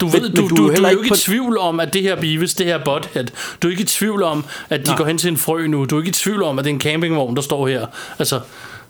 [0.00, 1.58] Du, ved, men du, du du, er du, er jo ikke ikke i på- tvivl
[1.58, 3.26] om, at det her Beavis, det her Butthead,
[3.62, 4.96] du er ikke i tvivl om, at de Nej.
[4.96, 5.84] går hen til en frø nu.
[5.84, 7.86] Du er ikke i tvivl om, at det er en campingvogn, der står her.
[8.18, 8.40] Altså,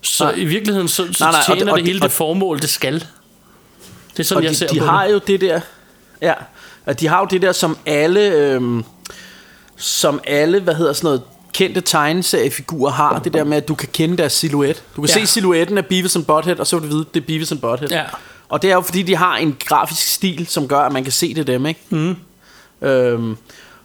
[0.02, 0.34] så Nej.
[0.36, 2.12] i virkeligheden, så, så Nej, nej, og tjener det- det, og det hele og- det
[2.12, 2.94] formål, det skal.
[2.94, 5.12] Det er sådan, Og jeg de, ser de på har det.
[5.12, 5.60] jo det der
[6.22, 6.32] Ja
[6.86, 8.84] Og de har jo det der som alle øhm,
[9.76, 11.22] Som alle Hvad hedder sådan noget
[11.54, 15.14] kendte tegneseriefigurer har Det der med at du kan kende deres silhuet Du kan ja.
[15.20, 17.60] se silhuetten af Beavis and Butthead Og så vil du vide det er Beavis and
[17.60, 18.02] Butthead Ja.
[18.50, 21.12] Og det er jo fordi, de har en grafisk stil, som gør, at man kan
[21.12, 21.80] se det dem, ikke?
[21.90, 22.16] Mm.
[22.82, 23.36] Øhm,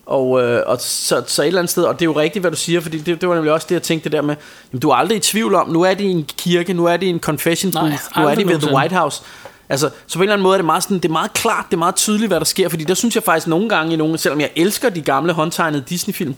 [0.05, 2.51] og, øh, og så, så et eller andet sted, og det er jo rigtigt, hvad
[2.51, 4.35] du siger, fordi det, det var nemlig også det, jeg tænkte det der med,
[4.71, 6.97] jamen, du er aldrig i tvivl om, nu er de i en kirke, nu er
[6.97, 8.75] de i en confession Nej, booth, nu er aldrig de ved The.
[8.75, 9.21] White House.
[9.69, 11.65] Altså, så på en eller anden måde er det meget, sådan, det er meget klart,
[11.69, 13.95] det er meget tydeligt, hvad der sker, fordi der synes jeg faktisk nogle gange, i
[13.95, 16.35] nogle, selvom jeg elsker de gamle håndtegnede Disney-film,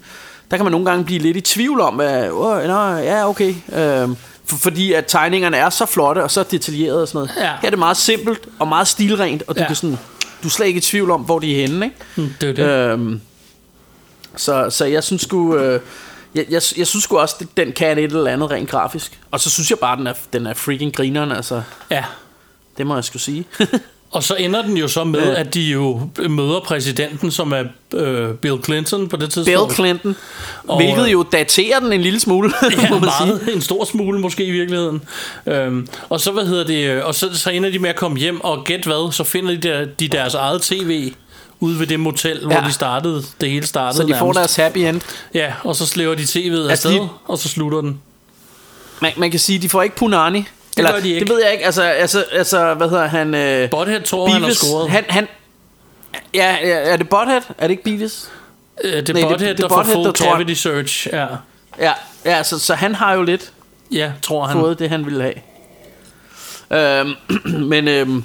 [0.51, 3.53] der kan man nogle gange blive lidt i tvivl om, at, oh, nå, ja, okay,
[3.73, 4.15] øhm,
[4.47, 7.31] for, fordi at tegningerne er så flotte og så detaljerede og sådan noget.
[7.37, 7.51] Ja.
[7.61, 9.67] Her er det meget simpelt og meget stilrent, og du, Ja.
[9.67, 9.97] kan sådan,
[10.43, 11.97] du er slet ikke i tvivl om, hvor de er henne, ikke?
[12.15, 12.91] Mm, Det er det.
[12.93, 13.21] Øhm,
[14.35, 15.81] så, så jeg synes sgu øh,
[16.35, 19.39] jeg, jeg, jeg synes sgu også det, Den kan et eller andet rent grafisk Og
[19.39, 21.61] så synes jeg bare Den er, den er freaking grineren Altså
[21.91, 22.03] Ja.
[22.77, 23.45] det må jeg skulle sige
[24.11, 27.63] Og så ender den jo så med, at de jo møder præsidenten, som er
[27.93, 29.75] øh, Bill Clinton på det Bill tidspunkt.
[29.75, 30.15] Clinton
[30.67, 33.27] Og- Hvilket jo daterer den en lille smule Ja, må man sige.
[33.27, 33.49] meget.
[33.55, 35.01] En stor smule måske i virkeligheden.
[35.47, 38.41] Øhm, og så, hvad hedder det, og så, så ender de med at komme hjem,
[38.41, 41.11] og gæt hvad, så finder de, der, de deres eget tv
[41.59, 42.61] ude ved det motel, hvor Ja.
[42.67, 44.37] de startede, det hele startede Så de får nærmest.
[44.37, 45.01] deres happy end
[45.33, 46.35] Ja, og så slæver de tv'et
[46.69, 47.99] Altså, afsted, de- og så slutter den.
[49.01, 50.45] man, man kan sige De får ikke punani
[50.77, 51.19] Eller, gør de ikke.
[51.19, 54.39] Det ved jeg ikke Altså, altså, altså hvad hedder han øh, Butthead tror, han har
[54.39, 54.89] Beavis scoret.
[54.89, 55.27] han, han,
[56.33, 57.41] ja, ja, er det Butthead?
[57.57, 58.29] Er det ikke Beavis?
[58.83, 61.07] Øh, det er Nej, det- Butthead, det er der får full der cavity search.
[61.13, 61.25] Ja,
[61.79, 61.93] Ja,
[62.25, 63.51] ja så, så han har jo lidt
[63.91, 64.59] ja tror han.
[64.59, 65.33] fået det, han ville have.
[66.71, 67.13] Øhm,
[67.71, 68.23] men øhm,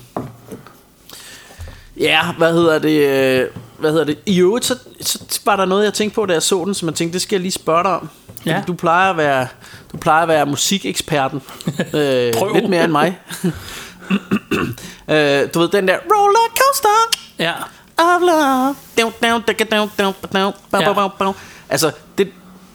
[1.96, 2.90] ja, hvad hedder det?
[3.08, 3.46] øh,
[3.78, 4.18] Hvad hedder det?
[4.26, 6.88] I øvrigt, så, så var der noget, jeg tænkte på, da jeg så den, som
[6.88, 8.08] jeg tænkte, det skal jeg lige spørge dig om.
[8.47, 8.62] Ja.
[8.66, 9.47] Du plejer at være,
[9.93, 11.43] du plejer at være musikeksperten.
[11.78, 12.55] øh, Prøv.
[12.55, 13.19] lidt mere end mig.
[15.09, 16.89] øh, du ved, den der rollercoaster
[17.39, 17.52] Ja,
[17.98, 18.74] of love.
[20.81, 20.86] Ja.
[21.69, 22.32] Altså, det,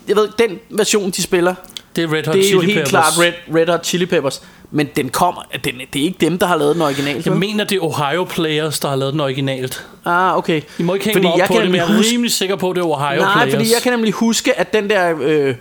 [0.07, 1.55] jeg ved, den version, de spiller,
[1.97, 2.89] det er Red Hot det er Chili jo helt Peppers.
[2.89, 4.41] klart Red, Red Hot Chili Peppers.
[4.71, 7.25] Men den kommer, den, det er ikke dem, der har lavet den originalt.
[7.25, 7.39] Jeg vel?
[7.39, 9.87] mener, det er Ohio Players, der har lavet den originalt.
[10.05, 10.61] Ah, okay.
[10.79, 12.31] I må ikke hænge mig op jeg på kan det, men jeg er huske, rimelig
[12.31, 13.53] sikker på, at det er Ohio Nej, Players.
[13.53, 15.15] fordi jeg kan nemlig huske, at den der...
[15.21, 15.55] Øh,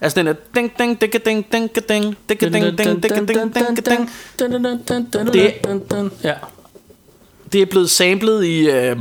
[0.00, 0.34] altså den der...
[0.54, 3.54] Ding, ding, ding, ding, ding, ding, ding, ding, ding, ding, ding, ding,
[5.64, 6.12] ding, ding.
[6.24, 6.34] Ja.
[7.52, 8.70] Det er blevet samlet i...
[8.70, 8.96] Øh,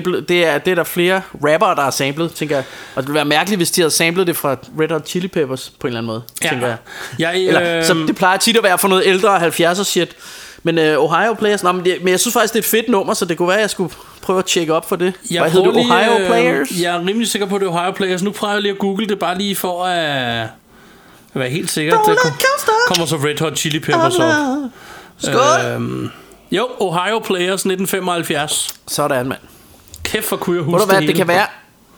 [0.00, 2.64] det, er blevet, det, er, det er der flere rappere, der har samlet, tænker jeg.
[2.94, 5.72] Og det ville være mærkeligt, hvis de havde samlet det fra Red Hot Chili Peppers
[5.80, 6.48] på en eller anden måde, Ja.
[6.48, 6.76] tænker jeg.
[7.18, 10.16] Jeg, Eller, øh, som det plejer tit at være for noget ældre 70'er shit.
[10.62, 12.88] Men øh, Ohio Players, nå, men, det, men jeg synes faktisk, det er et fedt
[12.88, 15.12] nummer, så det kunne være, at jeg skulle prøve at tjekke op for det.
[15.30, 15.76] jeg Hvad hedder det?
[15.76, 16.68] Ohio øh, Players?
[16.82, 18.22] Jeg er rimelig sikker på, at det er Ohio Players.
[18.22, 20.46] Nu prøver jeg lige at google det, bare lige for at,
[21.34, 21.92] være helt sikker.
[21.92, 22.14] Der
[22.86, 24.32] kommer så Red Hot Chili Peppers op.
[25.18, 25.70] Skål!
[25.72, 26.10] Øhm,
[26.50, 28.74] jo, Ohio Players 1975.
[28.88, 29.38] Sådan, mand.
[30.12, 31.46] Kæft, for kunne jeg huske du hvad, det det kan være,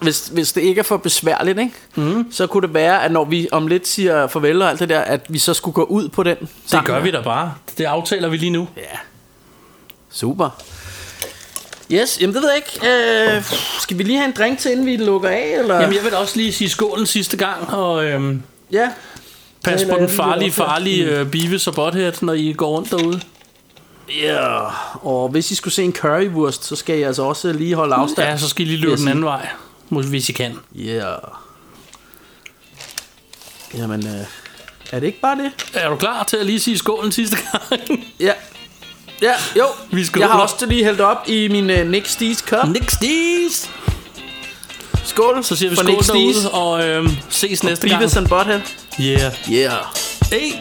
[0.00, 1.72] hvis, hvis det ikke er for besværligt, ikke?
[1.94, 2.32] Mm.
[2.32, 5.00] så kunne det være, at når vi om lidt siger farvel og alt det der,
[5.00, 6.36] at vi så skulle gå ud på den.
[6.72, 7.54] Det gør vi da bare.
[7.78, 8.68] Det aftaler vi lige nu.
[8.76, 8.82] Ja.
[10.12, 10.50] Super.
[11.92, 13.36] Yes, jamen det ved jeg ikke.
[13.36, 13.44] Øh,
[13.80, 15.54] skal vi lige have en drink til, inden vi lukker af?
[15.58, 15.74] Eller?
[15.80, 18.42] Jamen, jeg vil også lige sige skål en sidste gang, og øhm,
[18.72, 18.88] Ja.
[19.64, 23.20] pas på den lige farlige, farlige øh, Beavis og Butthead, når I går rundt derude.
[24.22, 24.60] Ja.
[24.94, 28.28] Og hvis I skulle se en currywurst, så skal I altså også lige holde afstand.
[28.28, 29.48] Ja, så skal I lige løbe den anden vej,
[29.88, 30.58] hvis I kan.
[30.74, 31.14] Ja.
[33.76, 34.26] Jamen, øh,
[34.90, 35.52] er det ikke bare det?
[35.74, 37.62] Er du klar til at lige sige skål en sidste gang?
[38.20, 38.32] Ja.
[39.22, 39.66] Ja, jo.
[39.92, 40.26] Vi skåler.
[40.26, 42.68] Jeg har også lige hældt op i min uh, Nick Stees cup.
[42.68, 43.70] Nick Stees!
[45.04, 45.44] Skål.
[45.44, 47.98] Så siger vi skål derude, og øhm, ses næste gang.
[47.98, 48.60] Beavis and Butthead.
[49.00, 49.32] Yeah.
[49.52, 49.72] Yeah.
[50.32, 50.52] Hey!